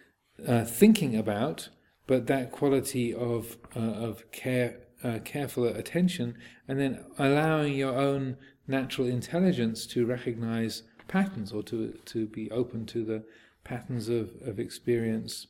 uh, 0.47 0.65
thinking 0.65 1.17
about, 1.17 1.69
but 2.07 2.27
that 2.27 2.53
quality 2.53 3.13
of, 3.13 3.57
uh, 3.75 3.81
of 3.81 4.31
care 4.31 4.86
uh, 5.05 5.19
careful 5.25 5.67
attention, 5.67 6.37
and 6.69 6.81
then 6.81 7.05
allowing 7.19 7.75
your 7.75 7.95
own 7.95 8.37
natural 8.67 9.07
intelligence 9.07 9.87
to 9.87 10.07
recognize 10.07 10.83
patterns 11.09 11.53
or 11.53 11.63
to, 11.63 11.93
to 12.05 12.27
be 12.27 12.51
open 12.51 12.87
to 12.87 13.05
the 13.05 13.25
patterns 13.65 14.09
of, 14.09 14.31
of 14.45 14.59
experience 14.59 15.47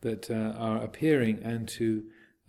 that 0.00 0.30
uh, 0.30 0.56
are 0.58 0.82
appearing 0.82 1.40
and 1.42 1.68
to 1.68 2.04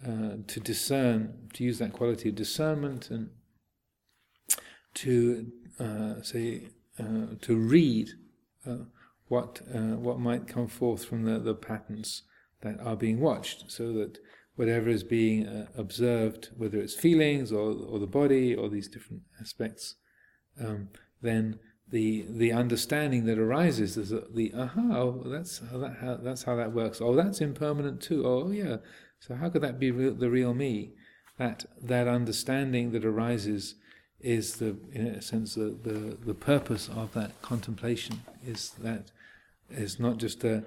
uh, 0.06 0.36
to 0.48 0.60
discern, 0.60 1.50
to 1.54 1.64
use 1.64 1.80
that 1.80 1.94
quality 1.94 2.28
of 2.28 2.36
discernment 2.36 3.10
and 3.10 3.30
to 4.94 5.48
uh, 5.80 6.22
say 6.22 6.64
uh, 7.00 7.28
to 7.42 7.56
read 7.56 8.10
uh, 8.68 8.78
what 9.28 9.62
uh, 9.74 9.96
what 9.96 10.20
might 10.20 10.48
come 10.48 10.68
forth 10.68 11.06
from 11.06 11.24
the, 11.24 11.40
the 11.40 11.54
patterns 11.54 12.24
that 12.62 12.80
are 12.82 12.96
being 12.96 13.20
watched, 13.20 13.72
so 13.72 13.94
that 13.94 14.20
whatever 14.56 14.90
is 14.90 15.04
being 15.04 15.48
uh, 15.48 15.68
observed, 15.76 16.50
whether 16.56 16.80
it's 16.80 16.94
feelings 16.96 17.52
or, 17.52 17.72
or 17.72 18.00
the 18.00 18.08
body 18.08 18.56
or 18.56 18.70
these 18.70 18.88
different 18.88 19.24
aspects, 19.42 19.96
um, 20.60 20.90
then 21.22 21.60
the 21.90 22.26
the 22.28 22.52
understanding 22.52 23.26
that 23.26 23.38
arises 23.38 23.98
is 23.98 24.10
the 24.10 24.54
aha, 24.56 24.82
oh, 24.92 25.24
that's 25.26 25.62
how 25.72 25.78
that 25.78 25.98
how, 26.02 26.16
that's 26.16 26.44
how 26.44 26.56
that 26.56 26.72
works. 26.72 27.02
Oh, 27.02 27.16
that's 27.16 27.42
impermanent 27.42 28.02
too. 28.02 28.26
Oh, 28.26 28.52
yeah. 28.52 28.78
So 29.20 29.36
how 29.36 29.50
could 29.50 29.62
that 29.62 29.80
be 29.80 29.90
the 29.92 30.30
real 30.30 30.54
me? 30.54 30.94
That 31.38 31.66
that 31.82 32.08
understanding 32.08 32.92
that 32.92 33.06
arises 33.06 33.76
is 34.20 34.56
the 34.56 34.78
in 34.92 35.08
a 35.08 35.22
sense 35.22 35.56
the, 35.56 35.78
the 35.84 36.18
the 36.26 36.34
purpose 36.34 36.90
of 36.90 37.14
that 37.14 37.42
contemplation 37.42 38.22
is 38.46 38.72
that 38.82 39.12
is 39.70 40.00
not 40.00 40.18
just 40.18 40.44
a 40.44 40.64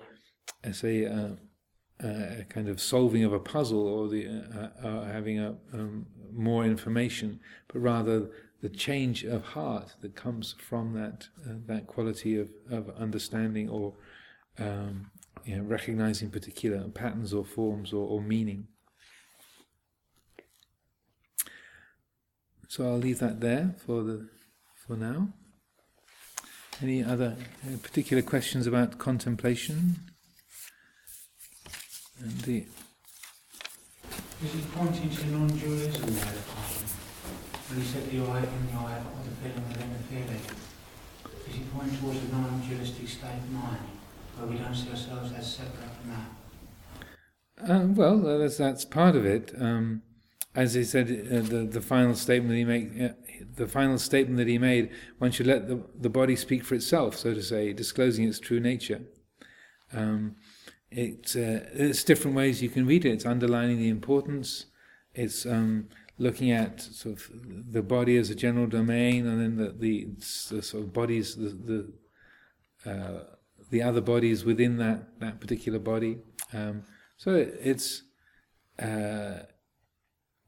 say. 0.73 1.05
a 1.05 1.37
uh, 2.03 2.41
a 2.41 2.47
kind 2.49 2.69
of 2.69 2.81
solving 2.81 3.25
of 3.25 3.33
a 3.33 3.39
puzzle 3.39 3.87
or 3.87 4.09
the 4.09 4.27
uh, 4.29 4.87
uh, 4.87 5.05
having 5.05 5.39
a 5.39 5.55
um, 5.73 6.07
more 6.33 6.65
information, 6.65 7.41
but 7.69 7.79
rather 7.79 8.29
the 8.61 8.69
change 8.69 9.25
of 9.25 9.43
heart 9.43 9.95
that 10.03 10.15
comes 10.15 10.55
from 10.59 10.93
that 10.93 11.29
uh, 11.49 11.55
that 11.67 11.87
quality 11.87 12.39
of, 12.39 12.49
of 12.71 12.91
understanding 12.97 13.69
or 13.69 13.95
um, 14.59 15.11
you 15.45 15.57
know, 15.57 15.63
recognizing 15.63 16.31
particular 16.31 16.89
patterns 16.89 17.33
or 17.33 17.45
forms 17.45 17.93
or, 17.93 18.07
or 18.09 18.21
meaning. 18.21 18.67
So 22.69 22.85
I'll 22.85 22.99
leave 22.99 23.21
that 23.21 23.41
there 23.41 23.75
for 23.87 24.03
the 24.03 24.29
for 24.75 24.97
now. 24.97 25.29
Any 26.83 27.03
other 27.03 27.37
particular 27.83 28.23
questions 28.23 28.67
about 28.67 28.99
contemplation? 28.99 30.16
Indeed. 32.23 32.67
Is 34.45 34.53
he 34.53 34.61
pointing 34.75 35.11
to 35.11 35.27
non-dualism 35.27 36.15
there, 36.15 36.43
when 37.69 37.81
he 37.81 37.87
said 37.87 38.11
the 38.11 38.19
eye 38.21 38.39
in 38.39 38.67
the 38.67 38.79
eye, 38.79 39.01
or 39.01 39.23
the 39.25 39.35
feeling 39.43 39.69
within 39.69 39.93
the 39.93 40.03
feeling? 40.09 40.41
Is 41.49 41.55
he 41.55 41.63
pointing 41.73 41.99
towards 41.99 42.19
a 42.19 42.29
non-dualistic 42.33 43.09
state 43.09 43.39
of 43.39 43.51
mind, 43.51 43.87
where 44.37 44.47
we 44.47 44.57
don't 44.57 44.75
see 44.75 44.91
ourselves 44.91 45.33
as 45.33 45.57
separate 45.57 45.91
from 46.01 46.11
that? 46.11 47.71
Um, 47.71 47.95
well, 47.95 48.19
that's, 48.39 48.59
that's 48.59 48.85
part 48.85 49.17
of 49.17 49.25
it. 49.25 49.55
Um, 49.59 50.03
as 50.55 50.75
he 50.75 50.85
said, 50.85 51.09
uh, 51.09 51.41
the 51.41 51.69
the 51.71 51.81
final 51.83 52.15
statement 52.15 52.51
that 52.51 52.57
he 52.57 52.65
made, 52.65 53.03
uh, 53.03 53.15
the 53.57 53.67
final 53.67 53.99
statement 53.99 54.39
that 54.39 54.49
he 54.49 54.59
made, 54.59 54.91
one 55.19 55.31
should 55.31 55.47
let 55.47 55.69
the 55.69 55.83
the 55.99 56.09
body 56.09 56.35
speak 56.35 56.65
for 56.65 56.75
itself, 56.75 57.17
so 57.17 57.35
to 57.35 57.43
say, 57.43 57.73
disclosing 57.75 58.27
its 58.27 58.41
true 58.41 58.61
nature. 58.61 59.03
Um, 59.93 60.37
it, 60.91 61.35
uh, 61.37 61.67
it's 61.73 62.05
different 62.05 62.37
ways 62.37 62.63
you 62.63 62.69
can 62.69 62.87
read 62.87 63.05
it. 63.05 63.11
It's 63.11 63.27
underlining 63.27 63.79
the 63.79 63.89
importance. 63.89 64.67
It's 65.15 65.47
um, 65.47 65.89
looking 66.19 66.51
at 66.51 66.81
sort 66.81 67.17
of 67.17 67.31
the 67.73 67.83
body 67.83 68.17
as 68.17 68.31
a 68.31 68.35
general 68.35 68.67
domain, 68.67 69.27
and 69.27 69.41
then 69.41 69.57
the, 69.57 69.73
the, 69.73 70.09
the 70.55 70.63
sort 70.63 70.85
of 70.85 70.93
bodies, 70.93 71.37
the 71.37 71.93
the, 72.85 72.91
uh, 72.91 73.25
the 73.71 73.83
other 73.83 74.01
bodies 74.01 74.45
within 74.45 74.77
that 74.79 75.19
that 75.21 75.41
particular 75.41 75.79
body. 75.79 76.19
Um, 76.53 76.85
so 77.17 77.35
it, 77.35 77.59
it's 77.61 78.03
uh, 78.79 79.41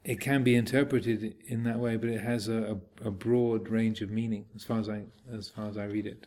it 0.04 0.20
can 0.20 0.42
be 0.44 0.54
interpreted 0.54 1.34
in 1.46 1.64
that 1.64 1.78
way, 1.78 1.96
but 1.96 2.08
it 2.08 2.20
has 2.20 2.48
a, 2.48 2.78
a, 3.02 3.08
a 3.08 3.10
broad 3.10 3.68
range 3.68 4.00
of 4.00 4.10
meaning 4.10 4.46
as 4.54 4.64
far 4.64 4.78
as 4.78 4.88
I 4.88 5.04
as 5.32 5.48
far 5.48 5.68
as 5.68 5.76
I 5.76 5.84
read 5.84 6.06
it. 6.06 6.26